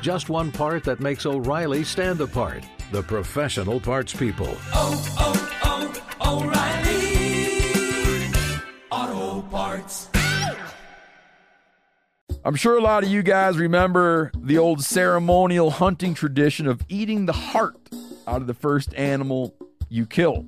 [0.00, 2.64] Just one part that makes O'Reilly stand apart.
[2.92, 4.48] The professional parts people.
[4.72, 7.08] Oh, oh, oh, O'Reilly!
[8.90, 10.08] Auto Parts.
[12.44, 17.26] I'm sure a lot of you guys remember the old ceremonial hunting tradition of eating
[17.26, 17.76] the heart
[18.26, 19.54] out of the first animal
[19.88, 20.46] you kill.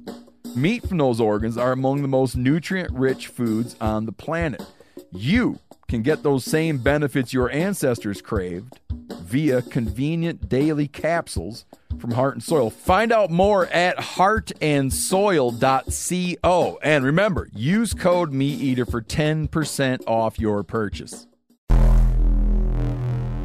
[0.54, 4.64] Meat from those organs are among the most nutrient rich foods on the planet.
[5.10, 5.58] You
[5.90, 8.78] can get those same benefits your ancestors craved
[9.22, 11.64] via convenient daily capsules
[11.98, 12.70] from Heart and Soil.
[12.70, 16.78] Find out more at heartandsoil.co.
[16.80, 21.26] And remember, use code MeatEater for 10% off your purchase.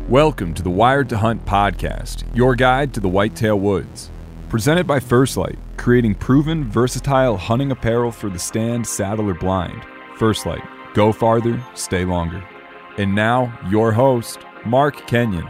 [0.08, 4.12] Welcome to the Wired to Hunt podcast, your guide to the whitetail woods.
[4.50, 9.84] Presented by First Light, creating proven, versatile hunting apparel for the stand, saddle, or blind.
[10.20, 10.62] First Light,
[10.96, 12.44] go farther, stay longer.
[12.98, 15.46] And now, your host, Mark Kenyon.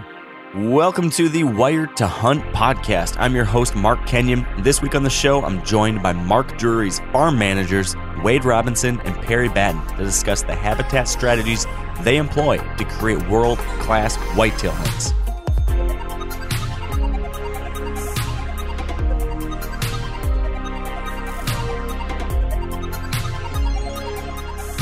[0.55, 3.15] Welcome to the Wired to Hunt podcast.
[3.19, 4.45] I'm your host, Mark Kenyon.
[4.59, 9.15] This week on the show, I'm joined by Mark Drury's farm managers, Wade Robinson and
[9.17, 11.67] Perry Batten, to discuss the habitat strategies
[12.01, 15.13] they employ to create world class whitetail hunts.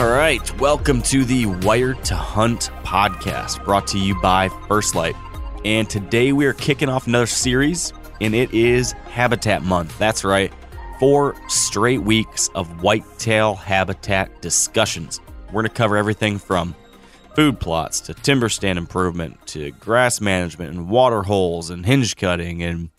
[0.03, 5.15] All right, welcome to the Wired to Hunt podcast, brought to you by First Light.
[5.63, 9.97] And today we are kicking off another series, and it is Habitat Month.
[9.97, 10.51] That's right,
[10.99, 15.21] four straight weeks of whitetail habitat discussions.
[15.47, 16.75] We're going to cover everything from
[17.33, 22.61] food plots to timber stand improvement to grass management and water holes and hinge cutting
[22.61, 22.89] and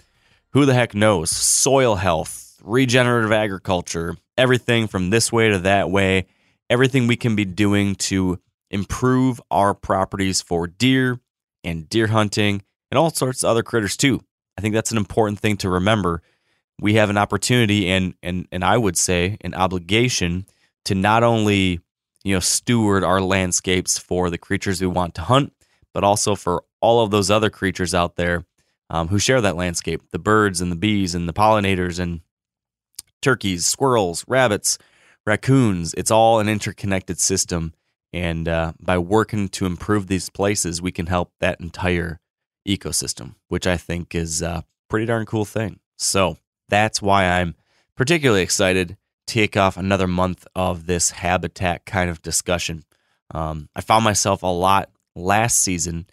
[0.55, 6.25] who the heck knows, soil health, regenerative agriculture, everything from this way to that way,
[6.71, 8.39] everything we can be doing to
[8.71, 11.21] improve our properties for deer
[11.63, 14.21] and deer hunting and all sorts of other critters too.
[14.57, 16.23] I think that's an important thing to remember.
[16.81, 20.47] We have an opportunity and and and I would say an obligation
[20.87, 21.81] to not only
[22.25, 25.53] you know steward our landscapes for the creatures we want to hunt,
[25.93, 28.45] but also for all of those other creatures out there
[28.91, 32.21] um, who share that landscape the birds and the bees and the pollinators and
[33.23, 34.79] turkeys, squirrels, rabbits,
[35.27, 35.95] raccoons.
[35.95, 37.73] It's all an interconnected system.
[38.13, 42.21] And uh, by working to improve these places, we can help that entire
[42.67, 45.81] ecosystem, which I think is a pretty darn cool thing.
[45.97, 47.57] So that's why I'm
[47.97, 48.97] particularly excited
[49.27, 52.85] to kick off another month of this habitat kind of discussion.
[53.33, 56.07] Um, I found myself a lot last season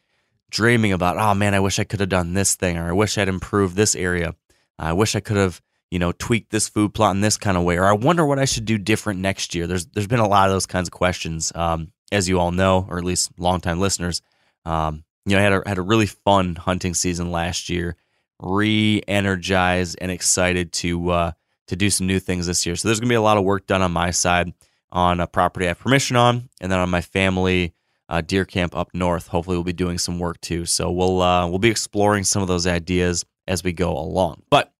[0.49, 3.17] dreaming about, oh man, I wish I could have done this thing, or I wish
[3.17, 4.35] I'd improved this area.
[4.77, 7.63] I wish I could have, you know, tweak this food plot in this kind of
[7.63, 9.67] way, or I wonder what I should do different next year.
[9.67, 12.87] There's there's been a lot of those kinds of questions, um, as you all know,
[12.89, 14.21] or at least longtime listeners.
[14.65, 17.97] Um, you know, I had a had a really fun hunting season last year,
[18.41, 21.31] re-energized and excited to uh,
[21.67, 22.75] to do some new things this year.
[22.75, 24.53] So there's gonna be a lot of work done on my side
[24.93, 27.73] on a property I have permission on, and then on my family
[28.07, 29.27] uh, deer camp up north.
[29.27, 30.65] Hopefully, we'll be doing some work too.
[30.65, 34.43] So we'll uh, we'll be exploring some of those ideas as we go along.
[34.49, 34.71] But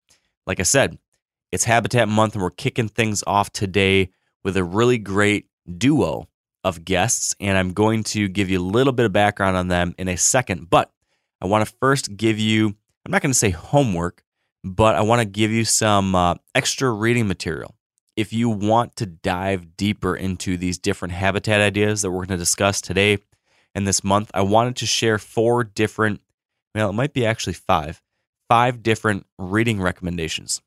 [0.51, 0.97] like I said,
[1.53, 4.09] it's Habitat Month, and we're kicking things off today
[4.43, 5.45] with a really great
[5.77, 6.27] duo
[6.65, 7.33] of guests.
[7.39, 10.17] And I'm going to give you a little bit of background on them in a
[10.17, 10.69] second.
[10.69, 10.91] But
[11.39, 12.75] I want to first give you,
[13.05, 14.25] I'm not going to say homework,
[14.61, 17.73] but I want to give you some uh, extra reading material.
[18.17, 22.37] If you want to dive deeper into these different habitat ideas that we're going to
[22.37, 23.19] discuss today
[23.73, 26.19] and this month, I wanted to share four different,
[26.75, 28.01] well, it might be actually five,
[28.51, 30.61] five different reading recommendations.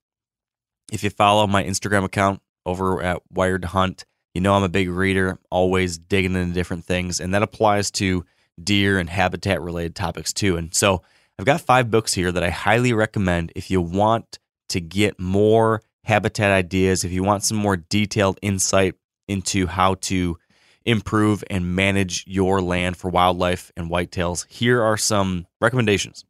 [0.90, 4.88] If you follow my Instagram account over at Wired Hunt, you know I'm a big
[4.88, 8.24] reader, always digging into different things, and that applies to
[8.58, 10.56] deer and habitat related topics too.
[10.56, 11.02] And so
[11.38, 14.38] I've got five books here that I highly recommend if you want
[14.70, 18.94] to get more habitat ideas, if you want some more detailed insight
[19.28, 20.38] into how to
[20.86, 24.46] improve and manage your land for wildlife and whitetails.
[24.48, 26.24] Here are some recommendations.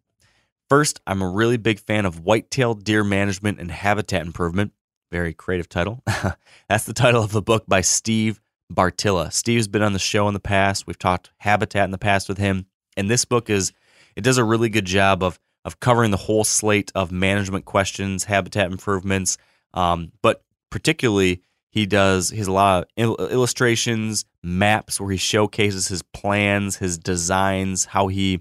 [0.68, 4.72] First, I'm a really big fan of Whitetail Deer Management and Habitat Improvement.
[5.12, 6.02] Very creative title.
[6.68, 8.40] That's the title of a book by Steve
[8.72, 9.32] Bartylla.
[9.32, 10.86] Steve's been on the show in the past.
[10.86, 12.66] We've talked habitat in the past with him.
[12.96, 13.72] And this book is
[14.16, 18.24] it does a really good job of of covering the whole slate of management questions,
[18.24, 19.38] habitat improvements,
[19.72, 25.16] um, but particularly he does he has a lot of il- illustrations, maps where he
[25.16, 28.40] showcases his plans, his designs, how he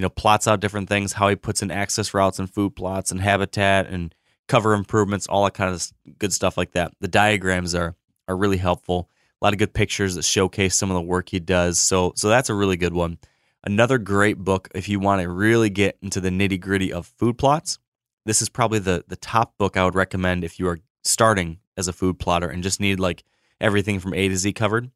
[0.00, 3.10] you know plots out different things, how he puts in access routes and food plots
[3.10, 4.14] and habitat and
[4.48, 6.92] cover improvements, all that kind of good stuff like that.
[7.02, 7.94] The diagrams are
[8.26, 9.10] are really helpful.
[9.42, 11.78] A lot of good pictures that showcase some of the work he does.
[11.78, 13.18] So so that's a really good one.
[13.62, 17.36] Another great book if you want to really get into the nitty gritty of food
[17.36, 17.78] plots.
[18.24, 21.88] This is probably the the top book I would recommend if you are starting as
[21.88, 23.22] a food plotter and just need like
[23.60, 24.90] everything from A to Z covered.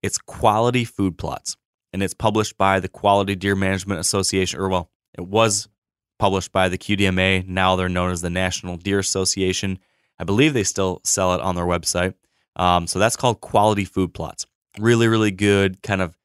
[0.00, 1.56] It's Quality Food Plots,
[1.94, 5.68] and it's published by the Quality Deer Management Association, or well, it was
[6.18, 7.46] published by the QDMA.
[7.46, 9.78] Now they're known as the National Deer Association.
[10.18, 12.14] I believe they still sell it on their website.
[12.56, 14.44] Um, so that's called Quality Food Plots.
[14.76, 16.18] Really, really good kind of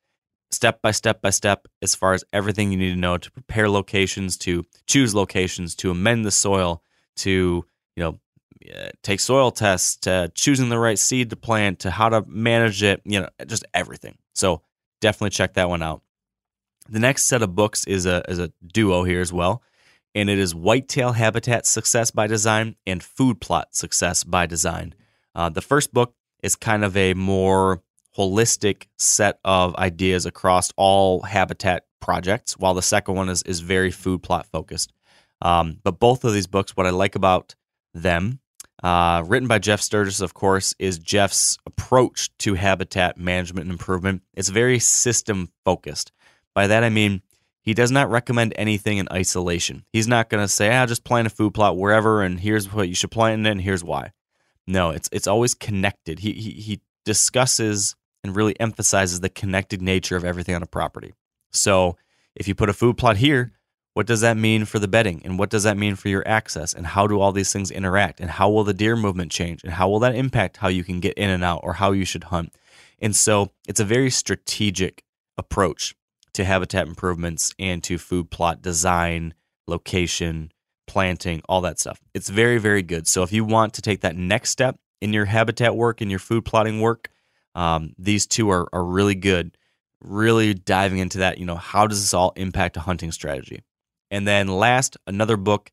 [0.50, 3.70] step by step by step as far as everything you need to know to prepare
[3.70, 6.82] locations, to choose locations, to amend the soil,
[7.18, 7.64] to
[7.96, 8.20] you know
[8.76, 12.82] uh, take soil tests, to choosing the right seed to plant, to how to manage
[12.82, 14.18] it, you know, just everything.
[14.34, 14.64] So
[15.00, 16.02] definitely check that one out.
[16.88, 19.62] The next set of books is a is a duo here as well,
[20.16, 24.96] and it is Whitetail Habitat Success by Design and Food Plot Success by Design.
[25.36, 27.84] Uh, the first book is kind of a more
[28.18, 33.92] holistic set of ideas across all habitat projects, while the second one is, is very
[33.92, 34.92] food plot focused.
[35.42, 37.56] Um, but both of these books, what I like about
[37.94, 38.40] them,
[38.84, 44.24] uh, written by Jeff Sturgis, of course, is Jeff's approach to habitat management and improvement.
[44.34, 46.12] It's very system focused.
[46.56, 47.22] By that I mean
[47.62, 49.86] he does not recommend anything in isolation.
[49.92, 52.72] He's not going to say, "I'll "Ah, just plant a food plot wherever, and here's
[52.72, 54.12] what you should plant it, and here's why."
[54.66, 56.20] No, it's it's always connected.
[56.20, 61.14] He he, he discusses and really emphasizes the connected nature of everything on a property.
[61.52, 61.98] So
[62.36, 63.54] if you put a food plot here,
[64.00, 65.22] what does that mean for the bedding?
[65.26, 66.74] And what does that mean for your access?
[66.74, 68.22] And how do all these things interact?
[68.22, 69.62] And how will the deer movement change?
[69.62, 72.06] And how will that impact how you can get in and out or how you
[72.06, 72.54] should hunt?
[73.00, 75.04] And so it's a very strategic
[75.38, 75.96] approach
[76.32, 79.34] to habitat improvements and to food plot design,
[79.68, 80.54] location,
[80.88, 82.00] planting, all that stuff.
[82.14, 83.06] It's very, very good.
[83.06, 86.22] So if you want to take that next step in your habitat work and your
[86.22, 87.10] food plotting work,
[87.54, 89.58] um, these two are, are really good,
[90.00, 91.38] really diving into that.
[91.38, 93.62] You know, how does this all impact a hunting strategy?
[94.12, 95.72] And then last, another book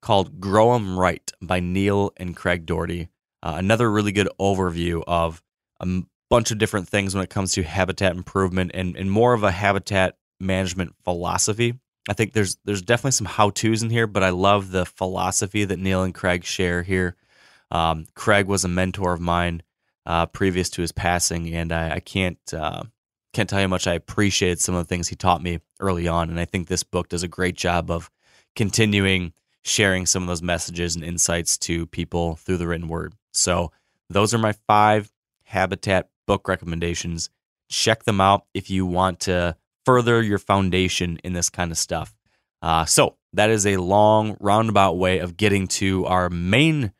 [0.00, 3.08] called Grow 'em Right by Neil and Craig Dougherty.
[3.42, 5.42] Uh, another really good overview of
[5.80, 9.42] a bunch of different things when it comes to habitat improvement and, and more of
[9.42, 11.78] a habitat management philosophy.
[12.08, 15.64] I think there's there's definitely some how tos in here, but I love the philosophy
[15.64, 17.16] that Neil and Craig share here.
[17.70, 19.62] Um, Craig was a mentor of mine
[20.04, 22.82] uh, previous to his passing, and I, I can't uh,
[23.32, 26.06] can't tell you how much I appreciated some of the things he taught me early
[26.06, 26.30] on.
[26.30, 28.10] And I think this book does a great job of
[28.54, 29.32] continuing
[29.62, 33.14] sharing some of those messages and insights to people through the written word.
[33.32, 33.72] So
[34.10, 35.12] those are my five
[35.44, 37.30] habitat book recommendations.
[37.68, 42.14] Check them out if you want to further your foundation in this kind of stuff.
[42.60, 46.92] Uh, so that is a long roundabout way of getting to our main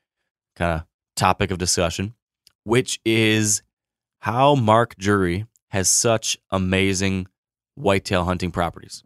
[0.57, 2.15] kind of topic of discussion,
[2.65, 3.63] which is
[4.21, 7.27] how Mark Drury has such amazing
[7.77, 9.03] whitetail hunting properties.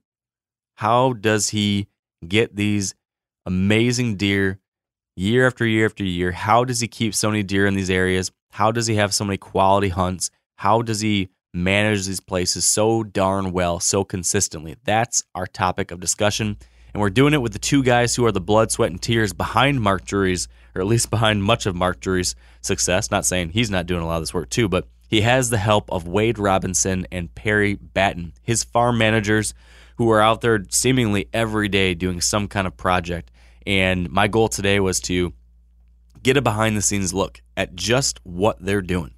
[0.75, 1.87] How does he
[2.27, 2.93] get these
[3.47, 4.59] amazing deer
[5.15, 6.33] year after year after year?
[6.33, 8.33] How does he keep so many deer in these areas?
[8.51, 10.31] How does he have so many quality hunts?
[10.57, 14.75] How does he manage these places so darn well, so consistently?
[14.83, 16.57] That's our topic of discussion.
[16.93, 19.33] And we're doing it with the two guys who are the blood, sweat, and tears
[19.33, 23.13] behind Mark Drury's or at least behind much of Mark Drury's success.
[23.13, 25.59] Not saying he's not doing a lot of this work too, but he has the
[25.59, 29.55] help of Wade Robinson and Perry Batten, his farm managers
[29.97, 33.31] who are out there seemingly every day doing some kind of project.
[33.67, 35.33] And my goal today was to
[36.23, 39.15] get a behind the scenes look at just what they're doing,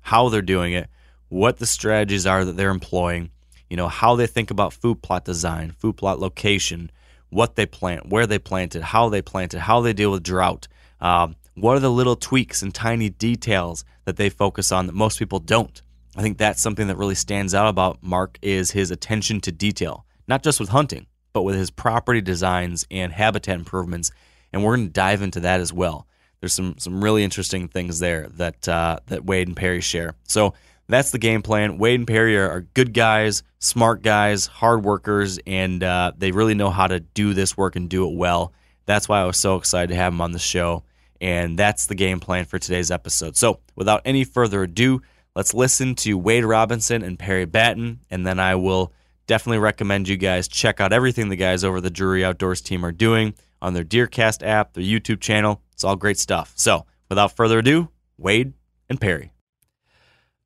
[0.00, 0.88] how they're doing it,
[1.28, 3.30] what the strategies are that they're employing,
[3.68, 6.90] you know, how they think about food plot design, food plot location,
[7.30, 10.22] what they plant, where they plant it, how they plant it, how they deal with
[10.22, 10.68] drought,
[11.00, 15.18] um, what are the little tweaks and tiny details that they focus on that most
[15.18, 15.82] people don't?
[16.16, 20.06] I think that's something that really stands out about Mark is his attention to detail,
[20.28, 24.10] not just with hunting, but with his property designs and habitat improvements.
[24.52, 26.06] And we're going to dive into that as well.
[26.40, 30.14] There's some some really interesting things there that uh, that Wade and Perry share.
[30.24, 30.54] So
[30.88, 31.78] that's the game plan.
[31.78, 36.70] Wade and Perry are, good guys, smart guys, hard workers, and uh, they really know
[36.70, 38.52] how to do this work and do it well.
[38.84, 40.84] That's why I was so excited to have them on the show.
[41.20, 43.36] And that's the game plan for today's episode.
[43.36, 45.02] So, without any further ado,
[45.34, 48.92] let's listen to Wade Robinson and Perry Batten, and then I will
[49.26, 52.92] definitely recommend you guys check out everything the guys over the Drury Outdoors team are
[52.92, 55.62] doing on their Deercast app, their YouTube channel.
[55.72, 56.52] It's all great stuff.
[56.56, 58.52] So, without further ado, Wade
[58.88, 59.32] and Perry.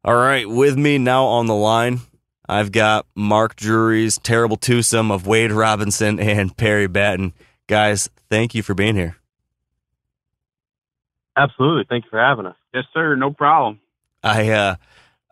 [0.05, 2.01] All right, with me now on the line,
[2.49, 7.35] I've got Mark Drury's terrible twosome of Wade Robinson and Perry Batten.
[7.69, 9.20] Guys, thank you for being here.
[11.41, 11.85] Absolutely.
[11.89, 12.57] Thank you for having us.
[12.75, 13.17] Yes, sir.
[13.17, 13.81] No problem.
[14.23, 14.75] I uh,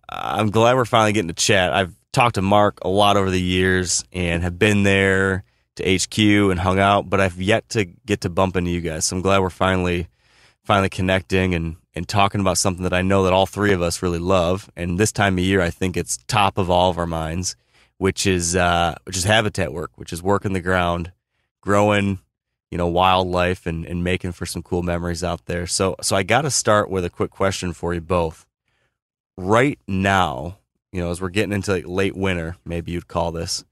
[0.09, 1.75] I'm glad we're finally getting to chat.
[1.75, 5.45] I've talked to Mark a lot over the years and have been there
[5.77, 9.05] to HQ and hung out, but I've yet to get to bump into you guys.
[9.05, 10.09] So I'm glad we're finally
[10.65, 14.01] finally connecting and and talking about something that I know that all three of us
[14.01, 14.71] really love.
[14.77, 17.55] And this time of year, I think it's top of all of our minds,
[17.99, 21.13] which is uh, which is habitat work, which is working the ground,
[21.61, 22.21] growing,
[22.71, 25.67] you know, wildlife and, and making for some cool memories out there.
[25.67, 28.47] So so I got to start with a quick question for you both.
[29.37, 30.59] Right now,
[30.93, 33.65] you know, as we're getting into like late winter, maybe you'd call this.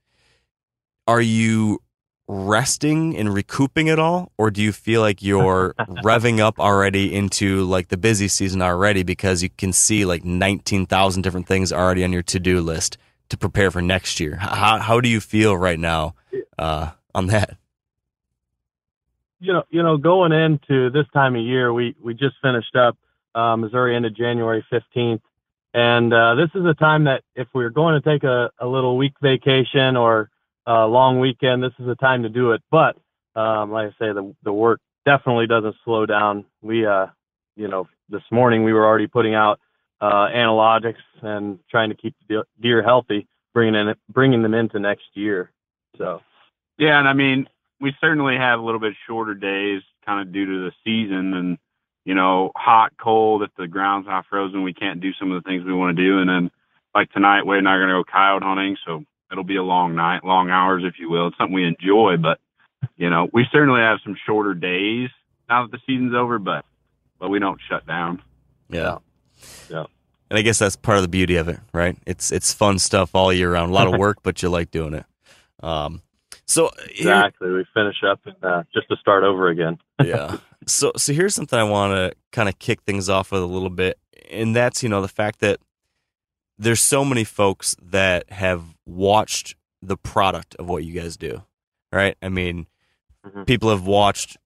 [1.07, 1.81] Are you
[2.27, 5.73] resting and recouping it all or do you feel like you're
[6.03, 11.21] revving up already into like the busy season already because you can see like 19,000
[11.21, 12.97] different things already on your to-do list
[13.29, 16.15] to prepare for next year how, how do you feel right now
[16.59, 17.55] uh, on that
[19.39, 22.97] you know you know going into this time of year we we just finished up
[23.35, 25.21] uh, missouri ended january 15th
[25.73, 28.65] and uh, this is a time that if we we're going to take a, a
[28.65, 30.29] little week vacation or
[30.65, 32.61] a long weekend, this is the time to do it.
[32.71, 32.97] But
[33.35, 36.45] um, like I say, the the work definitely doesn't slow down.
[36.61, 37.07] We, uh,
[37.55, 39.59] you know, this morning we were already putting out
[40.01, 45.05] uh, Anilogics and trying to keep the deer healthy, bringing in bringing them into next
[45.13, 45.51] year.
[45.97, 46.21] So,
[46.77, 47.47] yeah, and I mean,
[47.79, 51.57] we certainly have a little bit shorter days, kind of due to the season and
[52.07, 53.43] you know, hot, cold.
[53.43, 56.01] If the ground's not frozen, we can't do some of the things we want to
[56.01, 56.19] do.
[56.19, 56.51] And then,
[56.95, 59.63] like tonight, Wade and I are going to go coyote hunting, so it'll be a
[59.63, 61.27] long night, long hours, if you will.
[61.27, 62.39] It's something we enjoy, but
[62.95, 65.09] you know, we certainly have some shorter days
[65.49, 66.63] now that the season's over, but
[67.19, 68.21] but we don't shut down.
[68.69, 68.99] Yeah.
[69.69, 69.85] Yeah.
[70.29, 71.97] And I guess that's part of the beauty of it, right?
[72.05, 73.71] It's it's fun stuff all year round.
[73.71, 75.05] A lot of work, but you like doing it.
[75.61, 76.01] Um,
[76.47, 79.77] so here, exactly, we finish up and uh, just to start over again.
[80.03, 80.37] yeah.
[80.65, 83.69] So so here's something I want to kind of kick things off with a little
[83.69, 83.99] bit,
[84.31, 85.59] and that's you know the fact that
[86.57, 91.43] there's so many folks that have watched the product of what you guys do,
[91.91, 92.15] right?
[92.21, 92.67] I mean,
[93.25, 93.43] mm-hmm.
[93.43, 94.37] people have watched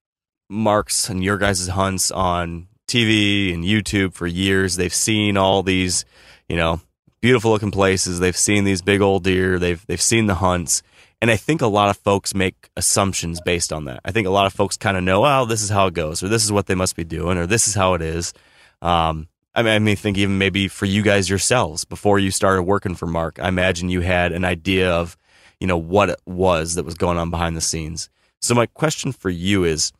[0.50, 4.76] Mark's and your guys' hunts on TV and YouTube for years.
[4.76, 6.04] They've seen all these,
[6.50, 6.82] you know,
[7.22, 8.20] beautiful looking places.
[8.20, 9.58] They've seen these big old deer.
[9.58, 10.84] They've they've seen the hunts.
[11.22, 14.02] And I think a lot of folks make assumptions based on that.
[14.04, 16.24] I think a lot of folks kind of know, oh, this is how it goes,
[16.24, 18.34] or this is what they must be doing, or this is how it is.
[18.82, 22.64] Um, I mean, I mean, think even maybe for you guys yourselves before you started
[22.64, 25.16] working for Mark, I imagine you had an idea of,
[25.60, 28.10] you know, what it was that was going on behind the scenes.
[28.42, 29.92] So my question for you is,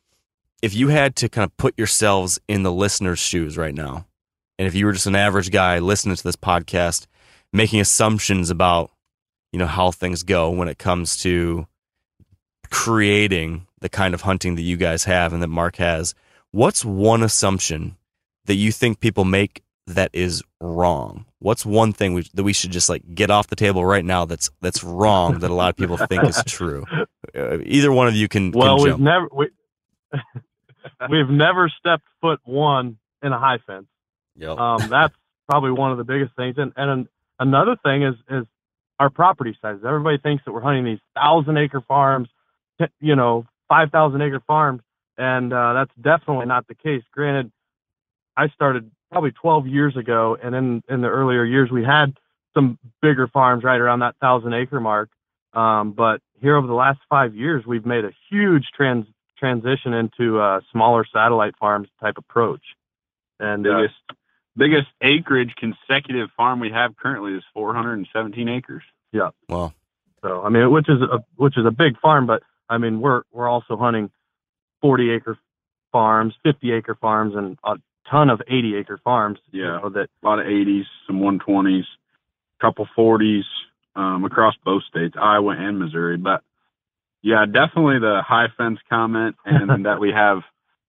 [0.64, 4.08] if you had to kind of put yourselves in the listener's shoes right now,
[4.58, 7.06] and if you were just an average guy listening to this podcast,
[7.52, 8.90] making assumptions about,
[9.52, 11.68] you know, how things go when it comes to
[12.70, 16.16] creating the kind of hunting that you guys have and that Mark has,
[16.52, 17.98] what's one assumption
[18.46, 21.26] that you think people make that is wrong?
[21.40, 24.26] What's one thing we, that we should just like get off the table right now
[24.26, 26.86] that's that's wrong that a lot of people think is true?
[27.36, 28.52] Uh, either one of you can.
[28.52, 29.50] Well, can we've never we,
[31.10, 33.88] we've never stepped foot one in a high fence.
[34.36, 34.58] Yep.
[34.58, 35.14] Um, that's
[35.50, 36.56] probably one of the biggest things.
[36.58, 37.08] And and
[37.40, 38.46] another thing is is
[39.02, 39.84] our property sizes.
[39.84, 42.30] Everybody thinks that we're hunting these thousand acre farms,
[43.00, 44.82] you know, five thousand acre farms,
[45.18, 47.02] and uh, that's definitely not the case.
[47.12, 47.52] Granted,
[48.38, 52.16] I started probably 12 years ago, and in in the earlier years we had
[52.54, 55.10] some bigger farms right around that thousand acre mark.
[55.54, 60.40] Um, but here over the last five years, we've made a huge trans transition into
[60.40, 62.62] a smaller satellite farms type approach.
[63.40, 63.88] And uh,
[64.58, 68.84] biggest biggest acreage consecutive farm we have currently is 417 acres.
[69.12, 69.30] Yeah.
[69.50, 69.74] Wow.
[70.22, 73.24] So I mean, which is a which is a big farm, but I mean we're
[73.32, 74.12] we're also hunting
[74.82, 75.38] 40 acre
[75.92, 77.76] farms, 50 acre farms, and a
[78.10, 79.40] ton of 80 acre farms.
[79.52, 81.84] Yeah, you know, that a lot of 80s, some 120s,
[82.60, 83.44] couple 40s
[83.96, 86.18] um, across both states, Iowa and Missouri.
[86.18, 86.44] But
[87.22, 90.40] Yeah, definitely the high fence comment and that we have,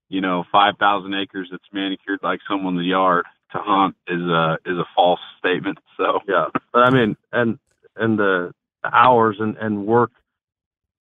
[0.09, 4.87] you know, 5,000 acres that's manicured like someone's yard to hunt is a is a
[4.94, 5.78] false statement.
[5.97, 7.59] So yeah, but I mean, and
[7.97, 8.52] and the
[8.85, 10.11] hours and and work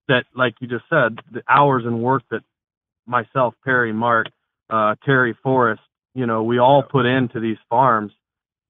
[0.08, 2.42] that, like you just said, the hours and work that
[3.06, 4.28] myself, Perry, Mark,
[4.70, 5.82] uh, Terry, Forrest,
[6.14, 8.12] you know, we all put into these farms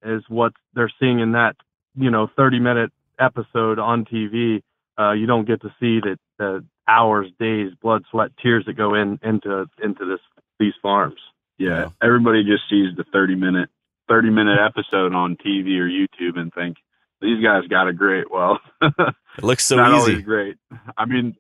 [0.04, 1.56] is what they're seeing in that,
[1.96, 4.62] you know, 30 minute episode on TV.
[5.00, 8.94] Uh, you don't get to see that the hours, days, blood, sweat, tears that go
[8.94, 10.20] in into into this
[10.60, 11.20] these farms.
[11.62, 13.70] Yeah, everybody just sees the 30 minute
[14.10, 16.78] 30 minute episode on TV or YouTube and think
[17.22, 18.30] these guys got it great.
[18.30, 20.22] Well, it looks so not easy.
[20.22, 20.58] Great.
[20.98, 21.36] I mean,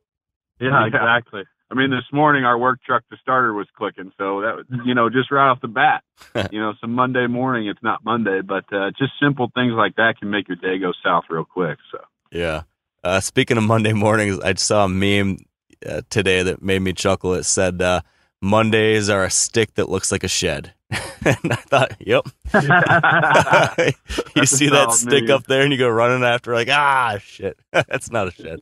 [0.59, 1.43] yeah, yeah, exactly.
[1.69, 4.93] I mean, this morning our work truck, the starter was clicking, so that was, you
[4.93, 6.03] know, just right off the bat,
[6.51, 7.67] you know, some Monday morning.
[7.67, 10.91] It's not Monday, but uh, just simple things like that can make your day go
[11.03, 11.77] south real quick.
[11.91, 11.99] So
[12.31, 12.63] yeah.
[13.03, 15.37] Uh, speaking of Monday mornings, I saw a meme
[15.85, 17.33] uh, today that made me chuckle.
[17.33, 18.01] It said, uh,
[18.41, 20.73] "Mondays are a stick that looks like a shed."
[21.25, 22.27] and I thought, "Yep."
[24.35, 28.11] you see that stick up there, and you go running after, like, ah, shit, that's
[28.11, 28.59] not a shed.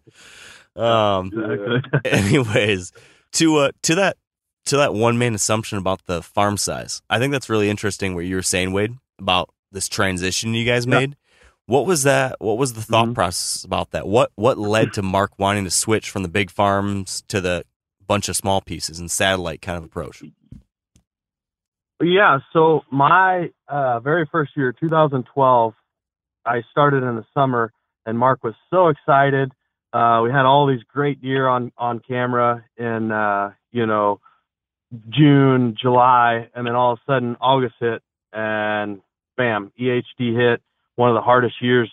[0.75, 1.31] Um.
[1.33, 2.11] Exactly.
[2.11, 2.91] anyways,
[3.33, 4.17] to uh, to that
[4.65, 8.15] to that one main assumption about the farm size, I think that's really interesting.
[8.15, 11.15] What you were saying, Wade, about this transition you guys made.
[11.65, 12.37] What was that?
[12.39, 13.13] What was the thought mm-hmm.
[13.13, 14.07] process about that?
[14.07, 17.63] What what led to Mark wanting to switch from the big farms to the
[18.09, 20.23] bunch of small pieces and satellite kind of approach?
[22.01, 25.73] Yeah, so my uh, very first year, 2012,
[26.43, 27.71] I started in the summer,
[28.07, 29.51] and Mark was so excited.
[29.93, 34.19] Uh, we had all these great deer on on camera in uh, you know
[35.09, 38.01] June, July, and then all of a sudden August hit,
[38.33, 39.01] and
[39.37, 40.61] bam, EHD hit
[40.95, 41.91] one of the hardest years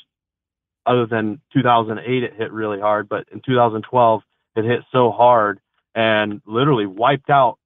[0.87, 4.23] other than 2008 it hit really hard but in 2012
[4.55, 5.61] it hit so hard
[5.97, 7.59] and literally wiped out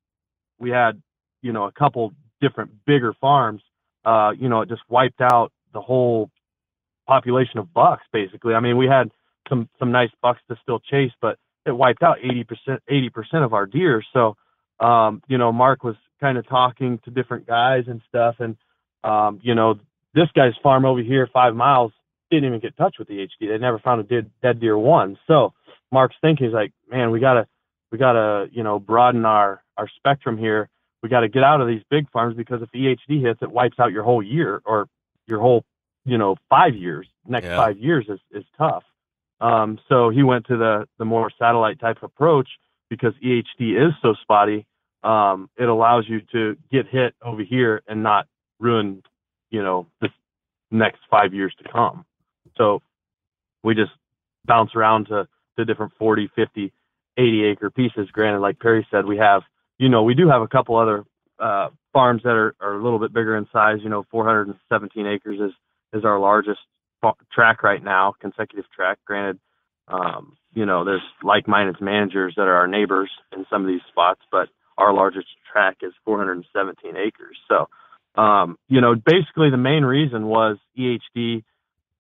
[0.59, 1.03] we had
[1.43, 3.63] you know a couple different bigger farms
[4.07, 6.31] uh you know it just wiped out the whole
[7.07, 9.11] population of bucks basically i mean we had
[9.49, 13.67] some some nice bucks to still chase but it wiped out 80% 80% of our
[13.67, 14.37] deer so
[14.81, 18.57] um you know mark was kind of talking to different guys and stuff and
[19.05, 19.79] um you know
[20.15, 21.93] this guy's farm over here, five miles,
[22.31, 23.49] didn't even get touched with the HD.
[23.49, 25.19] They never found a dead, dead deer one.
[25.27, 25.53] So
[25.93, 27.47] Mark's thinking is like, man, we gotta,
[27.91, 30.69] we gotta, you know, broaden our our spectrum here.
[31.03, 33.79] We got to get out of these big farms because if EHD hits, it wipes
[33.79, 34.87] out your whole year or
[35.27, 35.65] your whole,
[36.05, 37.09] you know, five years.
[37.27, 37.57] Next yeah.
[37.57, 38.85] five years is is tough.
[39.41, 42.49] Um, so he went to the the more satellite type approach
[42.91, 44.67] because EHD is so spotty.
[45.03, 48.27] Um, it allows you to get hit over here and not
[48.59, 49.03] ruin
[49.51, 50.09] you know, the
[50.71, 52.05] next five years to come.
[52.57, 52.83] So
[53.63, 53.93] we just
[54.45, 56.73] bounce around to, to different 40, 50,
[57.21, 58.09] 80 acre pieces.
[58.13, 59.43] Granted, like Perry said, we have,
[59.79, 61.05] you know, we do have a couple other
[61.39, 63.79] uh, farms that are, are a little bit bigger in size.
[63.83, 65.53] You know, 417 acres is,
[65.93, 66.61] is our largest
[67.33, 68.99] track right now, consecutive track.
[69.05, 69.39] Granted,
[69.89, 74.21] um, you know, there's like-minded managers that are our neighbors in some of these spots,
[74.31, 77.37] but our largest track is 417 acres.
[77.49, 77.69] So
[78.15, 81.45] um, you know, basically the main reason was EHD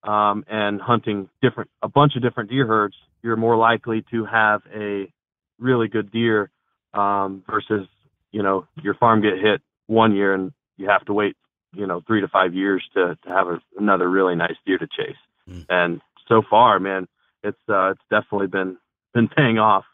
[0.03, 2.97] um, and hunting different a bunch of different deer herds.
[3.23, 5.13] You're more likely to have a
[5.59, 6.51] really good deer
[6.95, 7.87] um, versus
[8.33, 11.37] you know your farm get hit one year and you have to wait
[11.75, 14.87] you know three to five years to to have a, another really nice deer to
[14.87, 15.17] chase.
[15.49, 15.67] Mm.
[15.69, 17.09] And so far, man,
[17.43, 18.77] it's uh, it's definitely been
[19.15, 19.85] been paying off.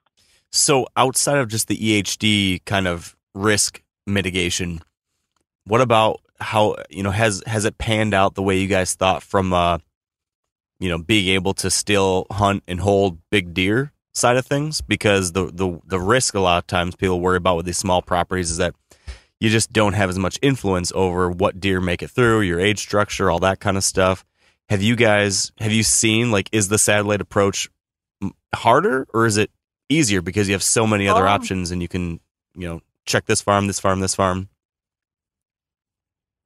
[0.50, 4.80] So outside of just the EHD kind of risk mitigation,
[5.66, 9.22] what about how you know has has it panned out the way you guys thought
[9.22, 9.78] from uh
[10.78, 15.32] you know being able to still hunt and hold big deer side of things because
[15.32, 18.50] the the the risk a lot of times people worry about with these small properties
[18.50, 18.74] is that
[19.40, 22.78] you just don't have as much influence over what deer make it through your age
[22.78, 24.24] structure all that kind of stuff.
[24.68, 27.68] Have you guys have you seen like is the satellite approach
[28.54, 29.50] harder or is it
[29.88, 32.18] easier because you have so many other um, options and you can
[32.54, 34.48] you know check this farm this farm this farm?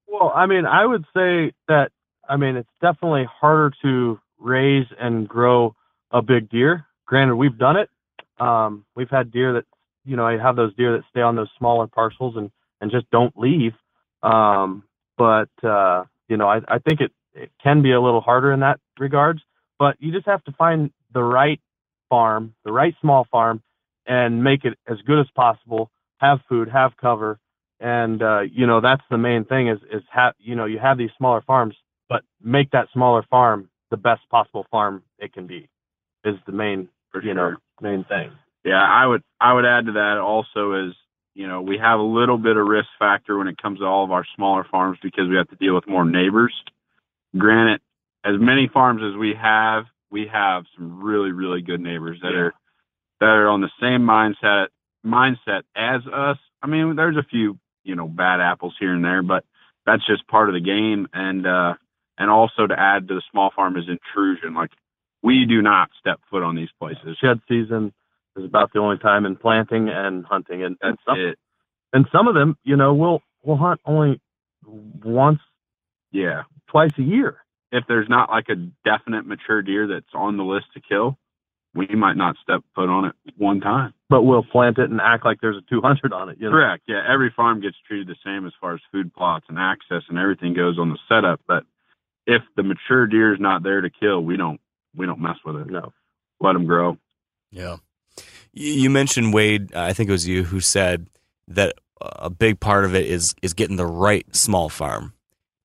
[0.07, 1.93] Well, I mean, I would say that
[2.31, 5.75] I mean it's definitely harder to raise and grow
[6.13, 6.87] a big deer.
[7.07, 7.91] Granted, we've done it.
[8.39, 9.65] Um, we've had deer that
[10.05, 13.11] you know I have those deer that stay on those smaller parcels and and just
[13.11, 13.73] don't leave.
[14.23, 14.85] Um,
[15.19, 18.61] but uh, you know, I, I think it it can be a little harder in
[18.61, 19.41] that regards.
[19.79, 21.61] But you just have to find the right
[22.09, 23.63] farm, the right small farm,
[24.07, 25.91] and make it as good as possible.
[26.19, 27.39] Have food, have cover,
[27.81, 30.99] and uh, you know that's the main thing is is have you know you have
[30.99, 31.75] these smaller farms,
[32.11, 35.69] but make that smaller farm the best possible farm it can be
[36.25, 37.53] is the main For you sure.
[37.53, 38.31] know main thing.
[38.65, 40.95] Yeah, I would I would add to that also is
[41.35, 44.05] you know we have a little bit of risk factor when it comes to all
[44.05, 46.53] of our smaller farms because we have to deal with more neighbors.
[47.39, 47.81] Granted,
[48.25, 52.39] as many farms as we have, we have some really really good neighbors that Yeah.
[52.41, 52.55] are
[53.21, 54.69] that are on the same mindset
[55.07, 56.39] mindset as us.
[56.63, 59.45] I mean, there's a few you know bad apples here and there, but
[59.87, 61.09] that's just part of the game.
[61.15, 61.75] And uh,
[62.21, 64.55] and also to add to the small farm is intrusion.
[64.55, 64.71] Like
[65.23, 67.17] we do not step foot on these places.
[67.21, 67.93] Shed season
[68.37, 71.39] is about the only time in planting and hunting, and, and some it.
[71.93, 74.21] and some of them, you know, we'll we'll hunt only
[74.67, 75.41] once,
[76.13, 76.43] Yeah.
[76.69, 77.39] twice a year.
[77.73, 81.17] If there's not like a definite mature deer that's on the list to kill,
[81.75, 83.95] we might not step foot on it one time.
[84.09, 86.39] But we'll plant it and act like there's a 200 on it.
[86.41, 86.57] You know?
[86.57, 86.83] Correct.
[86.89, 87.01] Yeah.
[87.09, 90.53] Every farm gets treated the same as far as food plots and access and everything
[90.53, 91.41] goes on the setup.
[91.47, 91.63] But
[92.31, 94.61] if the mature deer is not there to kill, we don't
[94.95, 95.67] we don't mess with it.
[95.69, 95.93] No.
[96.41, 96.97] Let them grow.
[97.51, 97.77] Yeah.
[98.53, 99.75] You you mentioned Wade.
[99.75, 101.09] I think it was you who said
[101.49, 105.13] that a big part of it is is getting the right small farm.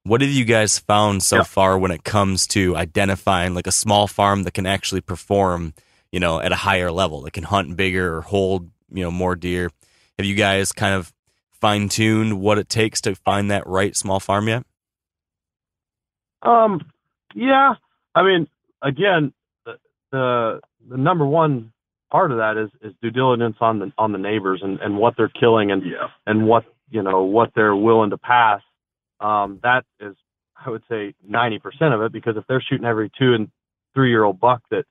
[0.03, 1.43] What have you guys found so Yeah.
[1.43, 5.73] far when it comes to identifying like a small farm that can actually perform,
[6.11, 9.35] you know, at a higher level, that can hunt bigger or hold, you know, more
[9.35, 9.71] deer?
[10.17, 11.11] Have you guys kind of
[11.51, 14.63] fine tuned what it takes to find that right small farm yet?
[16.45, 16.81] Um,
[17.33, 17.73] yeah.
[18.13, 18.47] I mean,
[18.81, 19.33] again,
[19.65, 19.73] the,
[20.11, 21.71] the the number one
[22.11, 25.15] part of that is is due diligence on the on the neighbors and and what
[25.17, 26.07] they're killing and Yeah.
[26.25, 28.61] and what you know what they're willing to pass.
[29.19, 30.15] Um, that is,
[30.65, 33.49] I would say, ninety percent of it because if they're shooting every two and
[33.93, 34.85] three year old buck that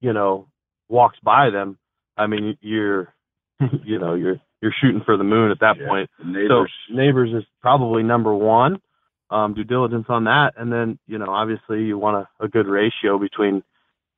[0.00, 0.48] you know
[0.88, 1.78] walks by them,
[2.16, 3.14] I mean, you're
[3.84, 5.86] you know you're you're shooting for the moon at that Yeah.
[5.88, 6.10] point.
[6.24, 6.72] Neighbors.
[6.88, 8.80] So neighbors is probably number one.
[9.28, 12.68] Um, due diligence on that, and then you know obviously you want a, a good
[12.68, 13.64] ratio between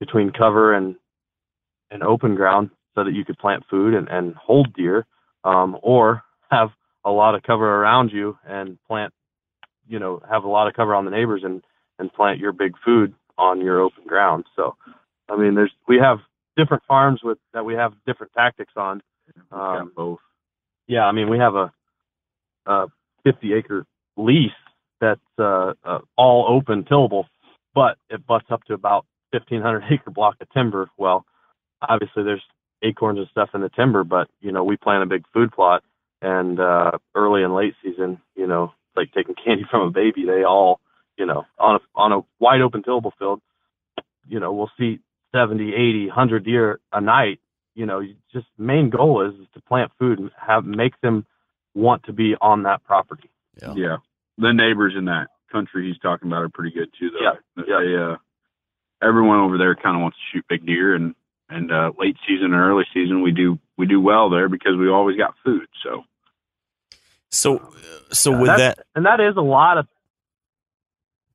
[0.01, 0.97] between cover and
[1.91, 5.07] and open ground so that you could plant food and, and hold deer,
[5.45, 6.71] um, or have
[7.05, 9.13] a lot of cover around you and plant,
[9.89, 11.63] you know, have a lot of cover on the neighbors and
[11.99, 14.45] and plant your big food on your open ground.
[14.55, 14.77] So,
[15.29, 16.19] I mean, there's we have
[16.57, 19.01] different farms with that we have different tactics on.
[19.53, 20.19] Um, both.
[20.87, 21.73] yeah, I mean, we have a,
[22.67, 22.87] a
[23.25, 24.51] 50 acre lease
[25.01, 27.27] that's uh, uh, all open tillable,
[27.75, 30.91] but it butts up to about 1500 acre block of timber.
[30.97, 31.25] Well,
[31.83, 32.43] obviously there's
[32.83, 35.83] acorns and stuff in the timber, but you know we plant a big food plot,
[36.23, 40.25] and uh, early and late season, you know, like taking candy from a baby.
[40.27, 40.81] They all,
[41.17, 43.41] you know, on a on a wide open tillable field,
[44.29, 45.01] you know, we'll see
[45.35, 47.41] 70, 80, 100 deer a night.
[47.75, 51.27] You know, you just main goal is, is to plant food and have make them
[51.75, 53.31] want to be on that property.
[53.63, 53.75] Yeah.
[53.77, 53.97] Yeah.
[54.39, 57.65] The neighbors in that country he's talking about are pretty good too, though.
[57.67, 58.17] Yeah, They, uh,
[59.07, 61.15] everyone over there kind of wants to shoot big deer, and
[61.49, 64.89] and uh, late season and early season we do we do well there because we
[64.89, 65.67] always got food.
[65.83, 66.05] So
[67.31, 67.73] So,
[68.13, 69.87] so Yeah, with that, and that is a lot of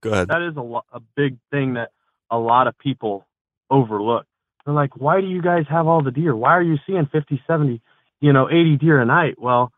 [0.02, 0.28] go ahead.
[0.30, 1.92] that is a lo- a big thing that
[2.30, 3.26] a lot of people
[3.70, 4.26] overlook.
[4.66, 6.36] They're like, why do you guys have all the deer?
[6.36, 7.82] Why are you seeing 50, 70,
[8.22, 9.36] you know, 80 deer a night?
[9.38, 9.72] Well,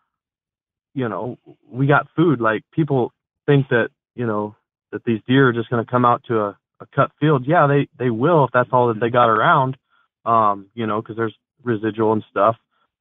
[0.94, 1.38] you know,
[1.70, 2.40] we got food.
[2.40, 3.12] Like people
[3.46, 4.56] think that, you know,
[4.92, 7.46] that these deer are just going to come out to a, a cut field.
[7.48, 9.78] Yeah, they, they will if that's all that they got around,
[10.26, 12.56] um, you know, because there's residual and stuff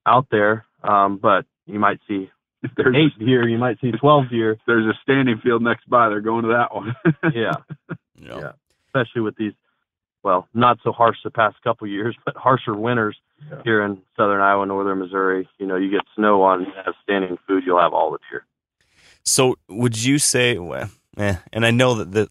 [0.06, 0.64] out there.
[0.82, 2.30] Um, but you might see
[2.62, 4.56] if there's eight deer, you might see 12 deer.
[4.66, 6.94] there's a standing field next by, they're going to that one.
[7.34, 7.52] Yeah.
[8.16, 8.52] You know, yeah.
[8.88, 9.52] especially with these,
[10.22, 13.16] well, not so harsh the past couple years, but harsher winters
[13.50, 13.60] Yeah.
[13.64, 15.46] here in southern Iowa, northern Missouri.
[15.58, 18.44] You know, you get snow on as standing food, you'll have all the deer.
[19.24, 22.28] So would you say, well, eh, and I know that the,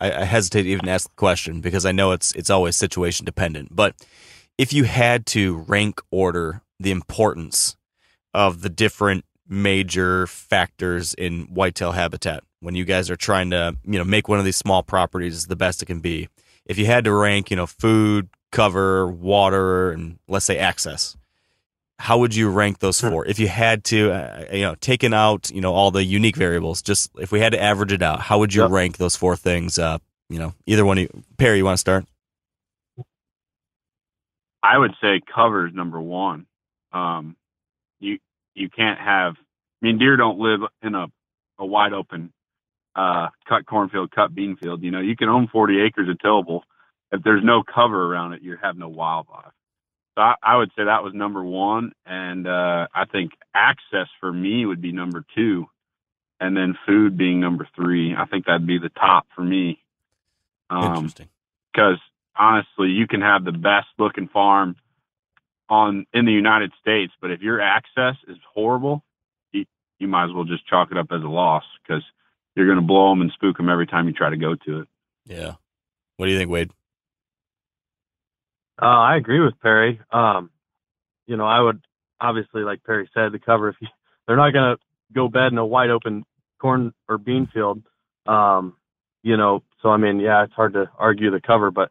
[0.00, 3.24] I, I hesitate to even ask the question because I know it's it's always situation
[3.24, 3.74] dependent.
[3.74, 3.94] But
[4.58, 7.76] if you had to rank order the importance
[8.32, 13.98] of the different major factors in whitetail habitat when you guys are trying to you
[13.98, 16.28] know make one of these small properties the best it can be,
[16.66, 21.16] if you had to rank you know food, cover, water, and let's say access,
[21.98, 25.50] how would you rank those four if you had to uh, you know taking out
[25.50, 28.38] you know all the unique variables just if we had to average it out how
[28.38, 28.70] would you Yep.
[28.70, 29.98] rank those four things uh
[30.30, 32.04] you know either one of you perry you want to start
[34.62, 36.46] I would say cover is number one.
[36.92, 37.36] Um,
[38.00, 38.18] you
[38.54, 39.34] you can't have.
[39.36, 41.06] I mean, deer don't live in a
[41.60, 42.32] a wide open
[42.96, 44.82] uh, cut cornfield, cut bean field.
[44.84, 46.62] You know, you can own 40 acres of tillable.
[47.12, 49.53] If there's no cover around it, you have no wildlife.
[50.14, 54.32] So I, I would say that was number one, and uh, I think access for
[54.32, 55.66] me would be number two,
[56.40, 58.14] and then food being number three.
[58.16, 59.80] I think that'd be the top for me.
[60.70, 61.28] Um, interesting
[61.74, 61.98] because
[62.36, 64.76] honestly, you can have the best looking farm
[65.68, 69.02] on in the United States, but if your access is horrible,
[69.52, 69.64] you,
[69.98, 72.02] you might as well just chalk it up as a loss because
[72.54, 74.80] you're going to blow them and spook them every time you try to go to
[74.80, 74.88] it.
[75.26, 75.54] Yeah.
[76.16, 76.70] What do you think, Wade?
[78.80, 80.00] Uh, I agree with Perry.
[80.12, 80.50] Um,
[81.26, 81.80] you know, I would
[82.20, 83.88] obviously, like Perry said, the cover if you,
[84.26, 84.82] they're not going to
[85.14, 86.24] go bed in a wide open
[86.60, 87.82] corn or bean field.
[88.26, 88.76] Um,
[89.22, 91.90] you know, so I mean, yeah, it's hard to argue the cover, but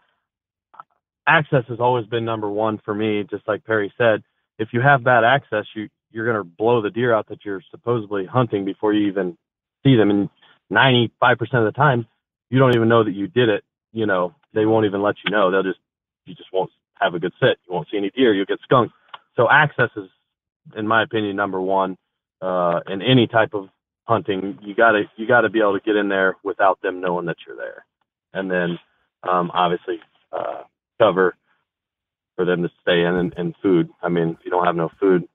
[1.28, 3.26] access has always been number one for me.
[3.30, 4.24] Just like Perry said,
[4.60, 7.64] if you have bad access, you you're going to blow the deer out that you're
[7.72, 9.36] supposedly hunting before you even
[9.84, 10.12] see them.
[10.12, 10.30] And
[10.72, 11.10] 95%
[11.54, 12.06] of the time,
[12.52, 13.64] you don't even know that you did it.
[13.94, 15.50] You know, they won't even let you know.
[15.50, 15.80] They'll just
[16.26, 17.58] you just won't have a good sit.
[17.68, 18.34] You won't see any deer.
[18.34, 18.94] You'll get skunked.
[19.36, 20.10] So access is,
[20.76, 21.98] in my opinion, number one
[22.42, 23.70] uh, in any type of
[24.06, 24.60] hunting.
[24.62, 27.56] You gotta you gotta be able to get in there without them knowing that you're
[27.58, 27.86] there,
[28.34, 28.80] and then
[29.24, 30.00] um, obviously
[30.32, 30.64] uh,
[31.00, 31.36] cover
[32.36, 33.90] for them to stay in and, and food.
[34.02, 35.28] I mean, if you don't have no food,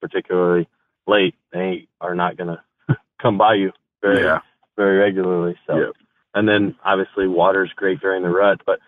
[0.00, 0.68] particularly
[1.06, 2.62] late, they are not gonna
[3.22, 3.72] come by you
[4.02, 4.40] very Yeah.
[4.76, 5.56] very regularly.
[5.66, 5.92] So, Yep.
[6.34, 8.80] and then obviously water's great during the rut, but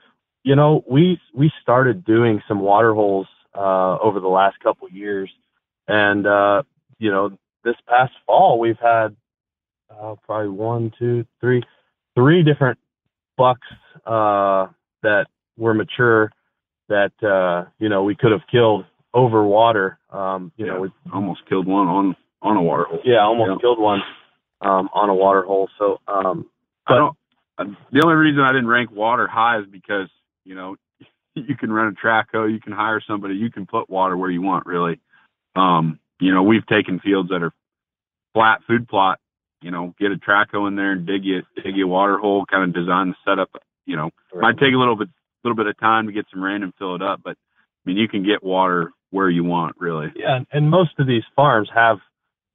[0.44, 4.92] you know we we started doing some water holes uh, over the last couple of
[4.94, 5.31] years,
[5.88, 6.62] and uh,
[6.98, 9.14] you know this past fall we've had
[9.90, 11.62] uh, probably one, two, three,
[12.14, 12.78] three different
[13.37, 13.66] bucks
[14.07, 14.66] uh,
[15.02, 15.26] that
[15.57, 16.33] were mature
[16.88, 19.98] that uh, you know we could have killed over water.
[20.11, 23.00] Um, you know, we Almost killed one on on a water hole.
[23.05, 23.57] yeah, almost Yeah.
[23.61, 24.00] killed one
[24.62, 25.68] um, on a water hole.
[25.78, 26.46] So um,
[26.87, 27.16] I don't.
[27.92, 30.09] The only reason I didn't rank water high is because
[30.44, 30.76] you know
[31.35, 34.31] you can run a track hoe, you can hire somebody, you can put water where
[34.31, 34.66] you want.
[34.66, 35.00] Really,
[35.57, 37.52] um, you know, we've taken fields that are
[38.35, 39.18] flat food plot.
[39.61, 42.18] You know, get a track hoe in there and dig you dig you a water
[42.18, 43.50] hole, kind of design the setup.
[43.87, 45.09] You know, might take a little bit
[45.44, 47.96] little bit of time to get some rain and fill it up, but I mean,
[47.96, 49.76] you can get water where you want.
[49.78, 51.98] Really, Yeah, and most of these farms have,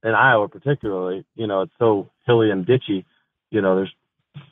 [0.03, 3.05] in Iowa particularly, you know, it's so hilly and ditchy.
[3.51, 3.93] You know, there's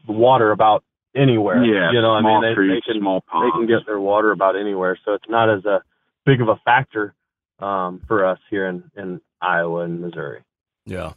[0.07, 0.83] water about
[1.15, 1.63] anywhere.
[1.63, 1.91] yeah.
[1.91, 3.53] you know, I small mean, they, creeks, they can small ponds.
[3.53, 5.81] they can get their water about anywhere, so it's not as a
[6.25, 7.13] big of a factor
[7.59, 10.41] um, for us here in in Iowa and Missouri.
[10.85, 11.13] Yeah.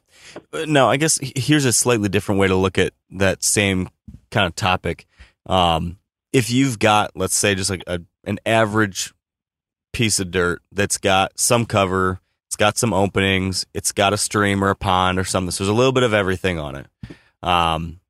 [0.52, 3.90] Uh, No, I guess here's a slightly different way to look at that same
[4.30, 5.06] kind of topic.
[5.46, 5.98] Um,
[6.32, 9.12] if you've got, let's say, just like a, an average
[9.92, 14.62] piece of dirt that's got some cover, it's got some openings, it's got a stream
[14.62, 16.86] or a pond or something, so there's a little bit of everything on it.
[17.42, 18.00] Um,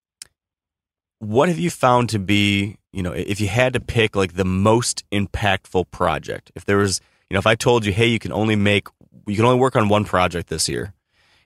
[1.18, 4.44] what have you found to be, you know, if you had to pick like the
[4.44, 6.52] most impactful project?
[6.54, 8.88] If there was, you know, if I told you, hey, you can only make,
[9.26, 10.84] you can only work on one project this year.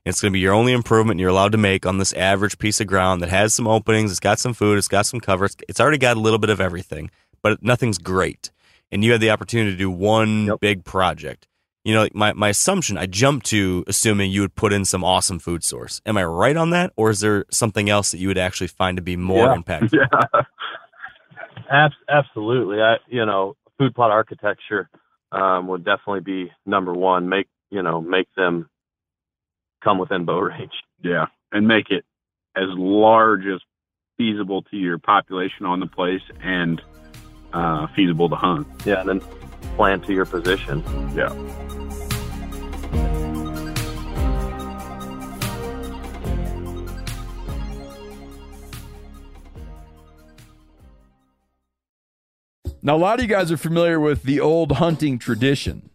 [0.05, 2.59] and It's going to be your only improvement you're allowed to make on this average
[2.59, 5.47] piece of ground that has some openings, it's got some food, it's got some cover,
[5.47, 7.11] it's, it's already got a little bit of everything,
[7.43, 8.51] but nothing's great.
[8.91, 10.61] And you had the opportunity to do one Yep.
[10.61, 11.49] big project.
[11.85, 15.39] You know, my, my assumption, I jumped to assuming you would put in some awesome
[15.41, 16.01] food source.
[16.07, 16.93] Am I right on that?
[16.97, 19.57] Or is there something else that you would actually find to be more Yeah.
[19.57, 19.93] impactful?
[20.35, 20.43] yeah.
[21.71, 22.81] Abs- absolutely.
[22.81, 24.89] I, you know, food plot architecture
[25.33, 27.29] um, would definitely be number one.
[27.29, 28.69] Make you know, make them
[29.83, 30.73] come within bow range.
[31.03, 32.05] Yeah, and make it
[32.55, 33.61] as large as
[34.19, 36.81] feasible to your population on the place and
[37.55, 38.67] uh, feasible to hunt.
[38.85, 39.21] Yeah, and then
[39.77, 40.83] plan to your position.
[41.15, 41.33] Yeah.
[52.85, 55.89] Now, a lot of you guys are familiar with the old hunting tradition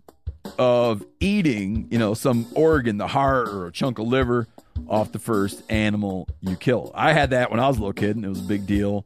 [0.57, 4.47] of eating, you know, some organ, the heart or a chunk of liver
[4.87, 6.91] off the first animal you kill.
[6.95, 9.05] I had that when I was a little kid, and it was a big deal.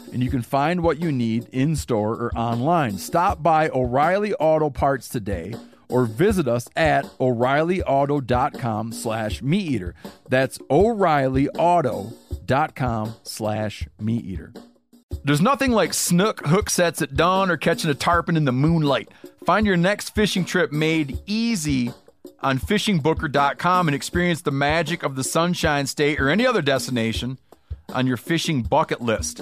[0.11, 2.97] and you can find what you need in store or online.
[2.97, 5.55] Stop by O'Reilly Auto Parts today
[5.89, 9.95] or visit us at o'reillyauto.com slash meat eater.
[10.29, 14.53] That's o'reillyauto.com slash meat eater.
[15.23, 19.09] There's nothing like snook hook sets at dawn or catching a tarpon in the moonlight.
[19.45, 21.91] Find your next fishing trip made easy
[22.39, 27.37] on fishingbooker.com and experience the magic of the Sunshine State or any other destination
[27.93, 29.41] on your fishing bucket list.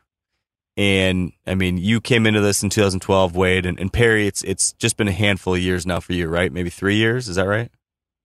[0.77, 4.27] and I mean, you came into this in 2012, Wade, and, and Perry.
[4.27, 6.51] It's it's just been a handful of years now for you, right?
[6.51, 7.27] Maybe three years.
[7.27, 7.69] Is that right?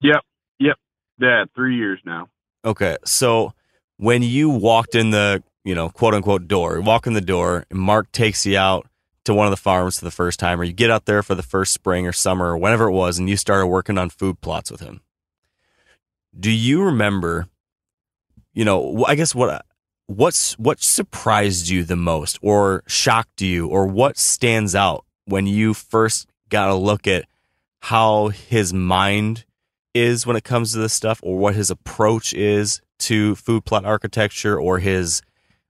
[0.01, 0.23] Yep,
[0.61, 0.77] yep.
[1.19, 2.29] Yeah, three years now.
[2.65, 3.53] Okay, so
[3.97, 7.81] when you walked in the you know quote unquote door, walk in the door, and
[7.81, 8.87] Mark takes you out
[9.25, 11.35] to one of the farms for the first time, or you get out there for
[11.35, 14.41] the first spring or summer or whenever it was, and you started working on food
[14.41, 15.01] plots with him.
[16.39, 17.49] Do you remember?
[18.53, 19.67] You know, I guess what
[20.07, 25.75] what's what surprised you the most or shocked you or what stands out when you
[25.75, 27.25] first got a look at
[27.81, 29.45] how his mind
[29.95, 33.85] is when it comes to this stuff or what his approach is to food plot
[33.85, 35.23] architecture or his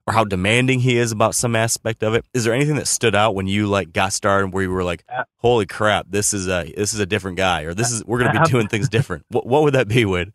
[0.05, 2.23] or how demanding he is about some aspect of it?
[2.33, 5.03] Is there anything that stood out when you like got started where you were like
[5.37, 8.33] holy crap this is a this is a different guy or this is we're going
[8.33, 9.25] to be doing things different.
[9.29, 10.31] What, what would that be Wood?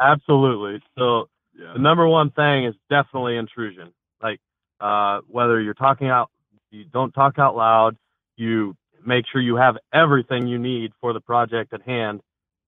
[0.00, 0.82] absolutely.
[0.96, 1.72] So yeah.
[1.74, 3.92] The number one thing is definitely intrusion.
[4.22, 4.40] Like
[4.80, 6.30] uh, whether you're talking out,
[6.70, 7.96] you don't talk out loud.
[8.36, 12.20] You make sure you have everything you need for the project at hand,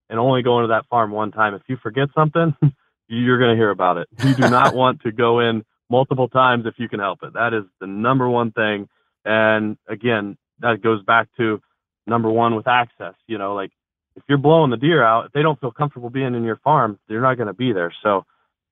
[0.09, 1.53] and only go into that farm one time.
[1.53, 2.55] If you forget something,
[3.07, 4.07] you're going to hear about it.
[4.23, 7.33] You do not want to go in multiple times if you can help it.
[7.33, 8.89] That is the number one thing.
[9.23, 11.61] And again, that goes back to
[12.07, 13.13] number one with access.
[13.27, 13.71] You know, like
[14.15, 16.99] if you're blowing the deer out, if they don't feel comfortable being in your farm,
[17.07, 17.93] they're not going to be there.
[18.03, 18.25] So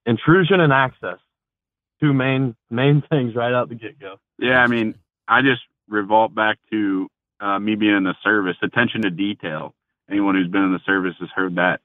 [0.06, 1.18] intrusion and access,
[2.00, 4.16] two main main things right out the get go.
[4.38, 4.96] Yeah, I mean,
[5.28, 7.08] I just revolt back to
[7.40, 9.74] uh, me being in the service, attention to detail.
[10.10, 11.82] Anyone who's been in the service has heard that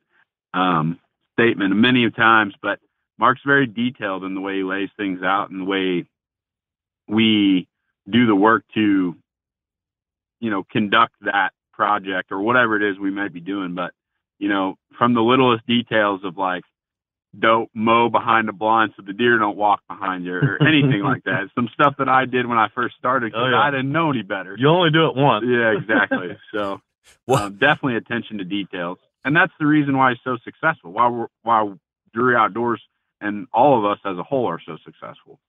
[0.55, 0.99] um,
[1.35, 2.55] statement many times.
[2.63, 2.79] But
[3.19, 6.07] Mark's very detailed in the way he lays things out and the way
[7.07, 7.69] we
[8.11, 9.15] do the work to,
[10.41, 13.75] you know, conduct that project or whatever it is we might be doing.
[13.75, 13.93] But
[14.39, 16.65] you know, from the littlest details of like
[17.39, 21.25] don't mow behind the blind so the deer don't walk behind you or anything like
[21.25, 21.49] that.
[21.55, 23.61] Some stuff that I did when I first started because oh, yeah.
[23.61, 24.57] I didn't know any better.
[24.59, 25.45] You only do it once.
[25.49, 26.37] Yeah, exactly.
[26.55, 26.81] so
[27.29, 30.93] um, definitely attention to details, and that's the reason why he's so successful.
[30.93, 31.73] Why we're, why
[32.13, 32.83] Drury Outdoors
[33.21, 35.41] and all of us as a whole are so successful.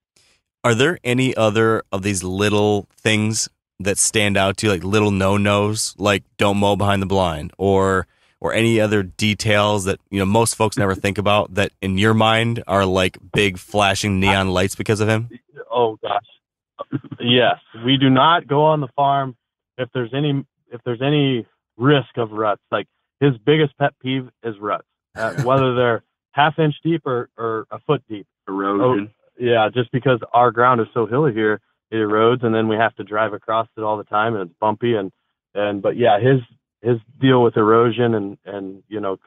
[0.64, 5.12] Are there any other of these little things that stand out to you, like little
[5.12, 8.08] no nos, like don't mow behind the blind, or
[8.46, 12.14] or any other details that you know most folks never think about that in your
[12.14, 15.30] mind are like big flashing neon lights because of him?
[15.72, 17.58] Oh gosh, yes.
[17.84, 19.36] We do not go on the farm
[19.80, 22.62] if there's any if there's any risk of ruts.
[22.70, 22.88] Like
[23.20, 27.80] his biggest pet peeve is ruts, uh, whether they're half inch deep or, or a
[27.80, 28.28] foot deep.
[28.48, 29.10] Erosion.
[29.10, 31.60] Oh, yeah, just because our ground is so hilly here,
[31.90, 34.60] it erodes, and then we have to drive across it all the time, and it's
[34.60, 34.94] bumpy.
[34.94, 35.12] And
[35.56, 36.42] and but yeah, his
[36.86, 39.18] his deal with erosion and and you know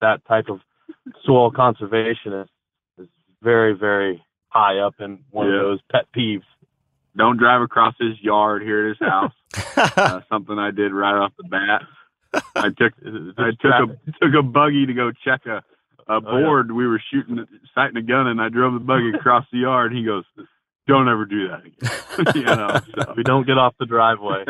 [0.00, 0.60] that type of
[1.24, 2.48] soil conservation is
[2.98, 3.08] is
[3.42, 5.56] very very high up in one yeah.
[5.56, 6.44] of those pet peeves.
[7.16, 9.32] Don't drive across his yard here at his house.
[9.96, 11.82] uh, something I did right off the bat.
[12.54, 12.92] I took
[13.38, 13.86] I took a
[14.22, 15.62] took a buggy to go check a
[16.06, 16.72] a board.
[16.72, 17.44] We were shooting,
[17.74, 19.92] sighting a gun, and I drove the buggy across the yard.
[19.92, 20.24] He goes,
[20.86, 23.14] "Don't ever do that again." you know, so.
[23.16, 24.44] we don't get off the driveway.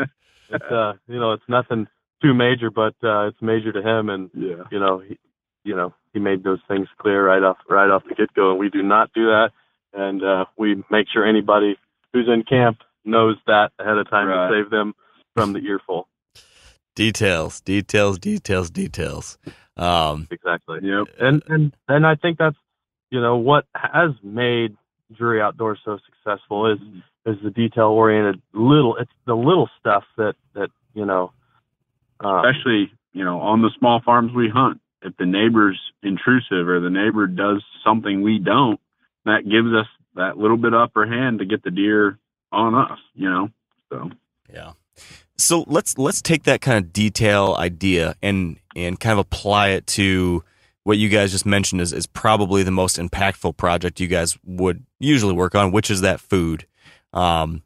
[0.49, 1.87] It's uh, you know, it's nothing
[2.21, 5.17] too major, but uh, it's major to him, and yeah, you know, he,
[5.63, 8.59] you know, he made those things clear right off right off the get go, and
[8.59, 9.51] we do not do that,
[9.93, 11.77] and uh, we make sure anybody
[12.13, 14.49] who's in camp knows that ahead of time Right.
[14.49, 14.93] to save them
[15.35, 16.07] from the earful.
[16.95, 19.37] Details, details, details, details.
[19.77, 20.79] Um, Exactly.
[20.83, 21.07] yep.
[21.19, 22.57] and and and I think that's
[23.09, 24.75] you know what has made
[25.15, 26.79] Drury Outdoors so successful is
[27.25, 31.31] is the detail oriented little it's the little stuff that that you know
[32.23, 36.79] um, especially you know on the small farms we hunt if the neighbor's intrusive or
[36.79, 38.79] the neighbor does something we don't
[39.25, 42.17] that gives us that little bit upper hand to get the deer
[42.51, 43.49] on us you know
[43.91, 44.09] so
[44.53, 44.73] Yeah.
[45.37, 49.87] So let's let's take that kind of detail idea and and kind of apply it
[49.87, 50.43] to
[50.83, 54.83] what you guys just mentioned is, is probably the most impactful project you guys would
[54.99, 56.65] usually work on, which is that food.
[57.13, 57.61] Um,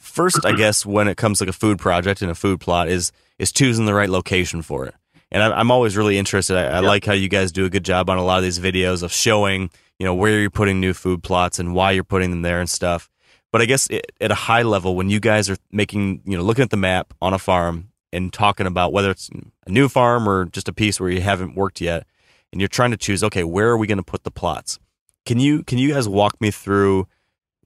[0.00, 2.88] first, I guess when it comes to like a food project and a food plot
[2.88, 4.94] is is choosing the right location for it.
[5.30, 6.56] And I, I'm always really interested.
[6.56, 8.58] I, I like how you guys do a good job on a lot of these
[8.58, 12.30] videos of showing you know where you're putting new food plots and why you're putting
[12.30, 13.10] them there and stuff.
[13.50, 16.44] But I guess it, at a high level, when you guys are making, you know,
[16.44, 19.30] looking at the map on a farm and talking about whether it's
[19.66, 22.06] a new farm or just a piece where you haven't worked yet,
[22.52, 24.78] and you're trying to choose, okay, where are we going to put the plots?
[25.26, 27.06] Can you can you guys walk me through,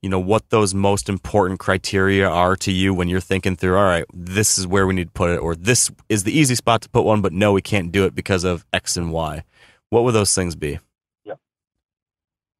[0.02, 3.84] you know, what those most important criteria are to you when you're thinking through, all
[3.84, 6.82] right, this is where we need to put it, or this is the easy spot
[6.82, 9.44] to put one, but no, we can't do it because of X and Y.
[9.90, 10.80] What would those things be?
[11.24, 11.34] Yeah.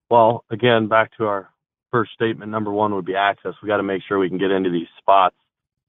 [0.09, 1.49] Well again back to our
[1.91, 4.51] first statement number one would be access we got to make sure we can get
[4.51, 5.37] into these spots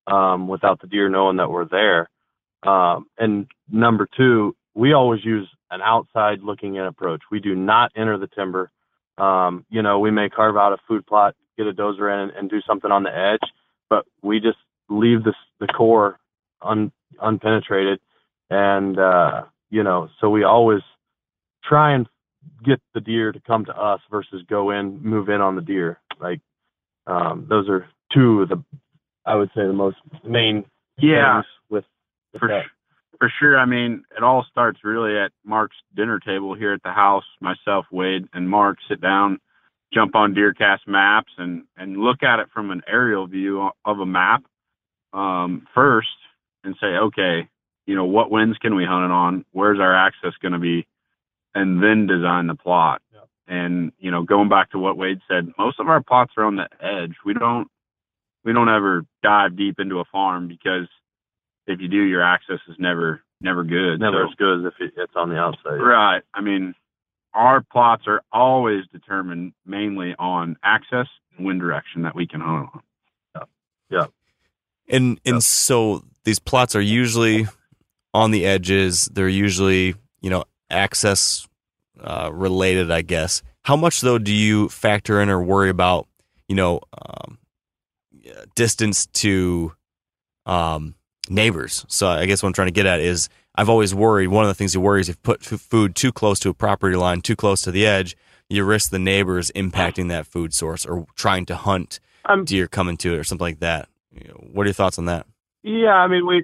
[0.07, 2.09] um, without the deer knowing that we're there
[2.63, 7.91] um, and number two we always use an outside looking in approach we do not
[7.95, 8.71] enter the timber
[9.17, 12.31] um, you know we may carve out a food plot get a dozer in and,
[12.37, 13.49] and do something on the edge
[13.89, 14.57] but we just
[14.89, 16.19] leave this the core
[16.61, 16.91] un,
[17.21, 17.97] unpenetrated
[18.49, 20.81] and uh, you know so we always
[21.63, 22.07] try and
[22.63, 25.99] get the deer to come to us versus go in, move in on the deer.
[26.19, 26.41] Like
[27.07, 28.63] um, those are two of the,
[29.25, 30.65] I would say, the most main
[30.97, 31.85] yeah things with,
[32.33, 32.63] with for that.
[33.19, 33.57] for sure.
[33.57, 37.25] I mean, it all starts really at Mark's dinner table here at the house.
[37.41, 39.39] Myself, Wade, and Mark sit down,
[39.93, 44.05] jump on DeerCast maps, and and look at it from an aerial view of a
[44.05, 44.43] map
[45.13, 46.07] um, first,
[46.63, 47.47] and say, okay,
[47.85, 49.45] you know, what winds can we hunt it on?
[49.51, 50.87] Where's our access going to be?
[51.55, 53.01] And then design the plot.
[53.13, 53.27] Yep.
[53.47, 56.55] And you know, going back to what Wade said, most of our plots are on
[56.55, 57.15] the edge.
[57.25, 57.67] We don't
[58.43, 60.87] we don't ever dive deep into a farm because
[61.67, 63.99] if you do, your access is never never good.
[63.99, 65.75] Never So- as good as if it's on the outside.
[65.81, 66.23] right.
[66.33, 66.73] I mean,
[67.33, 71.07] our plots are always determined mainly on access
[71.37, 72.81] and wind direction that we can hunt on.
[74.89, 77.47] And and so these plots are usually
[78.13, 79.09] on the edges.
[79.11, 81.47] They're usually you know access
[81.99, 83.41] uh, related, I guess.
[83.63, 86.07] How much though do you factor in or worry about
[86.47, 87.37] you know um,
[88.55, 89.73] distance to
[90.45, 90.95] um,
[91.29, 91.85] neighbors?
[91.87, 94.27] So I guess what I'm trying to get at is I've always worried.
[94.27, 96.49] One of the things you worry is if you put f- food too close to
[96.49, 98.17] a property line, too close to the edge,
[98.49, 102.97] you risk the neighbors impacting that food source or trying to hunt Um, deer coming
[102.97, 103.89] to it or something like that.
[104.11, 105.27] You know, what are your thoughts on that?
[105.63, 106.43] Yeah, I mean, we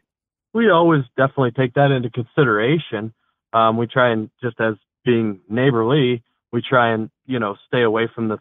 [0.53, 3.13] we always definitely take that into consideration.
[3.53, 8.07] Um, we try and just as being neighborly, we try and you know stay away
[8.13, 8.37] from the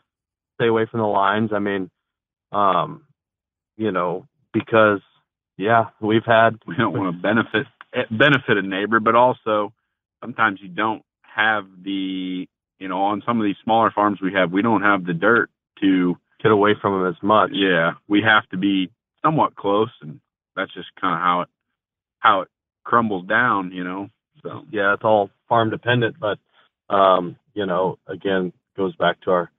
[0.54, 1.52] stay away from the lines.
[1.52, 1.90] I mean,
[2.52, 3.02] um,
[3.76, 5.00] you know, because
[5.56, 7.66] yeah, we've had We don't want to benefit
[8.10, 9.72] benefit a neighbor, but also
[10.20, 12.46] sometimes you don't have the
[12.78, 15.50] you know on some of these smaller farms we have we don't have the dirt
[15.80, 17.50] to get away from them as much.
[17.52, 18.90] yeah we have to be
[19.24, 20.20] somewhat close and
[20.56, 21.48] that's just kind of how it
[22.18, 22.48] how it
[22.84, 24.08] crumbles down you know
[24.42, 26.38] so yeah, it's all farm dependent, but
[26.94, 29.50] um, you know, again, goes back to our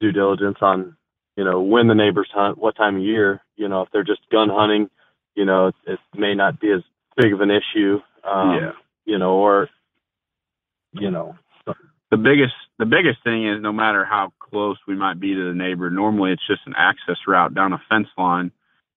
[0.00, 0.96] due diligence on,
[1.36, 3.42] you know, when the neighbors hunt, what time of year.
[3.56, 4.88] You know, if they're just gun hunting,
[5.34, 6.82] you know, it, it may not be as
[7.18, 7.98] big of an issue.
[8.24, 8.72] Um, yeah
[9.04, 9.68] You know, or
[10.92, 11.36] you know,
[12.10, 15.54] the biggest the biggest thing is no matter how close we might be to the
[15.54, 18.50] neighbor normally it's just an access route down a fence line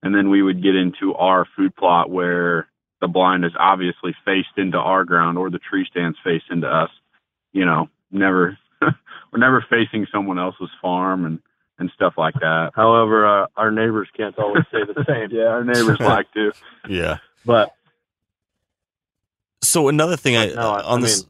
[0.03, 2.67] and then we would get into our food plot where
[3.01, 6.89] the blind is obviously faced into our ground or the tree stands faced into us
[7.51, 11.39] you know never we're never facing someone else's farm and
[11.78, 15.30] and stuff like that however, uh, our neighbors can't always say the same.
[15.38, 16.53] yeah our neighbors like to
[16.88, 17.17] Yeah.
[17.45, 17.74] But
[19.64, 21.22] So another thing I, No, uh, I- on I this.
[21.24, 21.30] mean-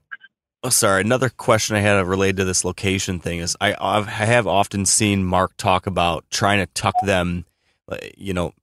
[0.63, 4.11] oh, sorry, another question I had related to this location thing is I I've, I
[4.25, 7.45] have often seen Mark talk about trying to tuck them.
[7.91, 8.53] Uh, you know,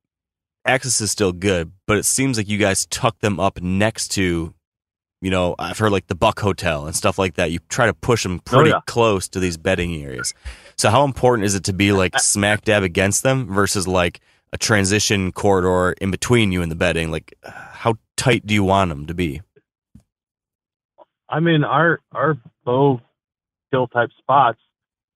[0.64, 4.54] access is still good, but it seems like you guys tuck them up next to.
[5.20, 7.50] You know, I've heard like the Buck Hotel and stuff like that.
[7.50, 8.80] You try to push them oh, pretty Oh, yeah.
[8.86, 10.32] close to these bedding areas.
[10.76, 14.20] So, how important is it to be like smack dab against them versus like
[14.52, 17.10] a transition corridor in between you and the bedding?
[17.10, 19.42] Like, uh, how tight do you want them to be?
[21.28, 23.00] I mean, our our bow
[23.70, 24.58] kill type spots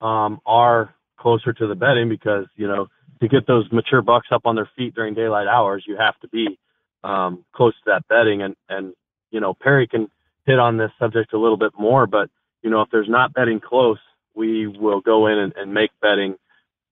[0.00, 2.88] um, are closer to the bedding because you know
[3.20, 6.28] to get those mature bucks up on their feet during daylight hours, you have to
[6.28, 6.58] be
[7.04, 8.42] um, close to that bedding.
[8.42, 8.94] And and
[9.30, 10.10] you know Perry can
[10.44, 12.28] hit on this subject a little bit more, but
[12.62, 13.98] you know if there's not bedding close,
[14.34, 16.36] we will go in and, and make bedding,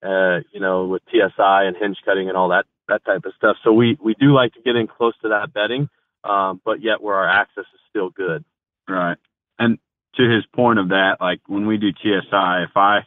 [0.02, 3.56] uh, you know, with TSI and hinge cutting and all that that type of stuff.
[3.64, 5.88] So we we do like to get in close to that bedding,
[6.24, 8.44] um, but yet where our access is still good.
[8.88, 9.16] Right.
[9.58, 9.78] And
[10.16, 13.00] to his point of that, like when we do TSI, if I,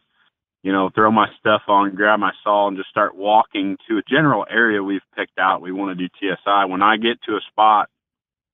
[0.64, 4.02] you know, throw my stuff on, grab my saw, and just start walking to a
[4.10, 6.66] general area we've picked out, we want to do TSI.
[6.66, 7.90] When I get to a spot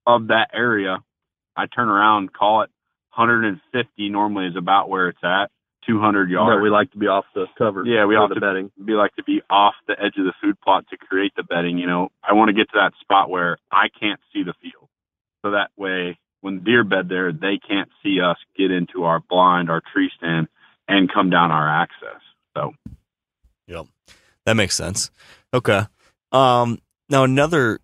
[0.07, 1.03] of that area,
[1.55, 2.71] I turn around, call it
[3.15, 4.09] 150.
[4.09, 5.51] Normally is about where it's at,
[5.87, 6.55] 200 yards.
[6.55, 7.85] Yeah, we like to be off the cover.
[7.85, 8.71] Yeah, we have the bedding.
[8.83, 11.77] be like to be off the edge of the food plot to create the bedding.
[11.77, 14.89] You know, I want to get to that spot where I can't see the field,
[15.43, 19.19] so that way when the deer bed there, they can't see us get into our
[19.19, 20.47] blind, our tree stand,
[20.87, 22.21] and come down our access.
[22.55, 22.73] So
[23.67, 23.85] Yep.
[24.45, 25.11] That makes sense.
[25.53, 25.83] Okay.
[26.31, 26.79] Um
[27.09, 27.79] now another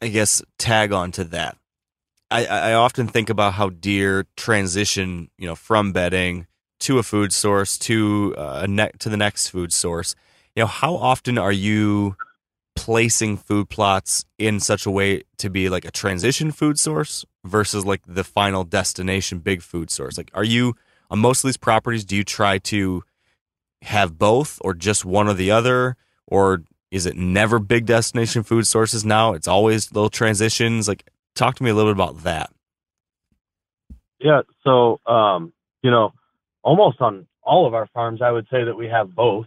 [0.00, 1.56] I guess tag on to that.
[2.30, 6.46] I, I often think about how deer transition, you know, from bedding
[6.80, 10.14] to a food source to uh, a ne- to the next food source.
[10.54, 12.16] You know, how often are you
[12.78, 17.84] placing food plots in such a way to be like a transition food source versus
[17.84, 20.16] like the final destination big food source?
[20.16, 20.74] Like are you
[21.10, 23.02] on most of these properties do you try to
[23.82, 28.66] have both or just one or the other or is it never big destination food
[28.66, 32.50] sources now it's always little transitions like talk to me a little bit about that
[34.20, 34.42] Yeah.
[34.64, 35.52] So, um,
[35.82, 36.12] you know,
[36.62, 39.46] almost on all of our farms, I would say that we have both.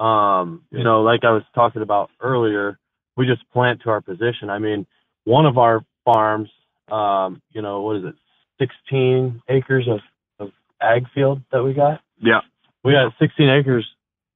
[0.00, 2.78] Um, you know, like I was talking about earlier,
[3.16, 4.48] we just plant to our position.
[4.48, 4.86] I mean,
[5.24, 6.48] one of our farms,
[6.90, 8.14] um, you know, what is it,
[8.58, 10.00] 16 acres of,
[10.38, 12.00] of ag field that we got?
[12.22, 12.40] yeah,
[12.84, 13.86] we got 16 acres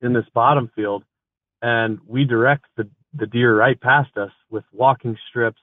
[0.02, 1.02] in this bottom field
[1.62, 5.60] and we direct the, the deer right past us with walking strips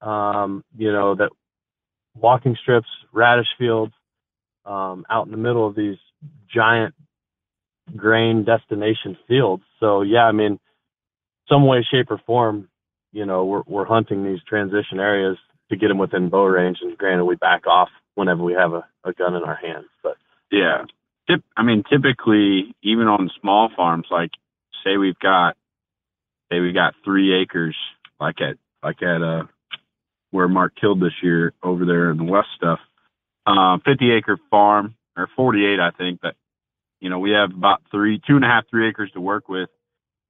[0.00, 1.30] um, you know that
[2.14, 3.92] walking strips radish fields
[4.64, 5.96] um, out in the middle of these
[6.52, 6.94] giant
[7.96, 10.58] grain destination fields so yeah i mean
[11.48, 12.68] some way shape or form
[13.12, 15.36] you know we're, we're hunting these transition areas
[15.70, 18.84] to get them within bow range and granted we back off whenever we have a,
[19.04, 20.16] a gun in our hands but
[20.52, 20.84] yeah.
[21.28, 24.30] Tip, I mean, typically, even on small farms, like
[24.84, 25.56] say we've got,
[26.52, 27.76] say we got three acres,
[28.20, 29.44] like at like at uh
[30.30, 32.78] where Mark killed this year over there in the west stuff,
[33.46, 36.20] uh, 50 acre farm or 48, I think.
[36.22, 36.36] But
[37.02, 39.68] you know, we have about three, two and a half, three acres to work with.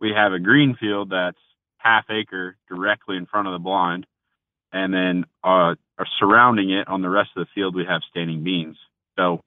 [0.01, 1.37] We have a green field that's
[1.77, 4.07] half acre directly in front of the blind,
[4.73, 8.43] and then uh, are surrounding it on the rest of the field we have standing
[8.43, 8.79] beans.
[9.19, 9.43] So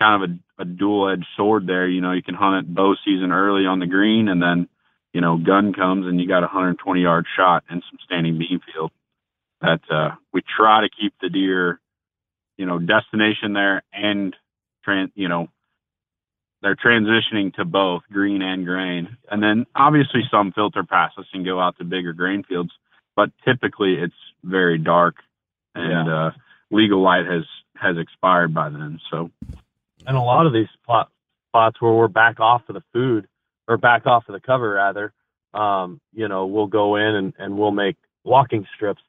[0.00, 1.88] kind of a, a dual edged sword there.
[1.88, 4.68] You know, you can hunt it bow season early on the green, and then
[5.12, 8.60] you know gun comes and you got a 120 yard shot and some standing bean
[8.72, 8.92] field.
[9.60, 11.80] That uh, we try to keep the deer,
[12.56, 14.36] you know, destination there and
[14.86, 15.48] tran you know
[16.62, 19.16] they're transitioning to both green and grain.
[19.30, 20.84] And then obviously some filter
[21.32, 22.70] and go out to bigger grain fields,
[23.16, 25.16] but typically it's very dark
[25.74, 26.30] and uh,
[26.70, 27.44] legal light has
[27.76, 29.00] has expired by then.
[29.10, 29.30] So
[30.06, 31.10] and a lot of these plot,
[31.48, 33.26] spots where we're back off of the food
[33.68, 35.12] or back off of the cover rather
[35.54, 39.02] um, you know we'll go in and, and we'll make walking strips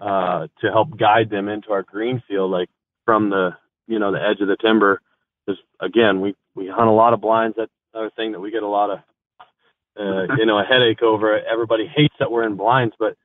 [0.00, 2.68] uh, to help guide them into our green field like
[3.04, 3.50] from the
[3.86, 5.00] you know the edge of the timber
[5.44, 8.62] because again we we hunt a lot of blinds that's another thing that we get
[8.62, 8.98] a lot of
[9.98, 13.16] uh, you know a headache over everybody hates that we're in blinds but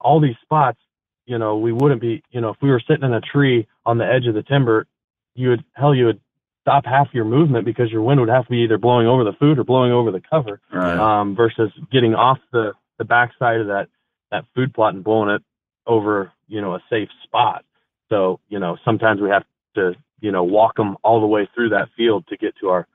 [0.00, 0.78] all these spots
[1.26, 3.98] you know we wouldn't be you know if we were sitting in a tree on
[3.98, 4.86] the edge of the timber
[5.34, 6.20] you would hell you would
[6.66, 9.32] stop half your movement because your wind would have to be either blowing over the
[9.34, 10.98] food or blowing over the cover right.
[10.98, 13.88] um, versus getting off the the backside of that
[14.32, 15.42] that food plot and blowing it
[15.86, 17.64] over you know a safe spot.
[18.08, 19.44] So you know sometimes we have
[19.76, 22.86] to you know walk them all the way through that field to get to our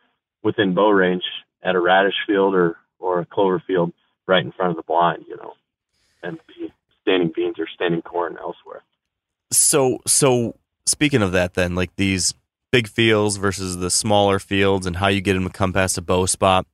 [0.44, 1.24] within bow range
[1.64, 3.94] at a radish field or or a clover field
[4.28, 5.26] right in front of the blind.
[5.28, 5.54] You know,
[6.24, 8.84] and be standing beans or standing corn elsewhere.
[9.52, 10.56] So so
[10.86, 12.34] speaking of that, then like these
[12.72, 16.02] big fields versus the smaller fields, and how you get them to come past a
[16.02, 16.66] bow spot.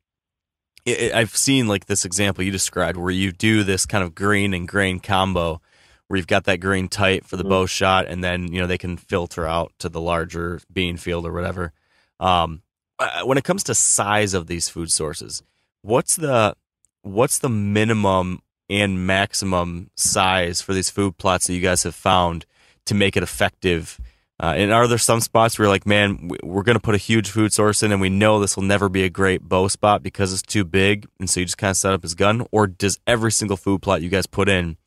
[1.14, 4.66] I've seen like this example you described where you do this kind of green and
[4.66, 5.62] grain combo
[6.08, 7.50] where you've got that green tight for the Mhm.
[7.50, 11.26] bow shot, and then you know they can filter out to the larger bean field
[11.26, 11.74] or whatever.
[12.20, 12.62] Um,
[13.00, 15.44] uh, when it comes to size of these food sources,
[15.82, 16.56] what's the
[17.04, 22.46] what's the minimum and maximum size for these food plots that you guys have found
[22.86, 24.00] to make it effective?
[24.40, 27.00] Uh, and are there some spots where you're like, man, we're going to put a
[27.00, 30.04] huge food source in, and we know this will never be a great bow spot
[30.04, 32.46] because it's too big, and so you just kind of set up his gun?
[32.52, 34.78] Or does every single food plot you guys put in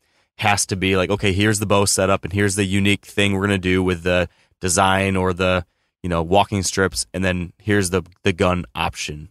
[0.41, 3.47] has to be like, okay, here's the bow setup, and here's the unique thing we're
[3.47, 4.27] going to do with the
[4.59, 5.65] design or the
[6.03, 9.29] you know walking strips, and then here's the the gun option.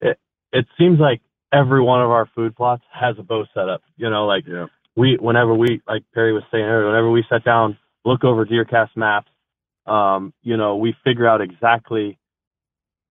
[0.00, 0.18] it
[0.52, 1.20] it seems like
[1.52, 3.82] every one of our food plots has a bow setup.
[3.96, 4.66] You know, like Yeah.
[4.96, 8.96] we, whenever we, like Perry was saying earlier, whenever we sit down, look over DeerCast
[8.96, 9.30] maps,
[9.86, 12.18] um, you know, we figure out exactly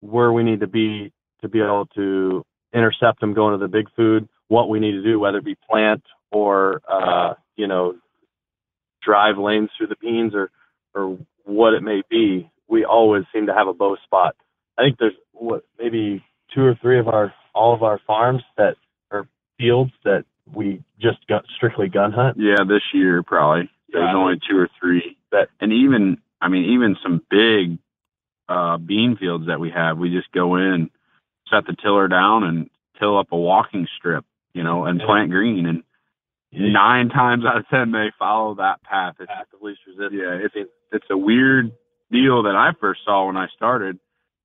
[0.00, 3.86] where we need to be to be able to intercept them going to the big
[3.96, 7.96] food, what we need to do, whether it be plant or, uh, you know,
[9.02, 10.50] drive lanes through the beans or,
[10.94, 12.48] or what it may be.
[12.68, 14.36] We always seem to have a bow spot.
[14.78, 16.24] I think there's what maybe
[16.54, 18.76] two or three of our all of our farms that
[19.10, 19.26] are
[19.58, 22.36] fields that we just got strictly gun hunt.
[22.38, 23.68] Yeah, this year probably.
[23.92, 24.16] There's Yeah.
[24.16, 25.16] only two or three.
[25.32, 27.78] That- and even I mean, even some big
[28.48, 30.90] uh bean fields that we have, we just go in,
[31.50, 34.24] set the tiller down and till up a walking strip,
[34.54, 35.82] you know, and plant green and
[36.52, 39.16] nine times out of ten they follow that path.
[39.20, 40.14] It's, Path least resistance.
[40.14, 41.72] yeah, it's it's a weird
[42.10, 43.98] deal that I first saw when I started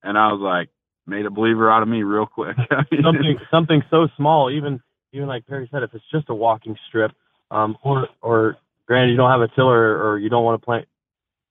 [0.04, 0.70] and I was like,
[1.06, 2.56] made a believer out of me real quick.
[3.04, 4.82] something something so small, even
[5.12, 7.12] even like Perry said, if it's just a walking strip,
[7.52, 8.58] um, or or
[8.88, 10.88] granted you don't have a tiller or you don't want to plant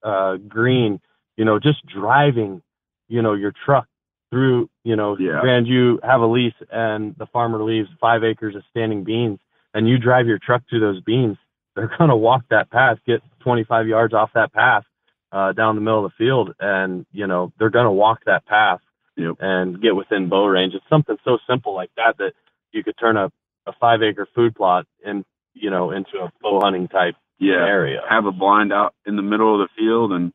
[0.02, 1.00] uh, green,
[1.36, 2.62] you know, just driving,
[3.08, 3.86] you know, your truck
[4.30, 5.40] through, you know, Yeah.
[5.40, 9.38] granted you have a lease and the farmer leaves five acres of standing beans,
[9.74, 11.36] and you drive your truck through those beans,
[11.74, 14.84] they're gonna walk that path, get 25 yards off that path,
[15.32, 18.80] uh, down the middle of the field, and you know they're gonna walk that path
[19.16, 19.36] Yep.
[19.40, 20.74] and get within bow range.
[20.74, 22.34] It's something so simple like that that
[22.72, 23.32] you could turn a,
[23.66, 25.24] a five acre food plot and
[25.54, 27.54] you know into a bow hunting type yeah.
[27.66, 28.02] area.
[28.08, 30.32] have a blind out in the middle of the field and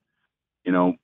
[0.65, 0.95] you know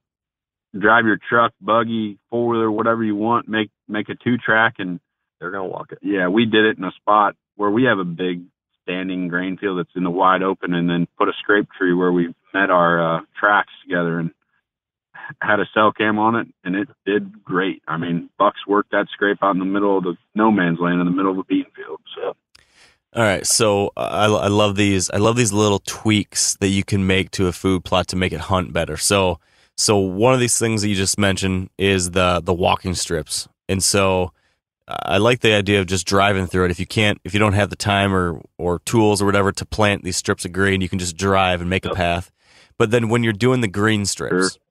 [0.77, 4.99] drive your truck buggy four wheeler whatever you want make make a two track and
[5.39, 5.99] They're gonna walk it.
[6.01, 8.43] yeah we did it in a spot where we have a big
[8.83, 12.11] standing grain field that's in the wide open and then put a scrape tree where
[12.11, 14.31] we met our uh tracks together and
[15.41, 19.07] had a cell cam on it and it did great i mean bucks worked that
[19.11, 21.43] scrape out in the middle of the no man's land in the middle of a
[21.43, 22.35] bean field so
[23.15, 25.09] All right, so uh, I, I love these.
[25.09, 28.31] I love these little tweaks that you can make to a food plot to make
[28.31, 28.97] it hunt better.
[28.97, 29.39] So,
[29.79, 33.81] so one of these things that you just mentioned is the the walking strips, and
[33.83, 34.33] so
[34.87, 36.71] uh, I like the idea of just driving through it.
[36.71, 39.65] If you can't, if you don't have the time or or tools or whatever to
[39.65, 42.31] plant these strips of green, you can just drive and make a path.
[42.77, 44.61] But then when you're doing the green strips, Sure.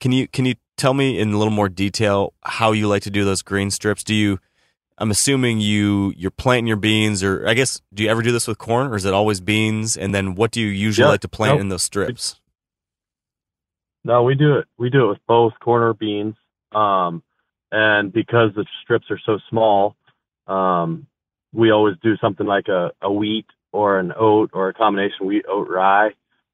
[0.00, 3.10] can you can you tell me in a little more detail how you like to
[3.10, 4.02] do those green strips?
[4.04, 4.38] Do you
[4.96, 8.46] I'm assuming you you're planting your beans, or I guess do you ever do this
[8.46, 9.96] with corn, or is it always beans?
[9.96, 12.40] And then what do you usually Yeah, like to plant in those strips?
[14.04, 14.66] No, we do it.
[14.78, 16.34] We do it with both corn or beans.
[16.72, 17.22] Um,
[17.72, 19.96] and because the strips are so small,
[20.46, 21.06] um,
[21.52, 25.44] we always do something like a, a wheat or an oat or a combination wheat,
[25.48, 26.10] oat, rye.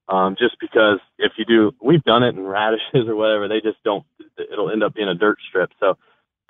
[0.07, 3.81] Um, just because if you do, we've done it in radishes or whatever, they just
[3.83, 4.05] don't,
[4.37, 5.71] it'll end up being a dirt strip.
[5.79, 5.97] So,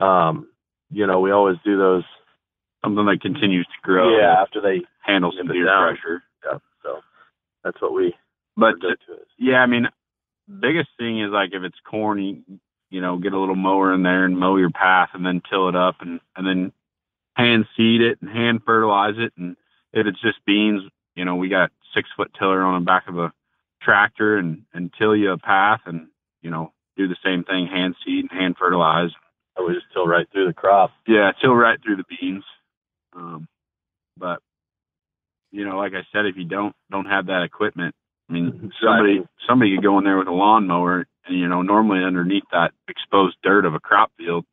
[0.04, 0.48] um,
[0.90, 2.04] you know, we always do those.
[2.84, 7.00] something that continues to grow Yeah, after they, handle some deer pressure yeah, so
[7.64, 8.14] that's what we,
[8.56, 8.76] but.
[9.38, 9.88] Yeah, I mean,
[10.48, 12.44] biggest thing is like if it's corn,
[12.90, 15.70] you, know, get a little mower in there and mow your path, and then till
[15.70, 16.72] it up, and and then
[17.36, 19.34] hand seed it and hand fertilize it.
[19.38, 19.56] And
[19.94, 20.84] if it's just beans,
[21.16, 23.34] you know, we got six foot tiller on the back of a
[23.82, 26.08] tractor and and till you a path, and
[26.42, 29.12] you know, do the same thing, hand seed and hand fertilize.
[29.56, 30.92] And we just till right through the crop.
[31.08, 32.44] Yeah, till right through the beans.
[33.16, 33.48] Um,
[34.18, 34.40] but
[35.52, 37.96] you know, like I said, if you don't don't have that equipment,
[38.32, 42.04] I mean, somebody somebody could go in there with a lawnmower, and you know, normally
[42.04, 44.46] underneath that exposed dirt of a crop field,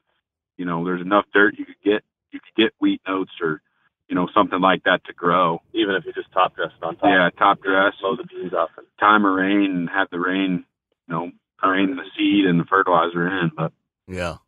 [0.57, 2.03] you know, there's enough dirt you could get
[2.33, 3.63] you could get wheat notes or
[4.09, 5.63] you know something like that to grow.
[5.75, 7.05] Even if you just top dress it on top.
[7.05, 10.65] Yeah, top dress, Mow the beans off and time of rain, and have the rain,
[11.07, 11.31] you know,
[11.63, 13.53] rain the seed and the fertilizer in.
[13.57, 13.73] But
[14.09, 14.39] Yeah,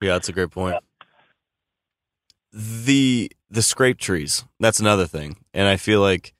[0.00, 0.76] yeah, that's a great point.
[2.52, 6.32] The the scrape trees, that's another thing, and I feel like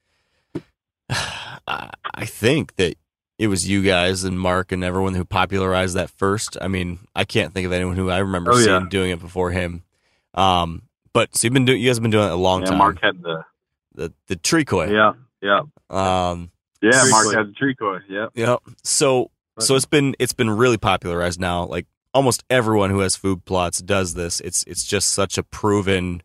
[1.66, 2.96] I, I think that
[3.38, 6.56] it was you guys and Mark and everyone who popularized that first.
[6.60, 8.64] I mean, I can't think of anyone who I remember Oh, yeah.
[8.78, 9.82] seeing doing it before him.
[10.34, 10.82] Um,
[11.12, 12.78] but so you've been doing, you guys have been doing it a long Yeah, time.
[12.78, 13.44] Mark had the
[13.94, 14.90] the the tree koi.
[14.90, 15.60] yeah, yeah,
[15.90, 16.50] Um,
[16.80, 17.04] yeah.
[17.10, 17.34] Mark koi.
[17.36, 17.98] had the tree koi.
[18.08, 18.30] Yep.
[18.34, 18.58] Yep.
[18.84, 21.64] So so it's been it's been really popularized now.
[21.64, 24.40] Like almost everyone who has food plots does this.
[24.40, 26.22] It's it's just such a proven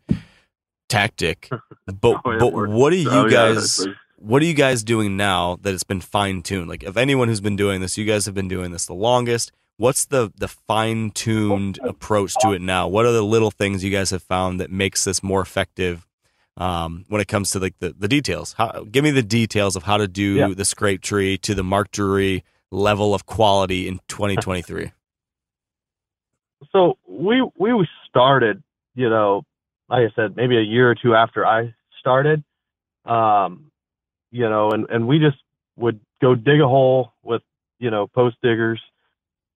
[0.89, 1.49] tactic.
[2.01, 3.85] But Oh, yeah, but what do you Oh, guys
[4.17, 6.67] what are you guys doing now that it's been fine tuned?
[6.69, 9.51] Like of anyone who's been doing this, you guys have been doing this the longest.
[9.77, 12.87] What's the the fine tuned approach to it now?
[12.87, 16.07] What are the little things you guys have found that makes this more effective
[16.57, 18.53] um, when it comes to like the, the details?
[18.53, 20.47] How, give me the details of how to do Yeah.
[20.55, 24.91] the scrape tree to the Mark Drury level of quality in 2023.
[26.71, 28.63] so we we started,
[28.95, 29.43] you know,
[29.89, 32.43] like I said, maybe a year or two after I started,
[33.05, 33.66] um,
[34.31, 35.37] you know, and and we just
[35.77, 37.41] would go dig a hole with,
[37.79, 38.81] you know, post diggers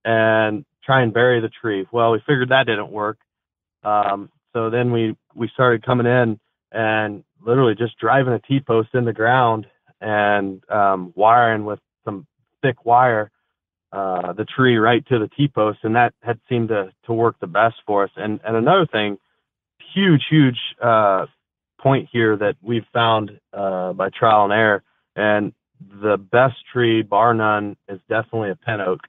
[0.06, 1.88] and try and bury the tree.
[1.92, 3.18] Well, we figured that didn't work,
[3.84, 6.40] um, so then we we started coming in
[6.72, 9.68] and literally just driving a T post in the ground
[10.00, 12.26] and um, wiring with some
[12.62, 13.32] thick wire
[13.92, 17.36] uh, the tree right to the T post, and that had seemed to to work
[17.40, 18.12] the best for us.
[18.16, 19.18] And and another thing,
[19.94, 21.26] huge huge uh,
[21.82, 24.84] point here that we've found uh, by trial and error,
[25.16, 25.54] and
[26.02, 29.00] the best tree bar none is definitely a pin oak.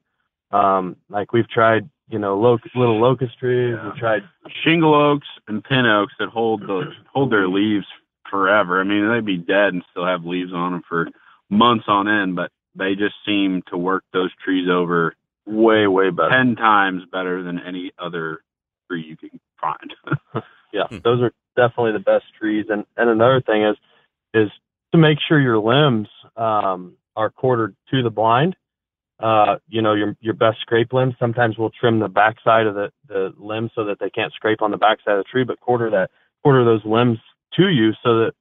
[0.51, 3.75] Um, like we've tried, you know, lo- little locust trees.
[3.77, 3.85] Yeah.
[3.85, 4.23] We've tried
[4.65, 7.87] shingle oaks and pin oaks that hold the hold their leaves
[8.31, 8.81] forever.
[8.81, 11.09] I mean, they'd be dead and still have leaves on them for
[11.51, 15.15] months on end, but they just seem to work those trees over
[15.47, 16.31] way way better.
[16.31, 18.41] ten times better than any other
[18.89, 19.95] tree you can find.
[20.73, 20.99] yeah, Hmm.
[21.05, 22.67] those are definitely the best trees.
[22.69, 23.77] And and another thing is
[24.35, 24.51] is
[24.93, 28.57] to make sure your limbs um, are quartered to the blind.
[29.21, 31.15] Uh, you know, your your best scrape limbs.
[31.19, 34.71] Sometimes we'll trim the backside of the the limb so that they can't scrape on
[34.71, 36.11] the backside of the tree, but quarter that
[36.43, 37.19] quarter those limbs
[37.55, 38.33] to you so that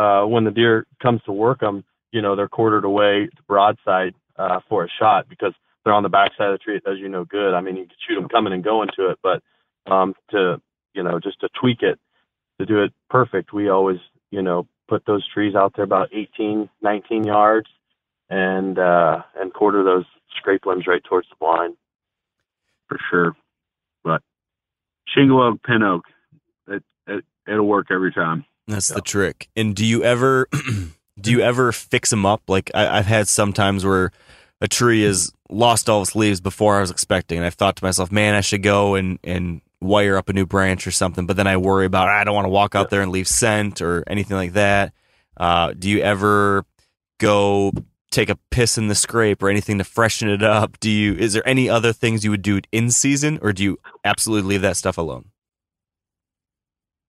[0.00, 4.60] uh, when the deer comes to work them, you know, they're quartered away broadside uh,
[4.68, 5.52] for a shot because
[5.84, 6.76] they're on the backside of the tree.
[6.76, 7.52] It does you no good.
[7.54, 9.42] I mean, you can shoot them coming and going to it, but
[9.92, 10.60] um, to
[10.94, 11.98] you know, just to tweak it
[12.58, 13.98] to do it perfect, we always,
[14.30, 17.68] you know, put those trees out there about 18, 19 yards
[18.28, 20.04] and, uh, and quarter those
[20.36, 21.76] scrape limbs right towards the blind.
[22.88, 23.36] for sure.
[24.04, 24.22] But
[25.14, 26.04] shingle oak, pin oak,
[26.68, 28.44] it, it it'll work every time.
[28.66, 29.48] That's the trick.
[29.56, 30.48] And do you ever
[31.20, 32.42] do you ever fix them up?
[32.48, 34.12] Like I, I've had some times where
[34.60, 37.84] a tree has lost all its leaves before I was expecting, and I've thought to
[37.84, 41.36] myself, "Man, I should go and and wire up a new branch or something." But
[41.36, 44.04] then I worry about I don't want to walk out there and leave scent or
[44.06, 44.92] anything like that.
[45.36, 46.64] Uh, do you ever
[47.18, 47.72] go
[48.10, 50.78] take a piss in the scrape or anything to freshen it up?
[50.80, 51.14] Do you?
[51.14, 54.62] Is there any other things you would do in season, or do you absolutely leave
[54.62, 55.30] that stuff alone?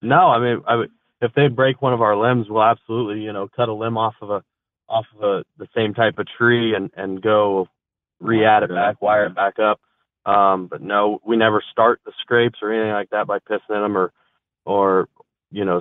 [0.02, 3.32] No, I mean, I would, if they break one of our limbs, we'll absolutely, you
[3.32, 4.42] know, cut a limb off of a,
[4.88, 7.68] off of a, the same type of tree and, and go
[8.20, 9.80] re-add it back, wire it back up.
[10.24, 13.82] Um, but no, we never start the scrapes or anything like that by pissing in
[13.82, 14.12] them or,
[14.64, 15.08] or,
[15.50, 15.80] you know,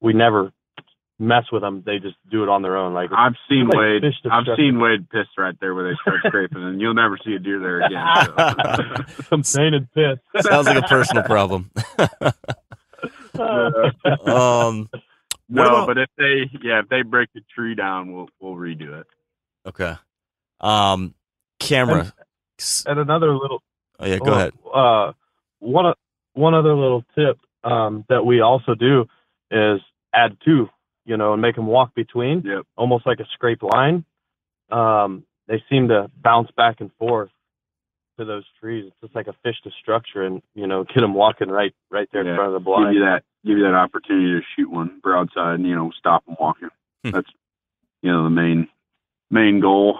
[0.00, 0.52] we never
[1.20, 1.82] mess with them.
[1.86, 2.92] They just do it on their own.
[2.94, 4.04] Like, I've seen Like Wade.
[4.04, 4.54] I've destruction.
[4.56, 7.58] seen Wade piss right there where they start scraping, and you'll never see a deer
[7.60, 8.04] there again.
[9.16, 9.22] So.
[9.28, 10.18] some painted piss.
[10.44, 11.70] Sounds like a personal problem.
[13.38, 14.88] um,
[15.48, 19.00] no, about- but if they yeah if they break the tree down, we'll we'll redo
[19.00, 19.06] it.
[19.66, 19.94] Okay.
[20.60, 21.14] Um,
[21.60, 22.12] camera.
[22.58, 23.62] S- and another little,
[23.98, 24.52] Oh yeah, go Well, ahead.
[24.72, 25.12] Uh,
[25.60, 25.94] one o-
[26.34, 29.06] one other little tip um, that we also do
[29.50, 29.80] is
[30.14, 30.68] add two,
[31.04, 32.66] you know, and make them walk between, Yep.
[32.76, 34.04] almost like a scrape line.
[34.70, 37.30] Um, they seem to bounce back and forth
[38.18, 38.84] to those trees.
[38.86, 42.08] It's just like a fish to structure, and you know, get them walking right right
[42.12, 42.86] there in front of the blind.
[42.92, 46.24] Give you that give you that opportunity to shoot one broadside and you know stop
[46.26, 46.68] them walking.
[47.04, 47.10] Hmm.
[47.10, 47.30] That's
[48.02, 48.68] you know the main
[49.30, 49.98] main goal.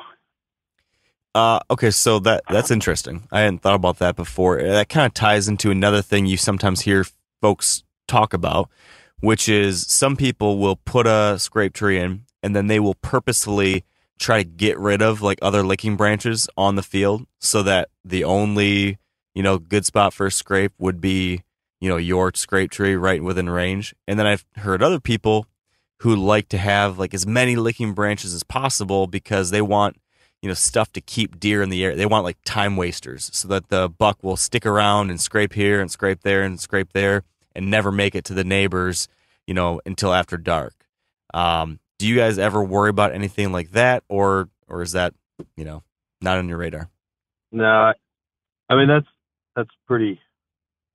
[1.39, 3.29] Uh, okay, so that that's interesting.
[3.31, 4.61] I hadn't thought about that before.
[4.61, 7.07] That kind of ties into another thing you sometimes hear
[7.41, 8.69] folks talk about,
[9.21, 13.85] which is some people will put a scrape tree in and then they will purposefully
[14.19, 18.25] try to get rid of like other licking branches on the field so that the
[18.25, 18.99] only,
[19.33, 21.45] you know, good spot for a scrape would be,
[21.81, 23.95] you know, your scrape tree right within range.
[24.09, 25.47] And then I've heard other people
[26.01, 29.99] who like to have like as many licking branches as possible because they want
[30.43, 31.97] you know stuff to keep deer in the air.
[31.97, 35.81] They want like time wasters so that the buck will stick around and scrape here
[35.81, 37.25] and scrape there and scrape there
[37.55, 39.09] and never make it to the neighbors,
[39.47, 40.75] you know, until after dark.
[41.35, 45.15] Um, do you guys ever worry about anything like that, or or is that
[45.57, 45.83] you know
[46.21, 46.89] not on your radar?
[47.51, 47.93] No,
[48.69, 49.07] I mean that's
[49.57, 50.21] that's pretty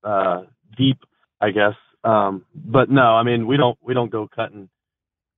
[0.04, 0.44] uh,
[0.78, 0.98] deep,
[1.42, 1.76] I guess.
[2.04, 4.70] Um, but no, I mean we don't we don't go cutting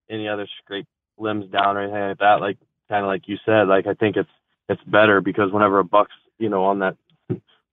[0.10, 0.88] any other scrape
[1.18, 2.38] limbs down or anything like that.
[2.42, 2.58] Like
[2.90, 4.30] kind of like you said, like I think it's
[4.70, 6.96] it's better because whenever a buck's you know on that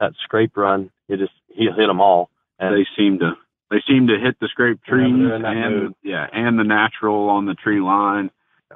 [0.00, 2.30] that scrape run, you just he'll hit them all.
[2.58, 3.32] And they seem to
[3.70, 5.94] they seem to hit the scrape trees Whenever they're in that and mood.
[6.02, 8.30] yeah, and the natural on the tree line.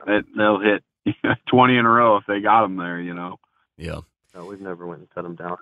[0.06, 0.84] That they'll hit
[1.48, 3.00] twenty in a row if they got them there.
[3.00, 3.38] You know.
[3.76, 4.00] Yeah.
[4.34, 5.58] no, we've never went and cut them down.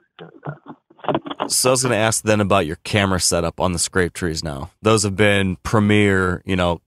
[1.49, 4.43] So I was going to ask then about your camera setup on the scrape trees.
[4.43, 6.81] Now those have been premier, you know,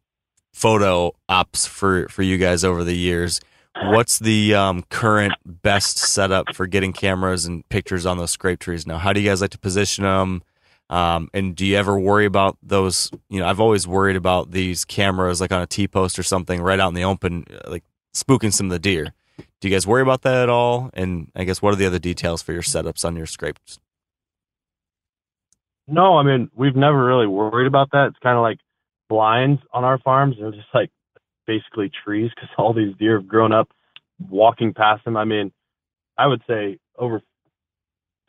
[0.53, 3.39] photo ops for for you guys over the years.
[3.85, 8.85] What's the um, current best setup for getting cameras and pictures on those scrape trees
[8.85, 8.97] now?
[8.97, 10.43] How do you guys like to position them?
[10.89, 13.11] Um, and do you ever worry about those?
[13.29, 16.61] You know, I've always worried about these cameras like on a T post or something
[16.61, 19.13] right out in the open, uh, like spooking some of the deer.
[19.59, 20.89] Do you guys worry about that at all?
[20.93, 23.79] And I guess what are the other details for your setups on your scrapes?
[25.87, 28.07] No, I mean we've never really worried about that.
[28.07, 28.59] It's kind of like
[29.09, 30.35] blinds on our farms.
[30.39, 30.89] They're just like
[31.47, 33.69] basically trees because all these deer have grown up
[34.29, 35.17] walking past them.
[35.17, 35.51] I mean,
[36.17, 37.21] I would say over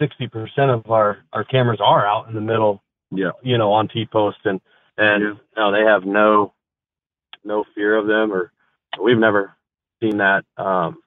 [0.00, 2.82] sixty percent of our our cameras are out in the middle.
[3.10, 3.32] Yeah.
[3.42, 4.60] You know, on T post and
[4.96, 5.34] and Yeah.
[5.56, 6.54] no, they have no
[7.44, 8.52] no fear of them or
[9.02, 9.54] we've never
[10.02, 10.44] seen that.
[10.56, 10.98] Um,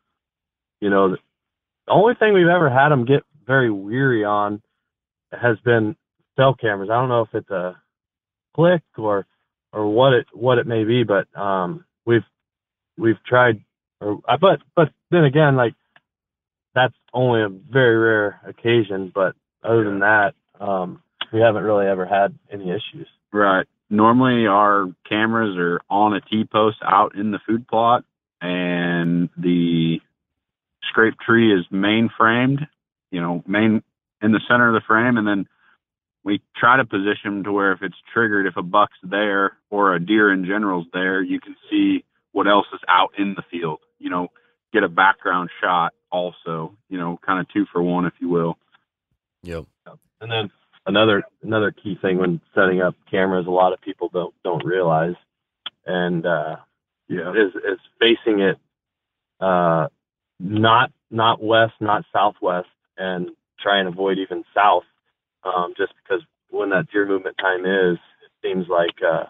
[0.79, 1.17] you know, the
[1.87, 4.61] only thing we've ever had them get very weary on
[5.31, 5.95] has been
[6.35, 6.89] cell cameras.
[6.89, 7.79] I don't know if it's a
[8.55, 9.25] click or
[9.73, 12.25] or what it what it may be, but um, we've
[12.97, 13.63] we've tried.
[13.99, 15.73] Or uh, but but then again, like
[16.73, 19.11] that's only a very rare occasion.
[19.13, 23.07] But other than that, um, we haven't really ever had any issues.
[23.31, 23.65] Right.
[23.89, 28.05] Normally, our cameras are on a T post out in the food plot,
[28.39, 29.99] and the
[30.89, 32.61] scrape tree is main framed.
[33.11, 33.83] You know, main
[34.21, 35.47] in the center of the frame, and then
[36.23, 39.95] we try to position them to where if it's triggered, if a buck's there or
[39.95, 43.79] a deer in general's there, you can see what else is out in the field.
[43.99, 44.27] You know,
[44.73, 45.93] get a background shot.
[46.11, 48.57] Also, you know, kind of two for one, if you will.
[49.43, 49.65] Yep.
[50.19, 50.51] And then
[50.85, 55.15] another another key thing when setting up cameras, a lot of people don't don't realize,
[55.85, 56.57] and uh,
[57.07, 57.31] Yeah.
[57.31, 58.57] is is facing it
[59.39, 59.87] uh,
[60.39, 64.83] not not west, not southwest, and try and avoid even south,
[65.43, 69.25] um, just because when that deer movement time is, it seems like uh,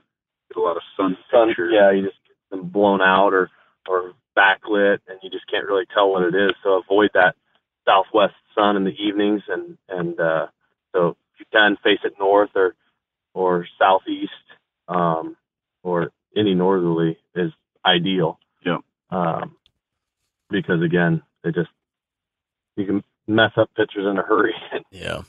[0.50, 1.72] Get a lot of sun sun, pictures.
[1.74, 3.50] yeah, you just get them blown out or
[3.88, 6.52] or backlit, and you just can't really tell what it is.
[6.62, 7.36] So avoid that
[7.86, 10.48] southwest sun in the evenings, and and uh,
[10.94, 12.76] so if you can face it north or
[13.34, 14.32] or southeast,
[14.90, 15.38] um,
[15.84, 17.52] or any northerly is
[17.86, 18.38] ideal.
[18.66, 18.80] Yeah.
[19.10, 19.56] Um,
[20.50, 21.70] because again, it just
[22.76, 24.54] you can mess up pictures in a hurry,
[24.92, 25.22] Yeah.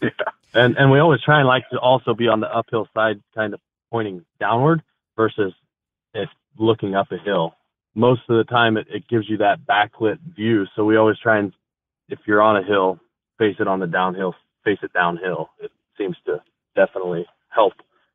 [0.55, 3.55] And and we always try and like to also be on the uphill side, kind
[3.55, 4.82] of pointing downward
[5.16, 5.53] versus
[6.14, 6.28] it
[6.59, 7.55] looking up a hill.
[7.94, 10.66] Most of the time, it, it gives you that backlit view.
[10.74, 11.53] So we always try and,
[12.09, 12.98] if you're on a hill,
[13.38, 14.34] face it on the downhill,
[14.64, 15.50] face it downhill.
[15.61, 16.42] It seems to
[16.74, 17.74] definitely help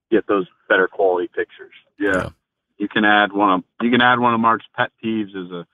[0.10, 1.74] get those better quality pictures.
[2.00, 2.12] Yeah.
[2.14, 2.30] Yeah.
[2.78, 5.66] You can add one of you can add one of Mark's pet peeves as a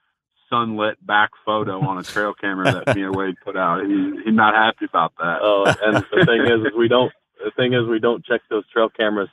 [0.50, 3.84] sunlit back photo on a trail camera that me and Wade put out.
[3.84, 5.38] He, he's not happy about that.
[5.42, 7.12] Oh, and the thing is, is we don't.
[7.44, 9.28] The thing is, we don't check those trail cameras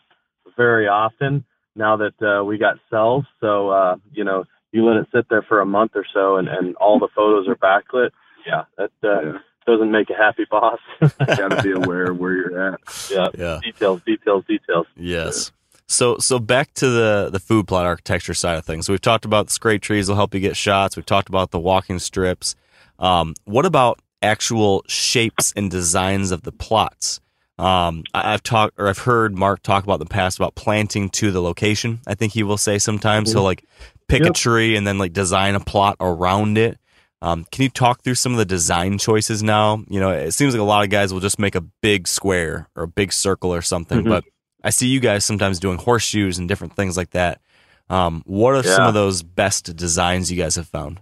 [0.57, 1.45] very often
[1.75, 3.25] now that uh, we got cells.
[3.39, 6.47] So uh, you know, you let it sit there for a month or so, and
[6.47, 8.11] and all the photos are backlit.
[8.45, 9.37] Yeah, that uh, yeah.
[9.67, 10.79] doesn't make a happy boss.
[11.01, 12.79] You Got to be aware of where you're at.
[13.11, 13.59] yeah, Yeah.
[13.63, 14.87] details, details, details.
[14.95, 15.51] Yes.
[15.87, 18.85] So so back to the the food plot architecture side of things.
[18.85, 20.95] So we've talked about the scrape trees will help you get shots.
[20.95, 22.55] We've talked about the walking strips.
[22.99, 27.19] Um, what about actual shapes and designs of the plots?
[27.57, 31.09] Um, I, I've talked or I've heard Mark talk about in the past about planting
[31.11, 31.99] to the location.
[32.07, 33.65] I think he will say sometimes he'll like
[34.07, 36.77] pick a tree and then like design a plot around it.
[37.23, 39.83] Um, can you talk through some of the design choices now?
[39.89, 42.67] You know, it seems like a lot of guys will just make a big square
[42.75, 44.09] or a big circle or something, Mhm.
[44.09, 44.23] but
[44.63, 47.41] I see you guys sometimes doing horseshoes and different things like that.
[47.89, 51.01] Um, what are some of those best designs you guys have found?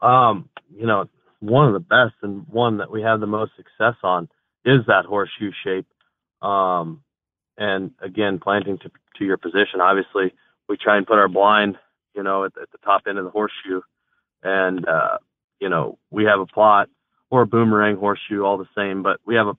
[0.00, 1.08] Um, you know,
[1.40, 4.28] one of the best and one that we have the most success on
[4.64, 5.86] is that horseshoe shape.
[6.42, 7.02] Um,
[7.56, 10.34] and again, planting to, to your position, obviously
[10.68, 11.76] we try and put our blind,
[12.14, 13.82] you know, at, at the top end of the horseshoe.
[14.42, 15.18] And, uh,
[15.60, 16.88] you know, we have a plot
[17.30, 19.56] or a boomerang horseshoe, all the same, but we have a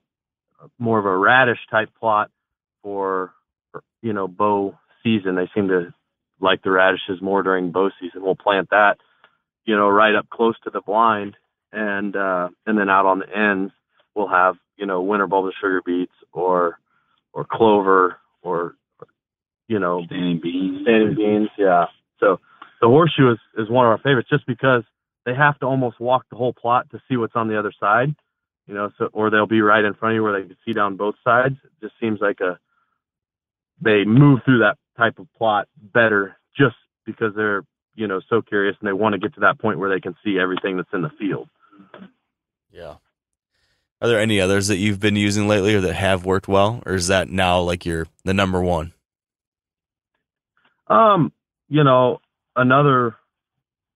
[0.77, 2.31] more of a radish type plot
[2.83, 3.33] for,
[4.01, 5.35] you know, bow season.
[5.35, 5.93] They seem to
[6.41, 8.23] like the radishes more during bow season.
[8.23, 8.97] We'll plant that,
[9.65, 11.35] you know, right up close to the blind,
[11.71, 13.71] and uh, and then out on the ends
[14.15, 16.79] we'll have you know winter bulbous sugar beets or
[17.33, 18.75] or clover or
[19.67, 20.81] you know Standing beans.
[20.83, 21.49] standing beans.
[21.57, 21.85] Yeah.
[22.19, 22.39] So
[22.81, 24.83] the horseshoe is is one of our favorites just because
[25.25, 28.15] they have to almost walk the whole plot to see what's on the other side.
[28.69, 30.73] You know, so or they'll be right in front of you where they can see
[30.73, 31.55] down both sides.
[31.63, 32.59] It just seems like a
[33.81, 37.63] they move through that type of plot better just because they're
[37.95, 40.15] you know so curious and they want to get to that point where they can
[40.23, 41.49] see everything that's in the field.
[42.71, 42.97] Yeah.
[44.03, 46.93] Are there any others that you've been using lately or that have worked well, or
[46.93, 48.93] is that now like your the number one?
[50.85, 51.33] Um,
[51.69, 52.21] you know,
[52.55, 53.15] another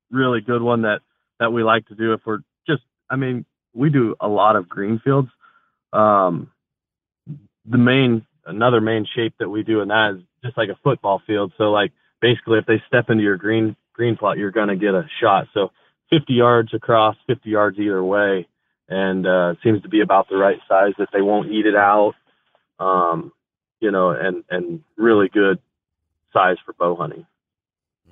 [0.09, 1.01] really good one that
[1.39, 4.69] that we like to do if we're just I mean, we do a lot of
[4.69, 5.29] green fields.
[5.91, 6.51] Um
[7.65, 11.21] the main another main shape that we do in that is just like a football
[11.25, 11.53] field.
[11.57, 15.07] So like basically if they step into your green green plot you're gonna get a
[15.21, 15.47] shot.
[15.53, 15.71] So
[16.09, 18.47] fifty yards across, fifty yards either way.
[18.89, 22.13] And uh seems to be about the right size that they won't eat it out.
[22.79, 23.31] Um,
[23.79, 25.59] you know, and and really good
[26.33, 27.25] size for bow hunting.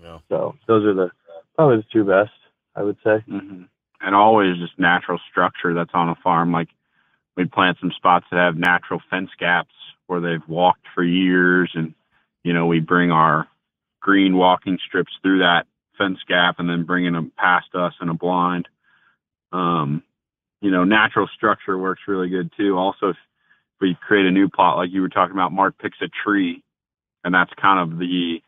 [0.01, 0.20] Yeah.
[0.30, 1.12] So those are the
[1.55, 2.32] probably the two best,
[2.76, 3.24] I would say.
[3.28, 3.64] hmm
[4.04, 6.52] And always just natural structure that's on a farm.
[6.52, 6.70] Like
[7.38, 9.74] we plant some spots that have natural fence gaps
[10.08, 11.93] where they've walked for years, and
[12.43, 13.47] you know we bring our
[14.02, 18.14] green walking strips through that fence gap and then bringing them past us in a
[18.14, 18.68] blind.
[19.52, 20.04] Um,
[20.62, 22.78] you know, natural structure works really good too.
[22.78, 23.18] Also, if
[23.80, 26.64] we create a new plot, like you were talking about, Mark picks a tree,
[27.24, 28.41] and that's kind of the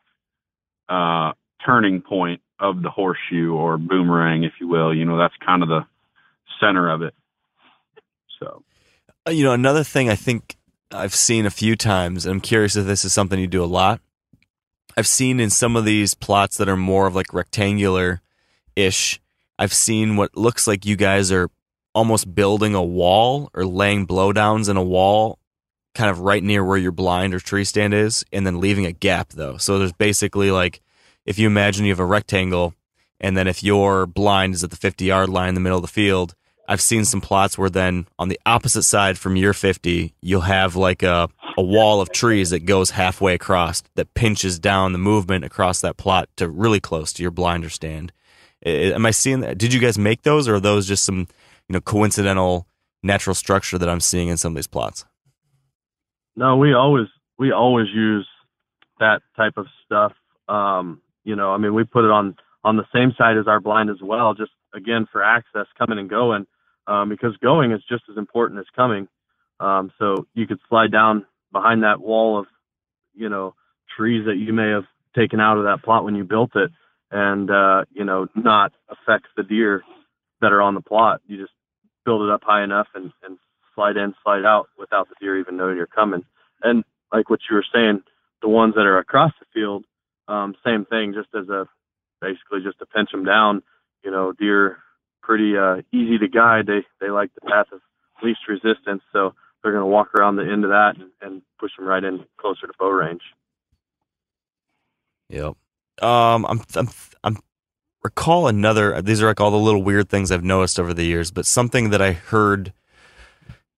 [0.90, 1.34] uh,
[1.66, 4.94] turning point of the horseshoe or boomerang, if you will.
[4.94, 5.86] You know, that's kind of the
[6.60, 7.14] center of it.
[8.40, 8.64] So,
[9.28, 10.56] Uh, You know, another thing I think
[10.92, 13.66] I've seen a few times, and I'm curious if this is something you do a
[13.66, 14.02] lot.
[14.96, 18.22] I've seen in some of these plots that are more of like rectangular
[18.76, 19.20] ish,
[19.58, 21.50] I've seen what looks like you guys are
[21.96, 25.40] almost building a wall or laying blowdowns in a wall
[25.96, 28.92] kind of right near where your blind or tree stand is, and then leaving a
[28.92, 29.58] gap though.
[29.58, 30.82] So there's basically like
[31.26, 32.74] if you imagine you have a rectangle,
[33.20, 35.84] and then if your blind is at the 50 yard line in the middle of
[35.84, 36.36] the field,
[36.68, 40.76] I've seen some plots where then on the opposite side from your 50, you'll have
[40.76, 45.44] like a, a wall of trees that goes halfway across that pinches down the movement
[45.44, 48.14] across that plot to really close to your blinder stand.
[48.66, 49.58] Am I seeing that?
[49.58, 51.28] Did you guys make those or are those just some,
[51.68, 52.66] you know, coincidental
[53.04, 55.06] natural structure that I'm seeing in some of these plots?
[56.36, 57.08] No, we always
[57.38, 58.28] we always use
[59.00, 60.14] that type of stuff.
[60.48, 63.60] Um, you know, I mean, we put it on on the same side as our
[63.60, 66.46] blind as well, just again for access coming and going,
[66.88, 69.08] um, because going is just as important as coming.
[69.60, 72.48] Um, so you could slide down behind that wall of,
[73.14, 73.54] you know,
[73.96, 76.72] trees that you may have taken out of that plot when you built it,
[77.12, 79.84] and uh, you know, not affect the deer
[80.42, 81.22] that are on the plot.
[81.28, 81.54] You just
[82.06, 83.38] build it up high enough and, and
[83.76, 86.26] slide in, slide out without the deer even knowing you're coming.
[86.62, 88.02] And like what you were saying,
[88.42, 89.86] the ones that are across the field,
[90.34, 91.68] um, same thing, just as a
[92.22, 93.62] basically just to pinch them down.
[94.04, 94.78] You know, deer
[95.22, 96.66] pretty uh, easy to guide.
[96.68, 97.82] They they like the path of
[98.22, 101.72] least resistance, so they're going to walk around the end of that and, and push
[101.78, 103.22] them right in closer to bow range.
[105.30, 105.56] Yep.
[106.02, 106.90] Um, I'm, I'm,
[107.24, 107.38] I'm
[108.04, 109.02] recall another.
[109.02, 111.90] These are like all the little weird things I've noticed over the years, but something
[111.92, 112.74] that I heard,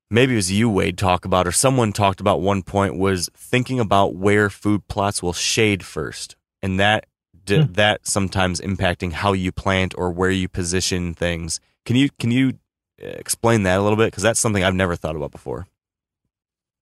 [0.10, 3.80] maybe it was you, Wade, talk about, or someone talked about one point was thinking
[3.80, 6.36] about where food plots will shade first,
[6.66, 7.06] and that
[7.46, 11.60] d- that sometimes impacting how you plant or where you position things.
[11.86, 12.54] Can you can you
[13.02, 14.08] uh, explain that a little bit?
[14.08, 15.68] Because that's something I've never thought about before.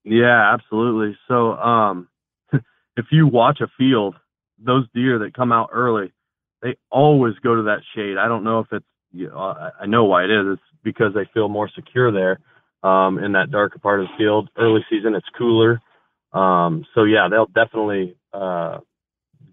[0.05, 1.17] Yeah, absolutely.
[1.27, 2.07] So, um,
[2.53, 4.15] if you watch a field,
[4.57, 6.13] those deer that come out early,
[6.61, 8.17] they always go to that shade.
[8.17, 10.45] I don't know if it's, you know, I I know why it is.
[10.53, 12.39] It's because they feel more secure there,
[12.89, 14.49] um, in that darker part of the field.
[14.57, 15.81] Early season, it's cooler.
[16.31, 18.79] Um, so yeah, they'll definitely, uh,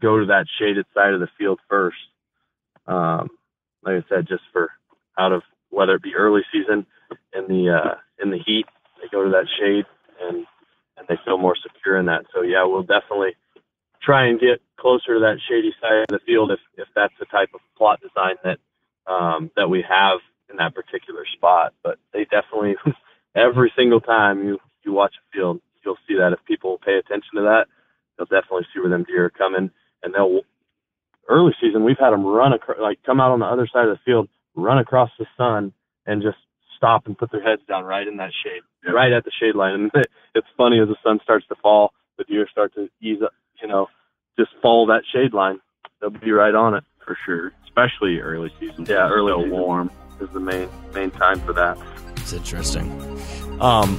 [0.00, 1.96] go to that shaded side of the field first.
[2.86, 3.30] Um,
[3.82, 4.70] like I said, just for
[5.18, 6.86] out of whether it be early season
[7.34, 8.66] in the, uh, in the heat,
[9.00, 9.84] they go to that shade
[10.20, 10.46] and
[11.00, 12.26] and they feel more secure in that.
[12.34, 13.34] So yeah, we'll definitely
[14.02, 17.26] try and get closer to that shady side of the field if if that's the
[17.26, 18.58] type of plot design that
[19.10, 20.18] um, that we have
[20.50, 21.72] in that particular spot.
[21.82, 22.76] But they definitely
[23.34, 27.36] every single time you you watch a field, you'll see that if people pay attention
[27.36, 27.66] to that,
[28.16, 29.70] they'll definitely see where them deer are coming,
[30.02, 30.40] and they'll
[31.28, 33.96] early season we've had them run across like come out on the other side of
[33.96, 35.72] the field, run across the sun,
[36.06, 36.38] and just
[36.76, 38.94] stop and put their heads down right in that shade Yep.
[38.94, 39.74] right at the shade line.
[39.74, 39.90] And
[40.34, 43.32] it's funny as the sun starts to fall, the deer start to ease up,
[43.62, 43.88] you know,
[44.38, 45.60] just follow that shade line.
[46.00, 46.84] They'll be right on it.
[47.04, 48.86] for sure, especially early season.
[48.88, 49.58] Yeah, early still season.
[49.58, 49.90] warm.
[50.20, 51.76] Is the main main time for that.
[52.16, 52.90] It's interesting.
[53.60, 53.98] Um,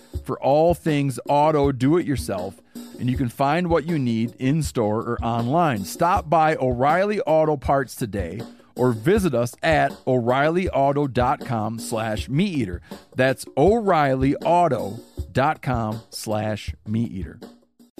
[0.25, 2.61] for all things auto do it yourself,
[2.99, 5.85] and you can find what you need in store or online.
[5.85, 8.41] Stop by O'Reilly Auto Parts today
[8.75, 12.81] or visit us at o'reillyauto.com slash meat eater.
[13.15, 17.39] That's o'reillyauto.com slash meat eater.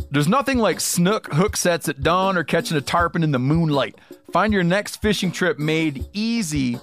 [0.10, 3.96] There's nothing like snook hook sets at dawn or catching a tarpon in the moonlight.
[4.32, 6.80] Find your next fishing trip made easy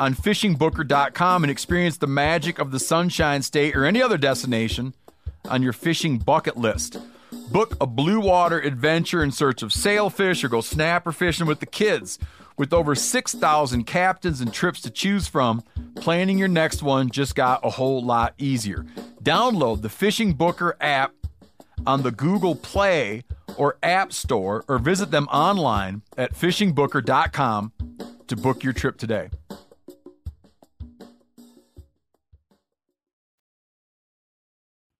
[0.00, 4.94] on fishingbooker.com and experience the magic of the Sunshine State or any other destination
[5.44, 6.96] on your fishing bucket list.
[7.52, 11.66] Book a blue water adventure in search of sailfish or go snapper fishing with the
[11.66, 12.18] kids.
[12.56, 15.62] With over 6,000 captains and trips to choose from,
[15.96, 18.86] planning your next one just got a whole lot easier.
[19.22, 21.12] Download the Fishing Booker app
[21.86, 23.24] on the Google Play
[23.58, 27.72] or App Store or visit them online at fishingbooker.com
[28.28, 29.28] to book your trip today.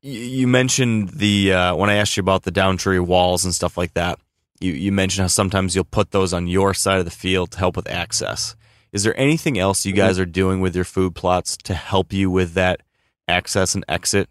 [0.03, 3.95] You, mentioned the uh, when I asked you about the downtree walls and stuff like
[3.95, 4.19] that.
[4.61, 7.59] You you mentioned how sometimes you'll put those on your side of the field to
[7.59, 8.57] help with access.
[8.93, 12.31] Is there anything else you guys are doing with your food plots to help you
[12.31, 12.83] with that
[13.29, 14.29] access and exit?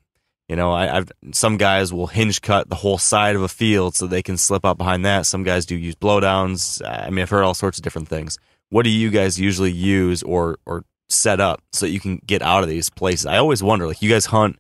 [0.48, 3.96] You know, I, I've some guys will hinge cut the whole side of a field
[3.96, 5.26] so they can slip out behind that.
[5.26, 6.82] Some guys do use blowdowns.
[6.86, 8.38] I mean, I've heard all sorts of different things.
[8.70, 12.64] What do you guys usually use or or set up so you can get out
[12.64, 13.26] of these places?
[13.26, 14.60] I always wonder, like you guys hunt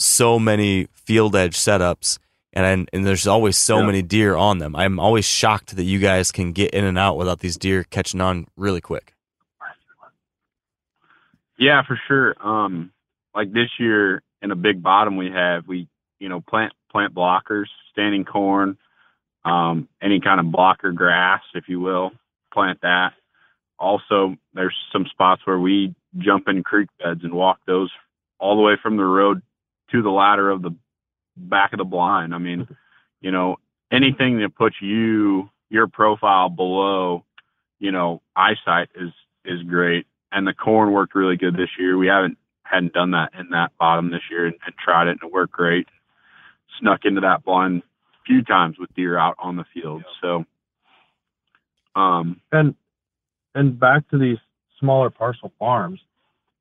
[0.00, 2.18] so many field edge setups
[2.52, 3.86] and and there's always so Yeah.
[3.86, 4.74] many deer on them.
[4.74, 8.20] I'm always shocked that you guys can get in and out without these deer catching
[8.20, 9.14] on really quick.
[11.58, 12.34] Yeah, for sure.
[12.40, 12.92] Um,
[13.34, 15.88] like this year in a big bottom we have, we
[16.18, 18.78] you know plant plant blockers, standing corn,
[19.44, 22.12] um, any kind of blocker grass, if you will,
[22.52, 23.12] plant that.
[23.78, 27.90] Also, there's some spots where we jump in creek beds and walk those
[28.40, 29.42] all the way from the road
[29.92, 30.74] to the ladder of the
[31.36, 32.34] back of the blind.
[32.34, 32.68] I mean,
[33.20, 33.56] you know,
[33.90, 37.24] anything that puts you your profile below,
[37.78, 39.10] you know, eyesight is
[39.44, 40.06] is great.
[40.30, 41.96] And the corn worked really good this year.
[41.96, 45.30] We haven't hadn't done that in that bottom this year and, and tried it and
[45.30, 45.86] it worked great.
[46.80, 50.04] Snuck into that blind a few times with deer out on the field.
[50.20, 50.44] So
[51.94, 52.74] um and
[53.54, 54.38] and back to these
[54.78, 56.00] smaller parcel farms,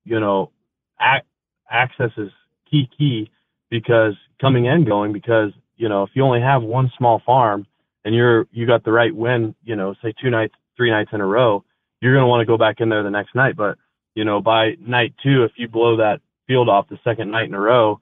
[0.06, 0.52] you know,
[1.00, 1.28] ac-
[1.70, 2.32] access is
[2.70, 3.30] key key
[3.70, 7.66] because coming and going because you know if you only have one small farm
[8.08, 11.20] and you're you got the right wind, you know, say two nights, three nights in
[11.20, 11.66] a row,
[12.00, 13.58] you're going to want to go back in there the next night.
[13.58, 13.78] But
[14.16, 17.54] you know, by night two, if you blow that field off the second night in
[17.54, 18.00] a row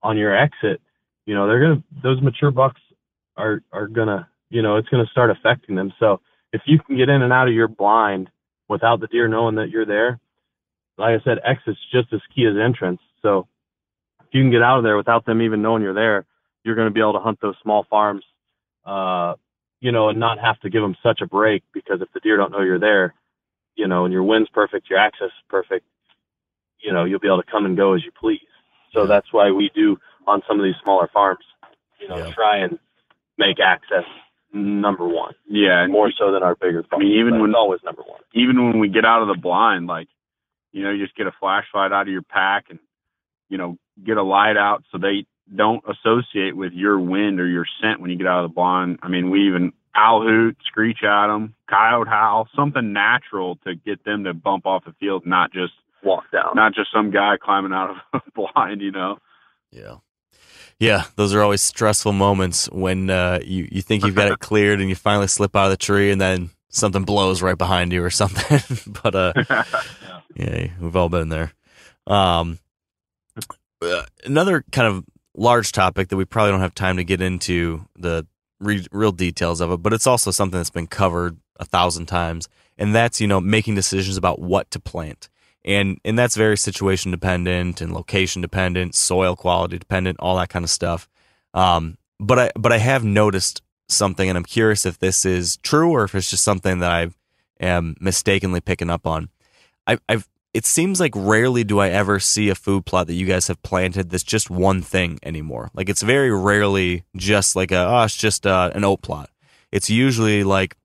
[0.00, 0.80] on your exit,
[1.26, 2.80] you know, they're gonna those mature bucks
[3.36, 5.92] are are gonna, you know, it's gonna start affecting them.
[5.98, 6.20] So
[6.52, 8.30] if you can get in and out of your blind
[8.68, 10.20] without the deer knowing that you're there,
[10.98, 13.00] like I said, exit's just as key as entrance.
[13.22, 13.48] So
[14.32, 16.24] you can get out of there without them even knowing you're there,
[16.64, 18.24] you're going to be able to hunt those small farms,
[18.84, 19.34] uh,
[19.80, 22.36] you know, and not have to give them such a break because if the deer
[22.36, 23.14] don't know you're there,
[23.76, 25.86] you know, and your wind's perfect, your access is perfect,
[26.80, 28.40] you know, you'll be able to come and go as you please.
[28.92, 31.44] So that's why we do on some of these smaller farms,
[32.00, 32.32] you know, Yeah.
[32.34, 32.78] try and
[33.38, 34.04] make access
[34.52, 37.04] number one, Yeah, and more so than our bigger farms.
[37.04, 38.20] mean, even when- always number one.
[38.32, 40.08] even when we get out of the blind, like,
[40.72, 42.78] you know, you just get a flashlight out of your pack and,
[43.48, 47.66] you know, get a light out so they don't associate with your wind or your
[47.80, 48.98] scent when you get out of the blind.
[49.02, 54.04] I mean, we even owl hoot, screech at them, coyote howl, something natural to get
[54.04, 55.72] them to bump off the field, not just
[56.02, 56.52] Walk down.
[56.54, 59.18] not just some guy climbing out of a blind, you know.
[59.70, 59.96] Yeah.
[60.78, 64.80] Yeah, those are always stressful moments when uh, you you think you've got it cleared
[64.80, 68.04] and you finally slip out of the tree and then something blows right behind you
[68.04, 68.60] or something.
[69.02, 69.32] but uh,
[70.36, 71.52] yeah, we've all been there.
[72.06, 72.60] Um,
[73.82, 77.86] uh, another kind of large topic that we probably don't have time to get into
[77.96, 78.26] the
[78.60, 82.48] re- real details of it, but it's also something that's been covered a thousand times,
[82.76, 85.28] and that's you know making decisions about what to plant,
[85.64, 90.64] and and that's very situation dependent and location dependent, soil quality dependent, all that kind
[90.64, 91.08] of stuff.
[91.54, 95.90] Um, but I but I have noticed something, and I'm curious if this is true
[95.90, 97.10] or if it's just something that I
[97.60, 99.28] am mistakenly picking up on.
[99.86, 103.26] I, I've it seems like rarely do I ever see a food plot that you
[103.26, 105.70] guys have planted that's just one thing anymore.
[105.74, 109.30] Like it's very rarely just like a oh it's just uh, an oat plot.
[109.70, 110.76] It's usually like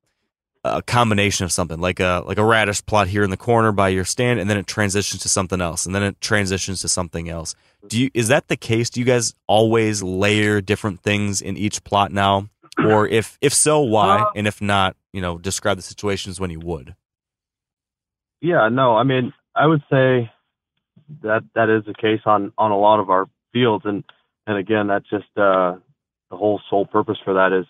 [0.65, 3.89] a combination of something, like a like a radish plot here in the corner by
[3.89, 7.29] your stand, and then it transitions to something else, and then it transitions to something
[7.29, 7.55] else.
[7.87, 8.89] Do you is that the case?
[8.89, 13.81] Do you guys always layer different things in each plot now, or if if so,
[13.81, 14.21] why?
[14.21, 16.95] Uh, and if not, you know, describe the situations when you would.
[18.41, 20.31] Yeah, no, I mean, I would say
[21.21, 24.03] that that is the case on on a lot of our fields, and
[24.47, 25.75] and again, that's just uh,
[26.29, 27.65] the whole sole purpose for that is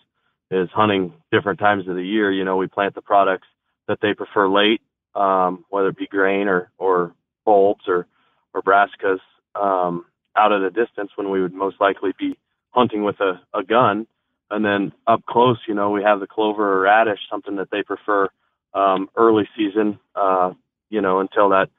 [0.51, 2.31] is hunting different times of the year.
[2.31, 3.47] You know, we plant the products
[3.88, 4.81] that they prefer late,
[5.15, 7.14] um, whether it be grain or or
[7.45, 8.07] bulbs or
[8.53, 9.19] or brassicas,
[9.55, 10.05] um,
[10.35, 12.38] out at a distance when we would most likely be
[12.72, 14.07] hunting with a, a gun,
[14.51, 17.84] and then up close, you know, we have the clover or radish, something that they
[17.84, 18.27] prefer
[18.73, 20.51] um, early season, uh,
[20.94, 21.70] you know, until that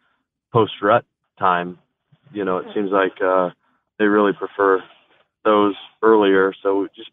[0.53, 1.05] post rut
[1.39, 1.79] time.
[2.33, 3.51] You know, it seems like uh,
[3.97, 4.83] they really prefer
[5.45, 6.53] those earlier.
[6.63, 7.11] So we just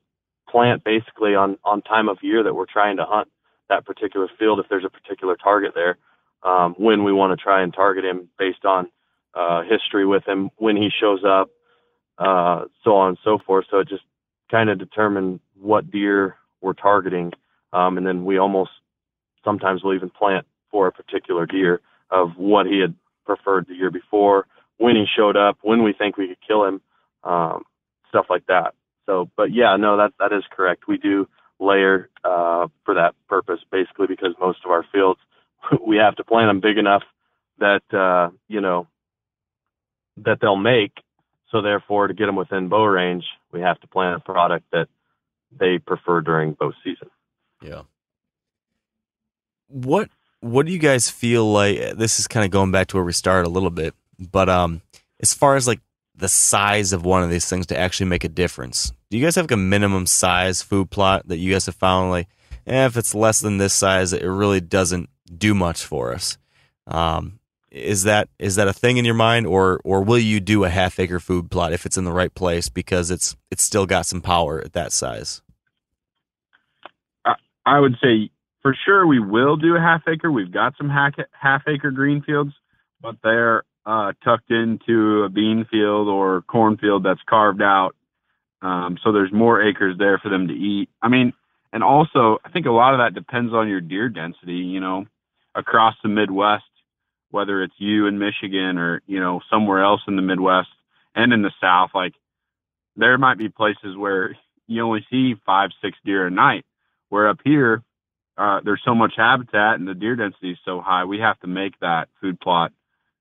[0.49, 3.28] plant basically on on time of year that we're trying to hunt
[3.69, 4.60] that particular field.
[4.60, 5.99] If there's a particular target there,
[6.41, 8.90] um, when we want to try and target him based on
[9.36, 11.52] uh, history with him, when he shows up,
[12.18, 13.65] uh, so on and so forth.
[13.69, 14.03] So it just
[14.49, 17.32] kind of determine what deer we're targeting,
[17.73, 18.72] um, and then we almost
[19.45, 21.80] sometimes will even plant for a particular deer
[22.11, 22.93] of what he had
[23.25, 24.45] preferred the year before,
[24.77, 26.81] when he showed up, when we think we could kill him,
[27.23, 27.63] um,
[28.09, 28.73] stuff like that.
[29.05, 30.88] So, but yeah, no, that that is correct.
[30.88, 31.27] We do
[31.59, 35.19] layer uh, for that purpose, basically because most of our fields
[35.88, 37.03] we have to plant them big enough
[37.59, 38.88] that uh, you know
[40.17, 40.93] that they'll make.
[41.51, 44.88] So therefore, to get them within bow range, we have to plant a product that
[45.57, 47.09] they prefer during bow season.
[47.61, 47.83] Yeah.
[49.67, 50.09] What
[50.41, 53.13] what do you guys feel like this is kind of going back to where we
[53.13, 54.81] started a little bit, but um
[55.19, 55.80] as far as like
[56.15, 58.91] the size of one of these things to actually make a difference.
[59.09, 62.09] Do you guys have like a minimum size food plot that you guys have found
[62.09, 62.27] like
[62.68, 66.38] eh, if it's less than this size it really doesn't do much for us?
[66.88, 67.39] Um
[67.69, 70.69] is that is that a thing in your mind or or will you do a
[70.69, 74.07] half acre food plot if it's in the right place because it's it's still got
[74.07, 75.43] some power at that size?
[77.65, 78.31] I would say
[78.61, 80.31] for sure we will do a half acre.
[80.31, 82.53] We've got some half, acre green fields,
[83.01, 87.95] but they're uh, tucked into a bean field or cornfield that's carved out.
[88.61, 90.89] Um, so there's more acres there for them to eat.
[91.01, 91.33] I mean,
[91.73, 94.57] and also I think a lot of that depends on your deer density.
[94.57, 95.05] You know,
[95.55, 96.63] across the Midwest,
[97.31, 100.69] whether it's you in Michigan or you know somewhere else in the Midwest
[101.15, 102.13] and in the South, like
[102.95, 106.65] there might be places where you only see five, six deer a night.
[107.09, 107.83] Where up here,
[108.41, 111.47] uh, there's so much habitat and the deer density is so high, we have to
[111.47, 112.72] make that food plot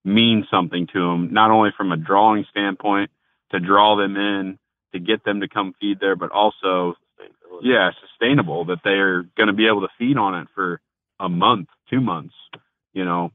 [0.02, 3.10] mean something to them, not only from a drawing standpoint
[3.52, 4.58] to draw them in,
[4.94, 6.94] to get them to come feed there, but also,
[7.62, 10.80] yeah, sustainable that they're going to be able to feed on it for
[11.18, 12.34] a month, two months,
[12.94, 13.30] you know.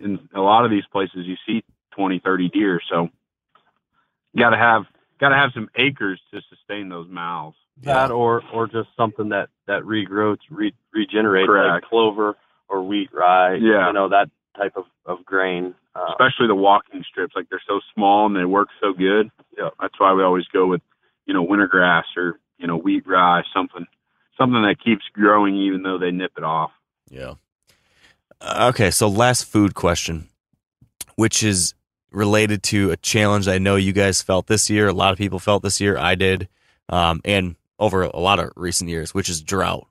[0.00, 1.62] in a lot of these places you see
[1.92, 2.80] 20, 30 deer.
[2.90, 3.10] So
[4.32, 4.82] you got to have
[5.20, 7.56] got to have some acres to sustain those mouths.
[7.80, 7.94] Yeah.
[7.94, 11.86] That or or just something that that regrows, re, regenerates, like Correct.
[11.86, 12.36] clover
[12.68, 13.54] or wheat, rye.
[13.54, 13.86] Yeah.
[13.86, 15.74] you know that type of of grain.
[15.94, 17.34] Uh, especially the walking strips.
[17.36, 19.30] Like they're so small and they work so good.
[19.56, 19.70] Yeah.
[19.80, 20.80] That's why we always go with,
[21.26, 23.86] you know, winter grass or, you know, wheat rye, something
[24.36, 26.70] something that keeps growing even though they nip it off.
[27.10, 27.34] Yeah.
[28.40, 30.28] Uh, Okay, so last food question,
[31.16, 31.74] which is
[32.10, 34.88] related to a challenge I know you guys felt this year.
[34.88, 35.98] A lot of people felt this year.
[35.98, 36.48] I did,
[36.88, 39.86] um, and over a lot of recent years, which is drought.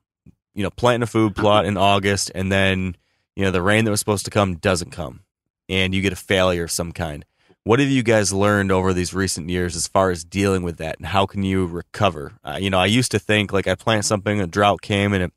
[0.54, 2.96] You know, planting a food plot in August, and then
[3.36, 5.20] you know the rain that was supposed to come doesn't come,
[5.68, 7.24] and you get a failure of some kind.
[7.64, 10.98] What have you guys learned over these recent years as far as dealing with that,
[10.98, 12.32] and how can you recover?
[12.42, 15.22] Uh, you know, I used to think like I plant something, a drought came, and
[15.22, 15.32] it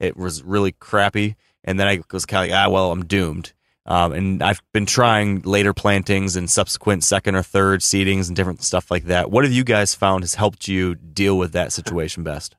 [0.00, 3.52] it was really crappy, and then I was kind of like, ah, well, I'm doomed.
[3.84, 8.62] Um, and I've been trying later plantings and subsequent second or third seedings and different
[8.62, 9.30] stuff like that.
[9.30, 12.54] What have you guys found has helped you deal with that situation best?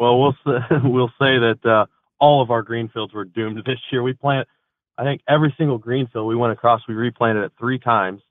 [0.00, 1.84] Well, we'll say, we'll say that uh,
[2.18, 4.02] all of our green fields were doomed this year.
[4.02, 4.48] We plant,
[4.96, 8.22] I think every single green field we went across, we replanted it three times.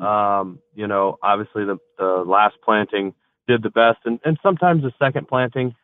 [0.00, 3.14] Um, you know, obviously the the last planting
[3.48, 5.74] did the best, and and sometimes the second planting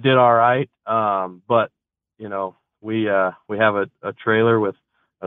[0.00, 0.70] did all right.
[0.86, 1.70] Um, but
[2.18, 4.74] you know, we uh we have a, a trailer with
[5.22, 5.26] a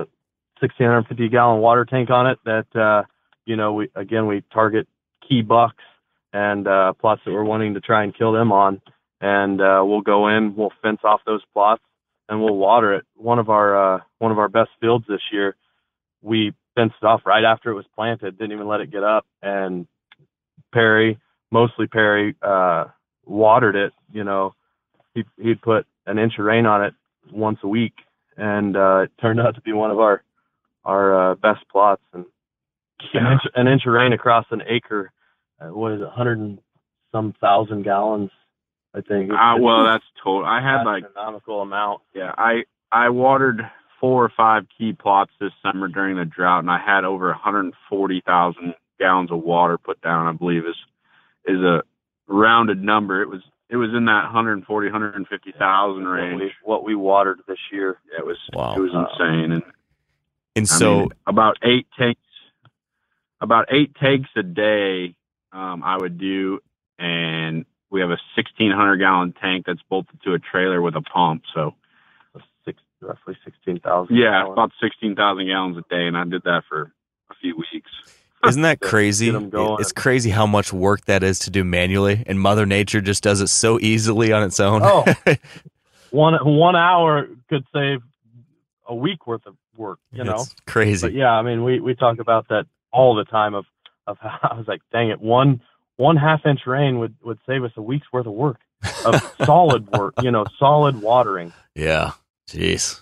[0.59, 3.03] 1650 gallon water tank on it that uh
[3.45, 4.87] you know we again we target
[5.27, 5.83] key bucks
[6.33, 8.81] and uh plots that we're wanting to try and kill them on
[9.21, 11.83] and uh, we'll go in, we'll fence off those plots,
[12.27, 13.05] and we'll water it.
[13.15, 15.55] One of our uh, one of our best fields this year,
[16.21, 18.37] we fenced it off right after it was planted.
[18.37, 19.87] Didn't even let it get up, and
[20.73, 21.19] Perry,
[21.51, 22.85] mostly Perry, uh,
[23.25, 23.93] watered it.
[24.11, 24.55] You know,
[25.13, 26.95] he he'd put an inch of rain on it
[27.31, 27.93] once a week,
[28.37, 30.23] and uh, it turned out to be one of our
[30.83, 32.01] our uh, best plots.
[32.13, 32.25] And
[33.13, 35.11] an inch an inch of rain across an acre,
[35.59, 36.59] uh, what is it, hundred and
[37.11, 38.31] some thousand gallons.
[38.93, 39.31] I think.
[39.31, 40.45] Uh, well, that's total.
[40.45, 42.01] I had like astronomical amount.
[42.13, 43.61] Yeah, I I watered
[43.99, 48.73] four or five key plots this summer during the drought, and I had over 140,000
[48.99, 50.27] gallons of water put down.
[50.27, 50.75] I believe is
[51.45, 51.83] is a
[52.27, 53.21] rounded number.
[53.21, 53.41] It was
[53.71, 56.41] it was in that 140 150,000 What range.
[56.41, 57.97] we, what we watered this year.
[58.17, 58.75] It was Wow.
[58.75, 59.63] it was insane, and
[60.55, 62.19] And I so, mean, about eight takes
[63.39, 65.15] about eight takes a day.
[65.53, 66.59] Um, I would do,
[66.99, 71.43] and we have a 1,600 gallon tank that's bolted to a trailer with a pump.
[71.53, 71.73] So
[72.63, 74.15] Six, roughly sixteen thousand.
[74.15, 76.93] yeah, about 16,000 gallons a day, and I did that for
[77.31, 77.89] a few weeks.
[78.45, 79.27] Isn't that crazy?
[79.27, 79.77] get 'em going.
[79.79, 83.41] It's crazy how much work that is to do manually, and Mother Nature just does
[83.41, 84.81] it so easily on its own.
[84.83, 85.05] Oh.
[86.11, 88.01] one one hour could save
[88.87, 89.99] a week worth of work.
[90.11, 90.41] You know.
[90.41, 91.07] it's crazy.
[91.07, 93.53] But yeah, I mean, we we talk about that all the time.
[93.53, 93.65] Of
[94.07, 95.61] of how I was like, dang it, one
[95.97, 98.59] one half inch rain would would save us a week's worth of work
[99.05, 100.13] of solid work.
[100.21, 101.53] You know, solid watering.
[101.75, 102.11] Yeah.
[102.49, 102.99] Jeez.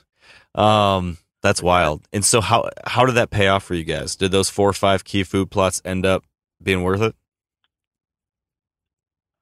[0.56, 2.08] Um, that's wild.
[2.12, 4.16] And so how how did that pay off for you guys?
[4.16, 6.24] Did those four or five key food plots end up
[6.62, 7.16] being worth it?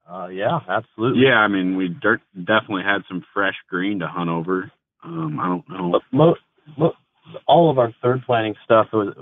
[0.08, 1.24] Uh, yeah, absolutely.
[1.24, 4.72] Yeah, I mean, we dirt, definitely had some fresh green to hunt over.
[5.04, 5.90] Um, I don't know.
[5.92, 6.40] But most,
[6.78, 6.96] most
[7.46, 9.14] all of our third planting stuff was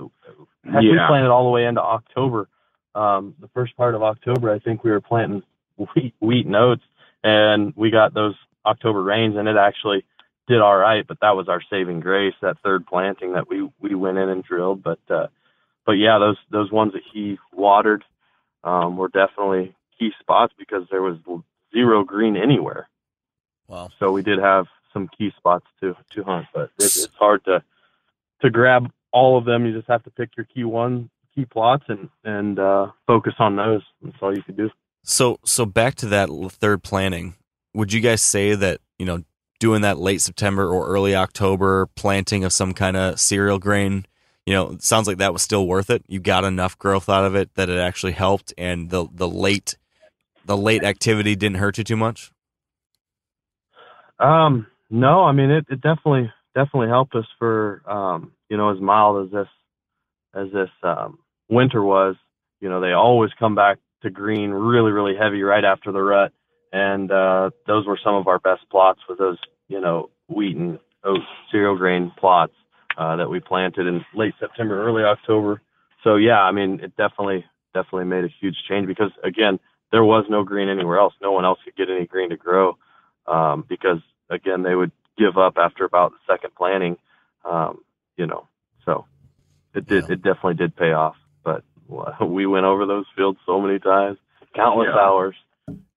[0.63, 2.47] heck, we planted all the way into October.
[2.95, 5.43] Um, the first part of October, I think we were planting
[5.77, 6.83] wheat, wheat and oats,
[7.23, 8.35] and we got those
[8.65, 10.05] October rains, and it actually
[10.47, 11.05] did all right.
[11.07, 14.43] But that was our saving grace, that third planting that we we went in and
[14.43, 14.83] drilled.
[14.83, 15.27] But uh,
[15.85, 18.03] but yeah, those those ones that he watered
[18.63, 21.17] um, were definitely key spots because there was
[21.73, 22.87] zero green anywhere.
[23.67, 23.89] Wow.
[23.99, 27.63] So we did have some key spots to to hunt, but it, it's hard to
[28.41, 29.65] to grab all of them.
[29.65, 33.55] You just have to pick your key one key plots and and uh, focus on
[33.55, 33.81] those.
[34.01, 34.69] That's all you can do.
[35.03, 37.35] So so back to that third planting.
[37.73, 39.23] Would you guys say that, you know,
[39.59, 44.05] doing that late September or early October planting of some kind of cereal grain,
[44.45, 46.03] you know, sounds like that was still worth it.
[46.07, 49.77] You got enough growth out of it that it actually helped and the the late
[50.45, 52.31] the late activity didn't hurt you too much?
[54.19, 58.79] Um, no, I mean it, it definitely definitely helped us for um, you know as
[58.79, 59.47] mild as this
[60.33, 61.19] as this um,
[61.49, 62.15] winter was.
[62.61, 66.31] You know they always come back to green really really heavy right after the rut,
[66.71, 69.37] and uh, those were some of our best plots with those
[69.67, 71.19] you know wheat and oat
[71.51, 72.53] cereal grain plots
[72.97, 75.61] uh, that we planted in late September, early October.
[76.03, 79.59] So yeah, I mean it definitely definitely made a huge change because again
[79.91, 81.13] there was no green anywhere else.
[81.21, 82.77] No one else could get any green to grow
[83.27, 83.99] um, because
[84.29, 86.97] again they would give up after about the second planting
[87.45, 87.79] Um,
[88.17, 88.47] you know,
[88.85, 89.05] so
[89.73, 90.05] it did.
[90.07, 90.13] Yeah.
[90.13, 91.15] It definitely did pay off.
[91.43, 91.63] But
[92.21, 94.17] we went over those fields so many times,
[94.55, 94.99] countless Yeah.
[94.99, 95.35] hours,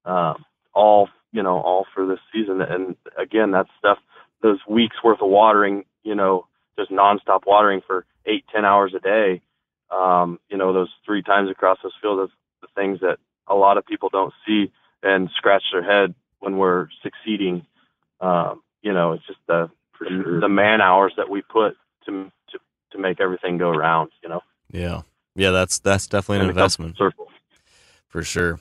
[0.05, 0.45] um,
[0.75, 2.61] all you know, all for this season.
[2.61, 3.99] And again, that stuff.
[4.43, 6.47] Those weeks worth of watering, you know,
[6.79, 9.43] just nonstop watering for eight, ten hours a day.
[9.91, 12.33] Um, you know, those three times across those fields.
[12.63, 14.73] That's the things that a lot of people don't see
[15.03, 17.67] and scratch their head when we're succeeding.
[18.21, 19.71] Um, you know, it's just the
[20.41, 21.77] the man hours that we put
[22.07, 22.59] to to
[22.93, 24.11] to make everything go around.
[24.23, 24.41] You know,
[24.73, 25.03] Yeah.
[25.37, 27.29] Yeah, that's that's definitely an And it investment circle.
[28.09, 28.59] for sure.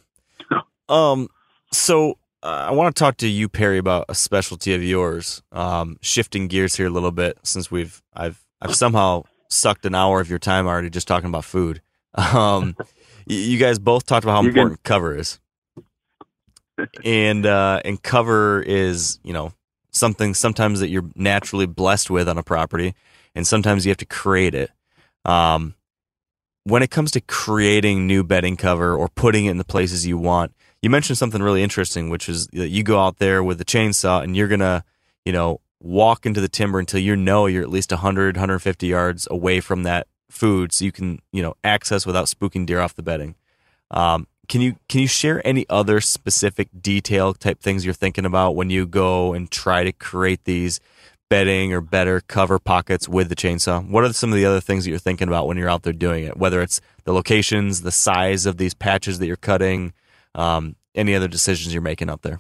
[0.88, 1.30] Um,
[1.72, 5.42] so uh, I want to talk to you, Perry, about a specialty of yours.
[5.52, 10.22] Um, shifting gears here a little bit, since we've I've I've somehow sucked an hour
[10.22, 11.82] of your time already just talking about food.
[12.18, 12.76] Um,
[13.28, 15.40] you guys both talked about how You can- important cover is,
[17.06, 19.54] and uh, and cover is you know
[19.92, 22.96] something sometimes that you're naturally blessed with on a property,
[23.36, 24.72] and sometimes you have to create it.
[25.24, 25.76] Um,
[26.64, 30.18] when it comes to creating new bedding cover or putting it in the places you
[30.18, 30.52] want,
[30.82, 34.24] you mentioned something really interesting, which is that you go out there with a chainsaw
[34.24, 34.84] and you're gonna,
[35.26, 39.28] you know, walk into the timber until you know you're at least 100, 150 yards
[39.30, 43.04] away from that food, so you can, you know, access without spooking deer off the
[43.04, 43.36] bedding.
[43.92, 48.56] Um, can you can you share any other specific detail type things you're thinking about
[48.56, 50.80] when you go and try to create these
[51.30, 53.88] bedding or better cover pockets with the chainsaw?
[53.88, 55.94] What are some of the other things that you're thinking about when you're out there
[55.94, 56.38] doing it?
[56.38, 59.94] Whether it's the locations, the size of these patches that you're cutting,
[60.40, 62.40] um, any other decisions you're making out there?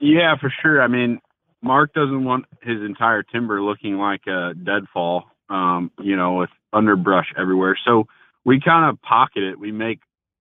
[0.00, 0.82] Yeah, for sure.
[0.82, 1.20] I mean,
[1.62, 7.26] Mark doesn't want his entire timber looking like a deadfall, um, you know, with underbrush
[7.38, 7.78] everywhere.
[7.86, 8.04] So
[8.44, 9.60] we kind of pocket it.
[9.60, 10.00] We make,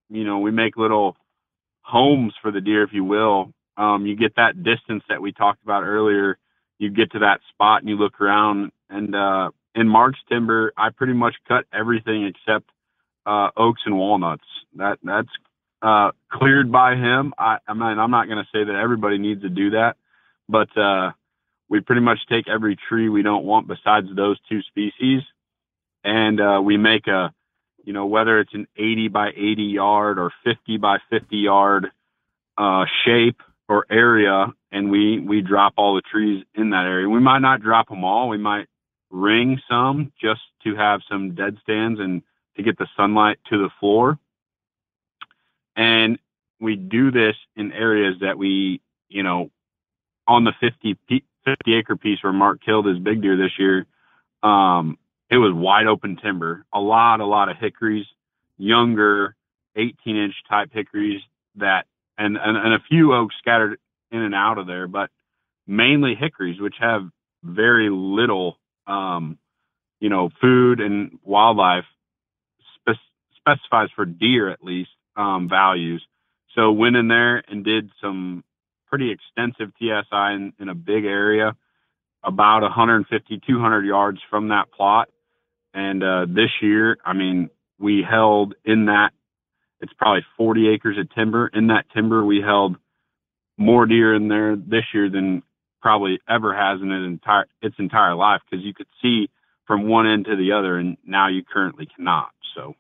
[0.09, 1.15] you know, we make little
[1.81, 3.53] homes for the deer, if you will.
[3.77, 6.37] Um, you get that distance that we talked about earlier.
[6.79, 8.71] You get to that spot and you look around.
[8.89, 12.69] And uh, in Mark's timber, I pretty much cut everything except
[13.25, 14.45] uh, oaks and walnuts.
[14.75, 15.29] That that's
[15.81, 17.33] uh, cleared by him.
[17.37, 19.95] I, I mean, I'm not going to say that everybody needs to do that,
[20.47, 21.11] but uh,
[21.69, 25.21] we pretty much take every tree we don't want besides those two species,
[26.03, 27.33] and uh, we make a,
[27.83, 31.87] you know, whether it's an 80 by 80 yard or 50 by 50 yard
[32.57, 37.07] uh, shape or area, and we we drop all the trees in that area.
[37.07, 38.27] We might not drop them all.
[38.27, 38.67] We might
[39.11, 42.21] ring some just to have some dead stands and
[42.57, 44.19] to get the sunlight to the floor
[45.79, 46.19] and
[46.59, 49.49] we do this in areas that we, you know,
[50.27, 50.97] on the 50,
[51.45, 53.85] 50 acre piece where Mark killed his big deer this year,
[54.43, 54.97] um,
[55.31, 58.05] it was wide open timber, a lot, a lot of hickories,
[58.57, 59.37] younger
[59.77, 61.21] 18 inch type hickories
[61.55, 61.85] that,
[62.17, 63.79] and, and, and a few oaks scattered
[64.11, 65.09] in and out of there, but
[65.65, 67.03] mainly hickories, which have
[67.41, 69.37] very little, um,
[70.01, 71.85] you know, food and wildlife
[72.75, 72.97] spec-
[73.37, 74.89] specifies for deer at least
[75.19, 76.03] um, values.
[76.55, 78.43] So went in there and did some
[78.87, 81.55] pretty extensive TSI in, in a big area,
[82.23, 85.09] about 150, 200 yards from that plot.
[85.73, 89.11] And uh, this year, I mean, we held in that,
[89.81, 91.47] it's probably 40 acres of timber.
[91.47, 92.77] In that timber, we held
[93.57, 95.43] more deer in there this year than
[95.81, 99.29] probably ever has in its entire, its entire life because you could see
[99.67, 102.31] from one end to the other, and now you currently cannot.
[102.55, 102.75] So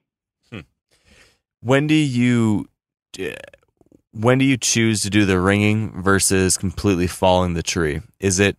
[1.61, 2.67] when do you
[4.11, 8.01] when do you choose to do the ringing versus completely falling the tree?
[8.19, 8.57] Is it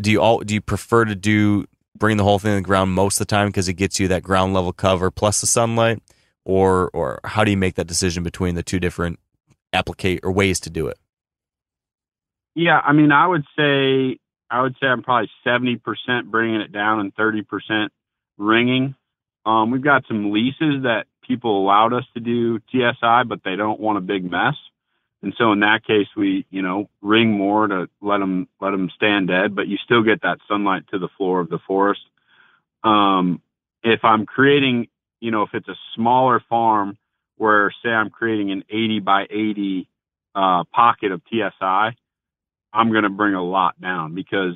[0.00, 1.66] do you all do you prefer to do
[1.96, 4.08] bring the whole thing to the ground most of the time because it gets you
[4.08, 6.02] that ground level cover plus the sunlight?
[6.44, 9.18] Or or how do you make that decision between the two different
[9.72, 10.98] applicate or ways to do it?
[12.54, 14.18] Yeah, I mean, I would say
[14.50, 17.92] I would say I'm probably seventy percent bringing it down and thirty percent
[18.38, 18.94] ringing.
[19.46, 23.80] Um, we've got some leases that people allowed us to do TSI, but they don't
[23.80, 24.54] want a big mess,
[25.22, 28.90] and so in that case, we you know ring more to let them let them
[28.94, 32.00] stand dead, but you still get that sunlight to the floor of the forest.
[32.82, 33.42] Um,
[33.82, 34.88] if I'm creating,
[35.20, 36.96] you know, if it's a smaller farm
[37.36, 39.88] where say I'm creating an 80 by 80
[40.34, 41.96] uh, pocket of TSI,
[42.72, 44.54] I'm going to bring a lot down because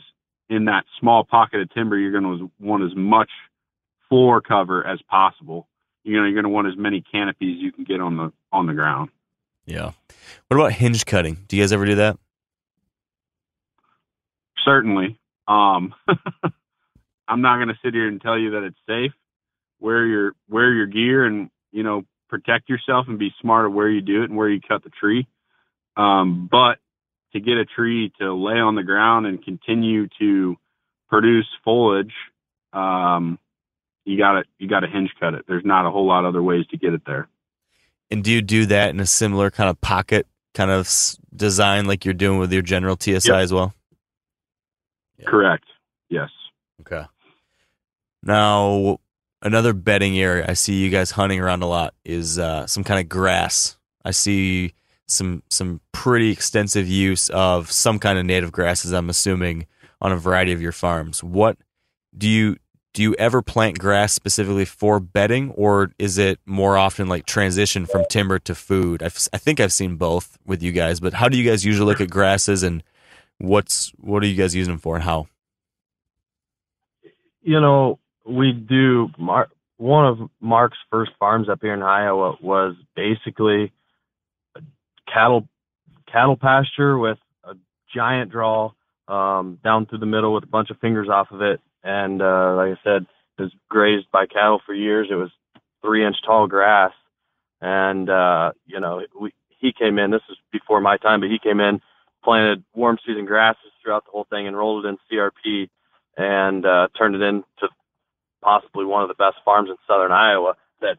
[0.49, 3.31] in that small pocket of timber, you're going to want as much
[4.09, 5.66] floor cover as possible.
[6.05, 8.66] You know, you're going to want as many canopies you can get on the on
[8.66, 9.10] the ground.
[9.66, 9.90] yeah
[10.48, 12.16] what about hinge cutting do you guys ever do that
[14.64, 15.94] Certainly, um,
[17.28, 19.12] I'm not going to sit here and tell you that it's safe.
[19.81, 23.90] Wear your wear your gear and you know protect yourself and be smart of where
[23.90, 25.26] you do it and where you cut the tree.
[25.97, 26.78] Um, but
[27.35, 30.56] to get a tree to lay on the ground and continue to
[31.10, 32.14] produce foliage,
[32.72, 33.39] um,
[34.05, 35.44] you got to you got to hinge cut it.
[35.48, 37.28] There's not a whole lot other ways to get it there.
[38.10, 40.89] And do you do that in a similar kind of pocket kind of
[41.35, 43.36] design like you're doing with your general TSI yep.
[43.36, 43.74] as well?
[45.18, 45.26] Yeah.
[45.26, 45.64] Correct.
[46.09, 46.31] Yes.
[46.81, 47.05] Okay.
[48.22, 48.98] Now,
[49.43, 53.01] another bedding area I see you guys hunting around a lot is uh, some kind
[53.01, 53.76] of grass.
[54.05, 54.74] I see
[55.06, 58.93] some some pretty extensive use of some kind of native grasses.
[58.93, 59.66] I'm assuming
[60.01, 61.22] on a variety of your farms.
[61.22, 61.56] What
[62.16, 62.56] do you
[62.95, 63.03] do?
[63.03, 68.05] You ever plant grass specifically for bedding, or is it more often like transition from
[68.09, 69.03] timber to food?
[69.03, 71.87] I've, I think I've seen both with you guys, but how do you guys usually
[71.87, 72.83] look at grasses, and
[73.39, 75.27] what's what are you guys using them for, and how?
[77.43, 79.11] You know, we do.
[79.19, 83.73] Mark, one of Mark's first farms up here in Iowa was basically
[85.12, 85.47] cattle
[86.11, 87.55] cattle pasture with a
[87.95, 88.71] giant draw
[89.09, 91.61] um, down through the middle with a bunch of fingers off of it.
[91.85, 93.06] And uh, like I said,
[93.39, 95.09] it was grazed by cattle for years.
[95.11, 95.31] It was
[95.82, 96.93] three inch tall grass,
[97.61, 100.11] and uh, you know we, he came in.
[100.11, 101.81] This is before my time, but he came in,
[102.24, 105.69] planted warm season grasses throughout the whole thing, and rolled it in CRP,
[106.16, 107.69] and uh, turned it into
[108.43, 110.55] possibly one of the best farms in southern Iowa.
[110.81, 110.97] That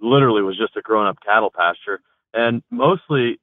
[0.00, 2.00] literally was just a grown up cattle pasture,
[2.32, 3.38] and mostly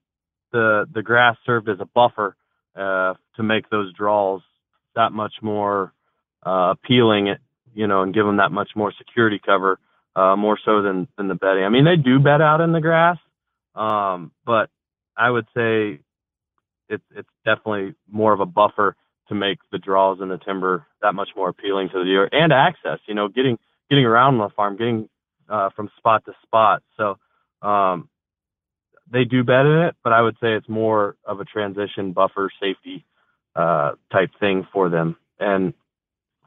[0.52, 2.36] the the grass served as a buffer
[2.76, 4.42] uh, to make those draws
[4.96, 5.94] that much more
[6.46, 7.40] uh, appealing, it,
[7.74, 9.80] you know, and give them that much more security cover,
[10.16, 11.64] uh, more so than than the bedding.
[11.64, 13.18] I mean, they do bed out in the grass,
[13.76, 14.70] um, but
[15.18, 16.00] I would say
[16.90, 18.96] it's it's definitely more of a buffer
[19.30, 22.52] to make the draws in the timber that much more appealing to the deer and
[22.52, 23.00] access.
[23.08, 23.58] You know, getting
[23.90, 25.10] getting around the farm, getting
[25.50, 26.84] uh, from spot to spot.
[26.98, 27.18] So
[27.68, 28.10] um,
[29.12, 32.50] they do bed in it, but I would say it's more of a transition buffer
[32.60, 33.06] safety
[33.56, 35.18] uh, type thing for them.
[35.40, 35.74] And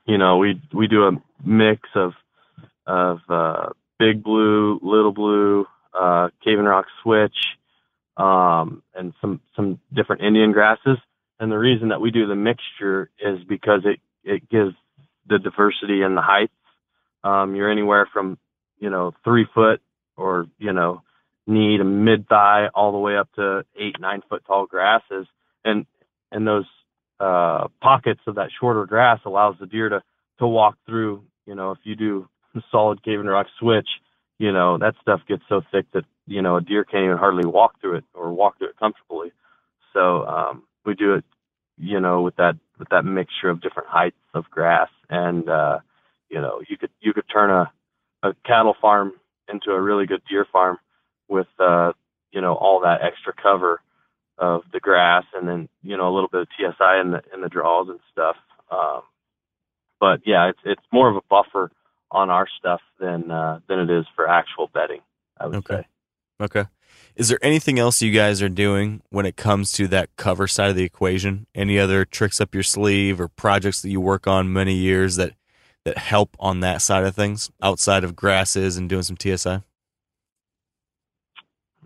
[0.07, 1.13] you know, we we do a
[1.45, 2.13] mix of
[2.87, 3.69] of uh,
[3.99, 5.67] big blue, little blue,
[5.99, 7.37] uh, Cave-in-Rock switch,
[8.17, 10.99] um, and some some different Indian grasses.
[11.41, 14.75] And the reason that we do the mixture is because it it gives
[15.29, 16.53] the diversity and the heights.
[17.23, 18.39] Um, you're anywhere from
[18.79, 19.81] you know three foot
[20.17, 21.03] or you know
[21.47, 25.27] knee to mid thigh all the way up to eight nine foot tall grasses
[25.65, 25.87] and
[26.31, 26.67] and those
[27.21, 30.03] uh pockets of that shorter grass allows the deer to
[30.41, 31.25] to walk through.
[31.47, 32.29] You know if you do
[32.71, 33.89] solid Cave-in-Rock switch
[34.39, 37.47] you know that stuff gets so thick that you know a deer can't even hardly
[37.47, 39.33] walk through it or walk through it comfortably.
[39.95, 41.25] So um we do it
[41.79, 45.79] you know with that with that mixture of different heights of grass and uh
[46.31, 47.71] you know you could you could turn a
[48.25, 49.13] a cattle farm
[49.53, 50.79] into a really good deer farm
[51.29, 51.93] with uh,
[52.33, 53.81] you know all that extra cover
[54.39, 57.41] of the grass, and then you know a little bit of TSI in the in
[57.41, 58.37] the draws and stuff.
[58.71, 59.03] Um,
[60.01, 61.71] but yeah, it's it's more of a buffer
[62.11, 65.01] on our stuff than uh, than it is for actual bedding.
[65.39, 65.77] I would okay.
[65.77, 65.87] say.
[66.41, 66.65] Okay.
[67.17, 70.71] Is there anything else you guys are doing when it comes to that cover side
[70.71, 71.47] of the equation?
[71.55, 75.35] Any other tricks up your sleeve or projects that you work on many years that
[75.85, 79.63] that help on that side of things outside of grasses and doing some TSI?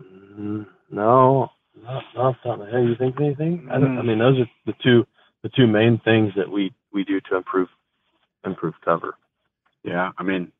[0.01, 1.51] Mm, no,
[1.89, 2.87] not, not off the top of my head.
[2.87, 3.67] You think anything?
[3.71, 5.05] I, I mean, those are the two
[5.43, 7.69] the two main things that we we do to improve
[8.45, 9.15] improve cover.
[9.83, 10.51] Yeah, I mean,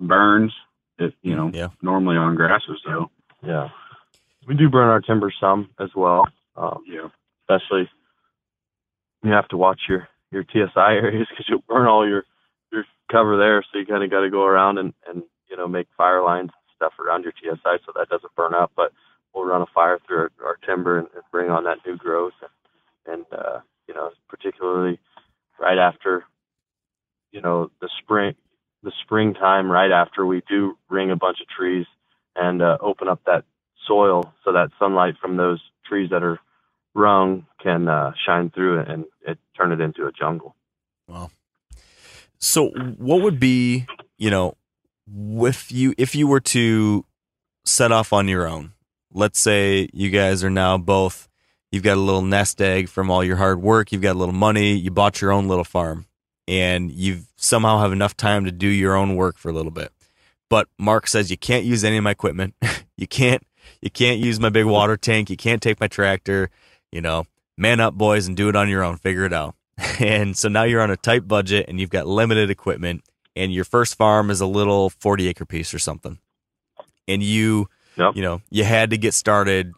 [0.00, 0.52] burns.
[0.98, 1.68] It you know yeah.
[1.82, 3.10] normally on grasses though.
[3.42, 3.68] Yeah,
[4.46, 6.26] we do burn our timber some as well.
[6.56, 7.08] Um, yeah,
[7.42, 7.88] especially
[9.24, 12.24] you have to watch your your TSI areas because you'll burn all your
[12.72, 13.64] your cover there.
[13.72, 16.50] So you kind of got to go around and and you know make fire lines
[16.76, 18.72] stuff around your TSI so that doesn't burn up.
[18.76, 18.92] But
[19.34, 22.34] we'll run a fire through our, our timber and, and bring on that new growth.
[23.06, 24.98] And, and uh, you know, particularly
[25.58, 26.24] right after,
[27.32, 28.34] you know, the spring,
[28.82, 31.86] the springtime, right after we do ring a bunch of trees
[32.36, 33.44] and uh, open up that
[33.86, 36.38] soil so that sunlight from those trees that are
[36.94, 40.54] rung can uh, shine through it and it turn it into a jungle.
[41.08, 41.30] Wow.
[42.38, 43.86] So, what would be,
[44.18, 44.56] you know,
[45.46, 47.04] if you if you were to
[47.64, 48.73] set off on your own,
[49.14, 51.28] let's say you guys are now both
[51.74, 54.34] you've got a little nest egg from all your hard work, you've got a little
[54.34, 56.06] money, you bought your own little farm,
[56.46, 59.92] and you somehow have enough time to do your own work for a little bit.
[60.48, 62.54] But Mark says you can't use any of my equipment.
[62.96, 63.42] you can't
[63.80, 66.48] you can't use my big water tank, you can't take my tractor,
[66.92, 67.24] you know,
[67.58, 69.56] man up boys and do it on your own, figure it out.
[69.98, 73.02] And so now you're on a tight budget and you've got limited equipment
[73.34, 76.18] and your first farm is a little 40 acre piece or something
[77.08, 78.16] and you yep.
[78.16, 79.72] you know you had to get started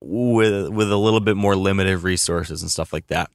[0.00, 3.30] with with a little bit more limited resources and stuff like that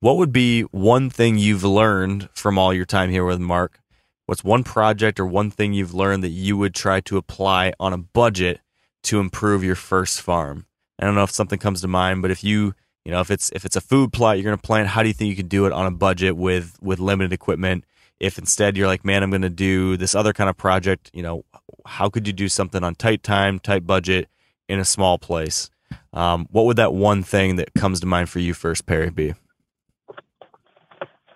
[0.00, 3.80] What would be one thing you've learned from all your time here with Mark?
[4.24, 7.92] What's one project or one thing you've learned that you would try to apply on
[7.92, 8.60] a budget
[9.02, 10.64] to improve your first farm?
[10.98, 12.74] I don't know if something comes to mind, but if you
[13.04, 15.08] you know if it's if it's a food plot you're going to plant, how do
[15.08, 17.84] you think you can do it on a budget with with limited equipment?
[18.20, 21.22] If instead you're like, man, I'm going to do this other kind of project, you
[21.22, 21.44] know,
[21.86, 24.28] how could you do something on tight time, tight budget
[24.68, 25.70] in a small place?
[26.12, 29.34] Um, what would that one thing that comes to mind for you first, Perry, be?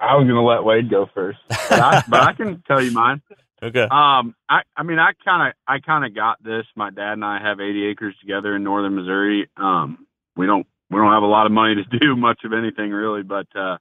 [0.00, 3.22] I was gonna let Wade go first, but I, but I can tell you mine.
[3.62, 3.80] Okay.
[3.80, 6.66] Um, I, I mean, I kind of, I kind of got this.
[6.76, 9.48] My dad and I have 80 acres together in northern Missouri.
[9.56, 10.06] Um,
[10.36, 13.22] we don't, we don't have a lot of money to do much of anything really,
[13.22, 13.78] but uh,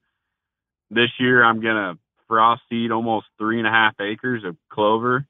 [0.90, 1.98] this year I'm gonna
[2.34, 5.26] frost seed almost three and a half acres of clover,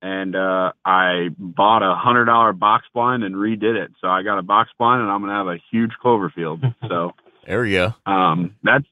[0.00, 3.90] and uh, I bought a hundred dollar box blind and redid it.
[4.00, 6.62] So I got a box blind, and I'm gonna have a huge clover field.
[6.88, 7.12] So
[7.46, 7.94] there we go.
[8.06, 8.86] um, that's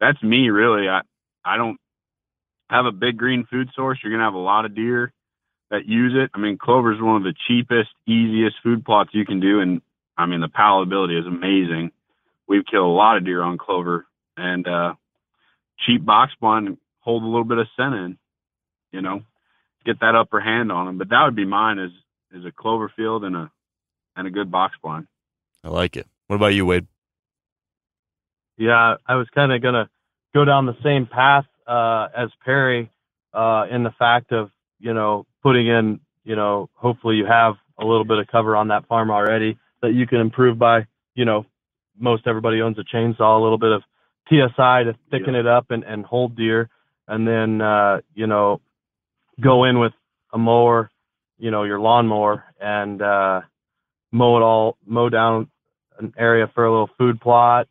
[0.00, 0.88] that's me really.
[0.88, 1.02] I
[1.44, 1.78] I don't
[2.68, 3.98] have a big green food source.
[4.02, 5.12] You're gonna have a lot of deer
[5.70, 6.30] that use it.
[6.34, 9.82] I mean, clover is one of the cheapest, easiest food plots you can do, and
[10.16, 11.92] I mean the palatability is amazing.
[12.48, 14.06] We've killed a lot of deer on clover,
[14.36, 14.94] and uh,
[15.86, 16.78] cheap box blind
[17.08, 18.18] hold a little bit of scent in,
[18.92, 19.22] you know,
[19.86, 20.98] get that upper hand on them.
[20.98, 21.90] But that would be mine is
[22.38, 23.50] is a clover field and a
[24.14, 25.06] and a good box blind.
[25.64, 26.06] I like it.
[26.26, 26.86] What about you, Wade?
[28.58, 29.88] Yeah, I was kind of gonna
[30.34, 32.90] go down the same path uh, as Perry
[33.32, 37.86] uh, in the fact of you know putting in you know hopefully you have a
[37.86, 41.46] little bit of cover on that farm already that you can improve by you know
[41.98, 43.82] most everybody owns a chainsaw a little bit of
[44.28, 46.68] TSI to thicken it up and, and hold deer
[47.08, 48.60] and then uh, you know
[49.40, 49.92] go in with
[50.32, 50.90] a mower
[51.38, 53.40] you know your lawnmower and uh,
[54.12, 55.48] mow it all mow down
[55.98, 57.68] an area for a little food plot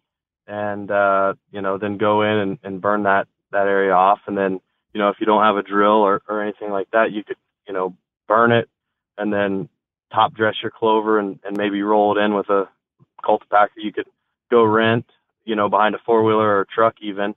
[0.47, 4.19] and uh, you know then go in and, and burn that that area off.
[4.27, 4.59] And then
[4.93, 7.37] you know if you don't have a drill or, or anything like that you could
[7.67, 7.95] you know
[8.27, 8.69] burn it
[9.17, 9.69] and then
[10.13, 12.69] top dress your clover and, and maybe roll it in with a
[13.23, 13.69] cultipacker.
[13.77, 14.07] You could
[14.49, 15.05] go rent
[15.45, 17.35] you know behind a four wheeler or a truck even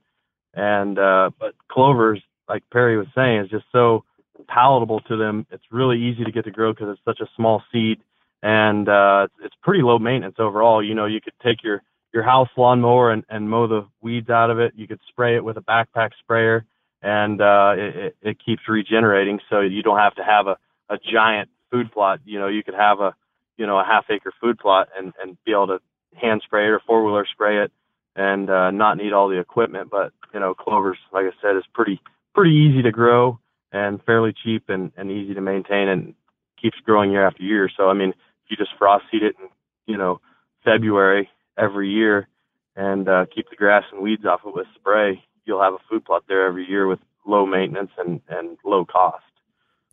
[0.54, 4.04] and uh but clovers like perry was saying is just so
[4.48, 7.62] palatable to them it's really easy to get to grow because it's such a small
[7.72, 8.00] seed
[8.42, 11.82] and uh it's, pretty low maintenance overall you know you could take your
[12.12, 14.72] your house lawnmower and, and mow the weeds out of it.
[14.76, 16.64] You could spray it with a backpack sprayer,
[17.02, 19.40] and uh, it, it, it keeps regenerating.
[19.48, 20.56] So you don't have to have a,
[20.88, 22.20] a giant food plot.
[22.24, 23.14] You know, you could have a
[23.56, 25.80] you know a half acre food plot and and be able to
[26.20, 27.72] hand spray it or four wheeler spray it,
[28.16, 29.90] and uh, not need all the equipment.
[29.90, 32.00] But you know, clovers, like I said, is pretty
[32.34, 33.38] pretty easy to grow
[33.72, 36.14] and fairly cheap and, and easy to maintain and
[36.60, 37.70] keeps growing year after year.
[37.76, 39.48] So I mean, if you just frost seed it in
[39.86, 40.20] you know
[40.64, 42.28] February every year
[42.76, 46.04] and uh, keep the grass and weeds off it with spray, you'll have a food
[46.04, 49.24] plot there every year with low maintenance and, and low cost.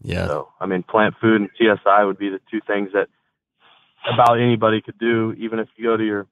[0.01, 0.27] Yeah.
[0.27, 3.07] So, I mean, plant food and TSI would be the two things that
[4.11, 5.33] about anybody could do.
[5.37, 6.27] Even if you go to your,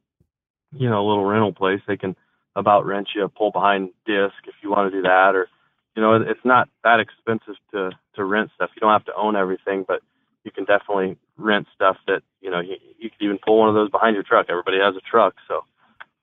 [0.71, 2.15] you know, a little rental place, they can
[2.55, 5.47] about rent you a pull behind disc if you want to do that, or,
[5.95, 8.69] you know, it's not that expensive to to rent stuff.
[8.75, 10.01] You don't have to own everything, but
[10.43, 13.75] you can definitely rent stuff that you know you, you could even pull one of
[13.75, 14.45] those behind your truck.
[14.49, 15.61] Everybody has a truck, so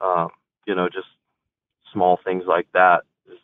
[0.00, 0.28] um,
[0.66, 1.08] you know just
[1.92, 3.38] small things like that is,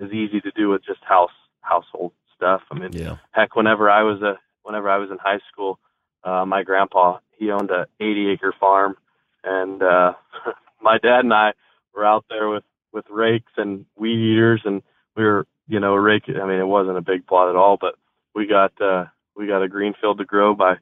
[0.00, 1.30] is easy to do with just house
[1.62, 2.62] household stuff.
[2.70, 3.16] I mean, Yeah.
[3.30, 5.78] heck, whenever I was a whenever I was in high school,
[6.24, 8.96] uh, my grandpa he owned a 80 acre farm,
[9.44, 10.12] and uh,
[10.82, 11.52] my dad and I
[11.94, 14.82] were out there with with rakes and weed eaters, and
[15.16, 16.36] we were you know raking.
[16.36, 17.94] I mean, it wasn't a big plot at all, but
[18.34, 19.06] we got uh,
[19.36, 20.74] we got a green field to grow by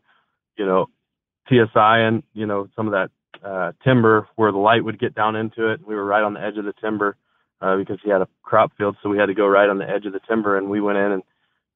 [0.57, 0.87] you know
[1.49, 3.11] TSI and you know some of that
[3.47, 5.87] uh, timber where the light would get down into it.
[5.87, 7.17] We were right on the edge of the timber
[7.61, 9.89] uh, because he had a crop field, so we had to go right on the
[9.89, 11.23] edge of the timber, and we went in and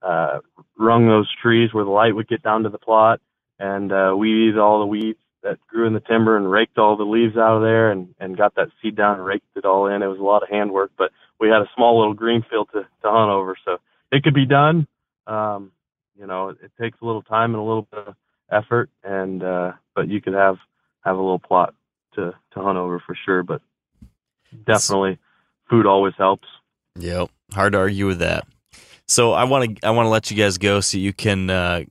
[0.02, 0.38] uh,
[0.78, 3.20] wrung those trees where the light would get down to the plot,
[3.58, 7.04] and uh, weeded all the weeds that grew in the timber and raked all the
[7.04, 10.02] leaves out of there and, and got that seed down and raked it all in.
[10.02, 11.10] It was a lot of handwork, but
[11.40, 13.78] we had a small little green field to, to hunt over, so
[14.10, 14.86] it could be done.
[15.26, 15.72] Um,
[16.18, 18.14] you know, it, it takes a little time and a little bit of
[18.50, 20.56] effort, and uh, but you could have
[21.04, 21.74] have a little plot
[22.14, 23.42] to to hunt over for sure.
[23.42, 23.62] But
[24.66, 25.18] definitely,
[25.68, 26.46] food always helps.
[26.98, 27.30] Yep.
[27.52, 28.46] Hard to argue with that.
[29.06, 31.82] So I want to I want to let you guys go so you can uh,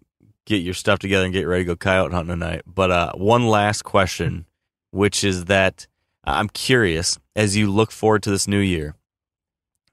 [0.52, 2.62] get your stuff together and get ready to go coyote hunting tonight.
[2.66, 4.46] But uh, one last question,
[4.92, 5.88] which is that
[6.26, 8.96] I'm curious as you look forward to this new year,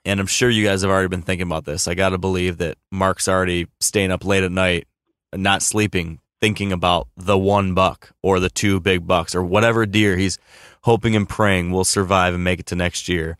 [0.04, 1.86] and I'm sure you guys have already been thinking about this.
[1.86, 4.86] I got to believe that Mark's already staying up late at night,
[5.32, 10.16] not sleeping, thinking about the one buck or the two big bucks or whatever deer
[10.16, 10.38] he's
[10.82, 13.36] hoping and praying will survive and make it to next year.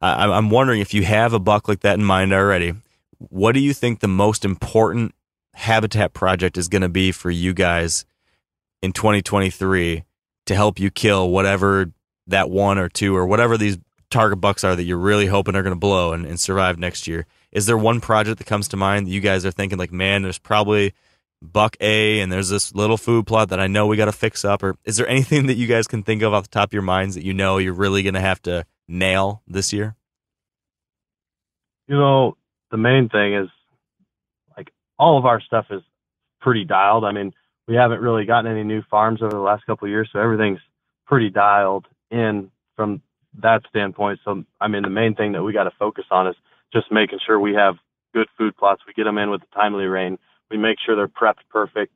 [0.00, 2.74] I, I'm wondering if you have a buck like that in mind already.
[3.18, 5.14] What do you think the most important
[5.54, 8.04] habitat project is going to be for you guys
[8.82, 10.04] in 2023
[10.46, 11.92] to help you kill whatever
[12.26, 13.78] that one or two or whatever these
[14.10, 17.06] target bucks are that you're really hoping are going to blow and, and survive next
[17.06, 17.26] year?
[17.50, 20.22] Is there one project that comes to mind that you guys are thinking like, man,
[20.22, 20.94] there's probably
[21.42, 24.44] buck A and there's this little food plot that I know we got to fix
[24.44, 24.62] up?
[24.62, 26.82] Or is there anything that you guys can think of off the top of your
[26.82, 29.96] minds that you know you're really going to have to nail this year?
[31.88, 32.36] You know,
[32.70, 33.48] the main thing is
[35.02, 35.82] all of our stuff is
[36.40, 37.04] pretty dialed.
[37.04, 37.34] I mean,
[37.66, 40.60] we haven't really gotten any new farms over the last couple of years, so everything's
[41.06, 43.02] pretty dialed in from
[43.42, 44.20] that standpoint.
[44.24, 46.36] So, I mean, the main thing that we got to focus on is
[46.72, 47.74] just making sure we have
[48.14, 48.82] good food plots.
[48.86, 50.18] We get them in with the timely rain.
[50.52, 51.92] We make sure they're prepped perfect.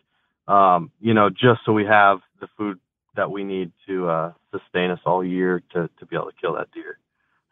[0.48, 2.80] Um, you know, just so we have the food
[3.14, 6.54] that we need to uh, sustain us all year to to be able to kill
[6.54, 6.98] that deer.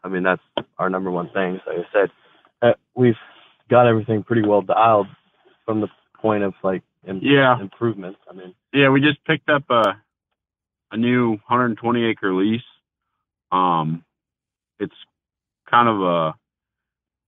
[0.03, 0.41] I mean, that's
[0.77, 1.61] our number one thing.
[1.65, 2.11] Like I said,
[2.61, 3.21] uh, we've
[3.69, 5.07] got everything pretty well dialed
[5.65, 5.87] from the
[6.19, 7.59] point of like Im- Yeah.
[7.59, 8.19] improvements.
[8.29, 9.97] I mean, Yeah, we just picked up a
[10.91, 12.61] a new 120 acre lease.
[13.51, 14.03] Um,
[14.79, 14.95] it's
[15.69, 16.35] kind of a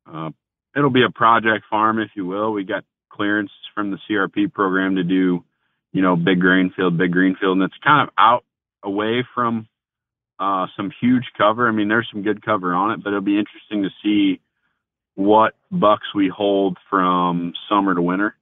[0.10, 0.32] uh,
[0.76, 2.54] it'll be a project farm, if you will.
[2.54, 5.44] We got clearance from the CRP program to do,
[5.92, 8.46] you know, big grain field, big green field, and it's kind of out
[8.84, 9.68] away from
[10.40, 11.68] uh, some huge cover.
[11.68, 14.40] I mean, there's some good cover on it, but it'll be interesting to see
[15.18, 18.36] what bucks we hold from summer to winter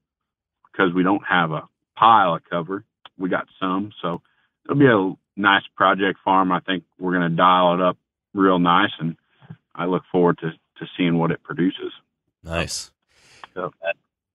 [0.70, 1.64] because we don't have a
[1.96, 2.84] pile of cover.
[3.18, 4.22] We got some, so
[4.66, 6.52] it'll be a nice project farm.
[6.52, 7.98] I think we're going to dial it up
[8.34, 9.16] real nice, and
[9.74, 11.94] I look forward to to seeing what it produces.
[12.44, 12.92] Nice.
[13.54, 13.72] so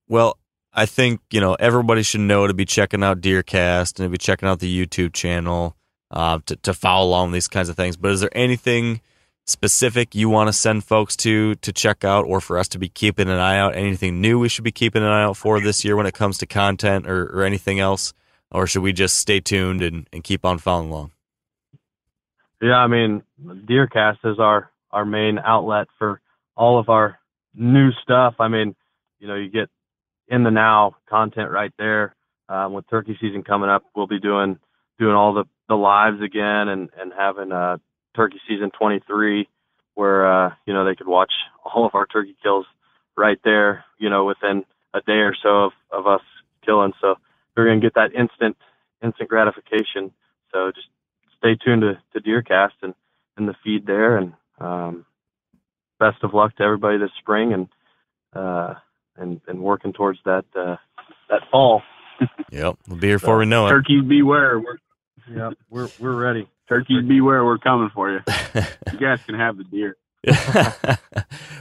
[0.09, 0.39] Well,
[0.73, 4.17] I think you know everybody should know to be checking out Deercast and to be
[4.17, 5.77] checking out the YouTube channel
[6.11, 7.99] uh, to to follow along these kinds of things.
[7.99, 9.03] But is there anything
[9.51, 12.89] specific you want to send folks to to check out, or for us to be
[12.89, 13.77] keeping an eye out?
[13.77, 16.39] Anything new we should be keeping an eye out for this year when it comes
[16.39, 18.13] to content or, or anything else,
[18.51, 21.11] or should we just stay tuned and, and keep on following along?
[22.63, 26.21] Yeah, I mean, Deercast is our our main outlet for
[26.57, 27.19] all of our
[27.55, 28.35] new stuff.
[28.39, 28.75] I mean,
[29.19, 29.69] you know, you get
[30.29, 32.15] in the now content right there.
[32.49, 34.59] Um, with turkey season coming up, we'll be doing
[34.99, 37.79] doing all the the lives again and and having uh
[38.15, 39.49] turkey season 23
[39.95, 41.33] where uh you know they could watch
[41.65, 42.67] all of our turkey kills
[43.17, 44.65] right there you know within
[44.95, 46.23] a day or so of of us
[46.65, 47.15] killing so
[47.55, 48.57] they're going to get that instant
[49.03, 50.13] instant gratification
[50.53, 50.89] so just
[51.41, 52.95] stay tuned to, to Deercast and,
[53.37, 54.17] and the feed there.
[54.17, 55.07] And um,
[55.99, 57.69] best of luck to everybody this spring and
[58.33, 58.75] uh,
[59.17, 60.77] and and working towards that uh,
[61.29, 61.83] that fall.
[62.53, 63.71] Yep, we'll be here before we know it.
[63.71, 64.59] Turkeys beware!
[64.59, 64.77] We're,
[65.33, 66.49] Yeah, we're we're ready.
[66.71, 67.45] Turkeys beware!
[67.45, 68.21] We're coming for you.
[68.93, 69.97] You guys can have the deer.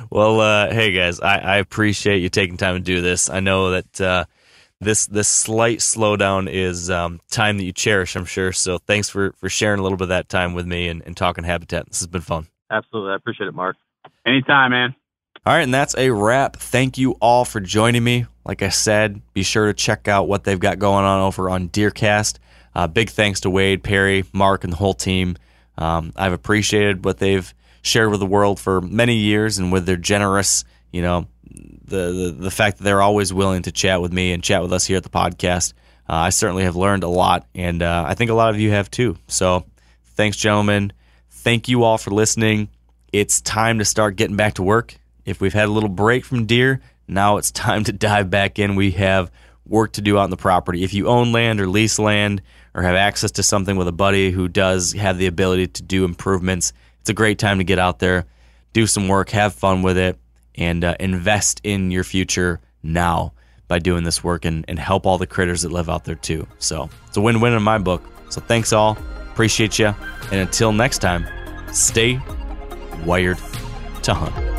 [0.10, 3.30] well, uh, hey guys, I, I appreciate you taking time to do this.
[3.30, 4.26] I know that uh,
[4.80, 8.54] this this slight slowdown is um, time that you cherish, I'm sure.
[8.54, 11.18] So thanks for for sharing a little bit of that time with me and, and
[11.18, 11.88] talking habitat.
[11.88, 12.48] This has been fun.
[12.72, 13.78] Absolutely, I appreciate it, Mark.
[14.26, 14.96] Anytime, man.
[15.46, 16.58] All right, and that's a wrap.
[16.58, 18.28] Thank you all for joining me.
[18.46, 21.70] Like I said, be sure to check out what they've got going on over on
[21.70, 22.38] Deercast.
[22.80, 25.36] Uh, big thanks to Wade, Perry, Mark, and the whole team.
[25.78, 29.98] Um, I've appreciated what they've shared with the world for many years, and with their
[29.98, 34.32] generous, you know, the the, the fact that they're always willing to chat with me
[34.32, 35.74] and chat with us here at the podcast.
[36.08, 38.72] Uh, I certainly have learned a lot, and uh, I think a lot of you
[38.72, 39.18] have too.
[39.28, 39.66] So,
[40.16, 40.94] thanks, gentlemen.
[41.30, 42.70] Thank you all for listening.
[43.12, 44.96] It's time to start getting back to work.
[45.26, 46.80] If we've had a little break from deer,
[47.10, 48.76] now it's time to dive back in.
[48.76, 49.30] We have
[49.66, 50.86] work to do out on the property.
[50.86, 52.42] If you own land or lease land
[52.74, 56.06] or have access to something with a buddy who does have the ability to do
[56.06, 58.26] improvements, it's a great time to get out there,
[58.74, 60.18] do some work, have fun with it,
[60.56, 63.34] and uh, invest in your future now
[63.68, 66.48] by doing this work and, and help all the critters that live out there too.
[66.58, 68.04] So it's a win win in my book.
[68.30, 68.98] So thanks all.
[69.32, 69.94] Appreciate you.
[70.32, 71.26] And until next time,
[71.72, 72.20] stay
[73.06, 73.38] wired
[74.04, 74.59] to hunt.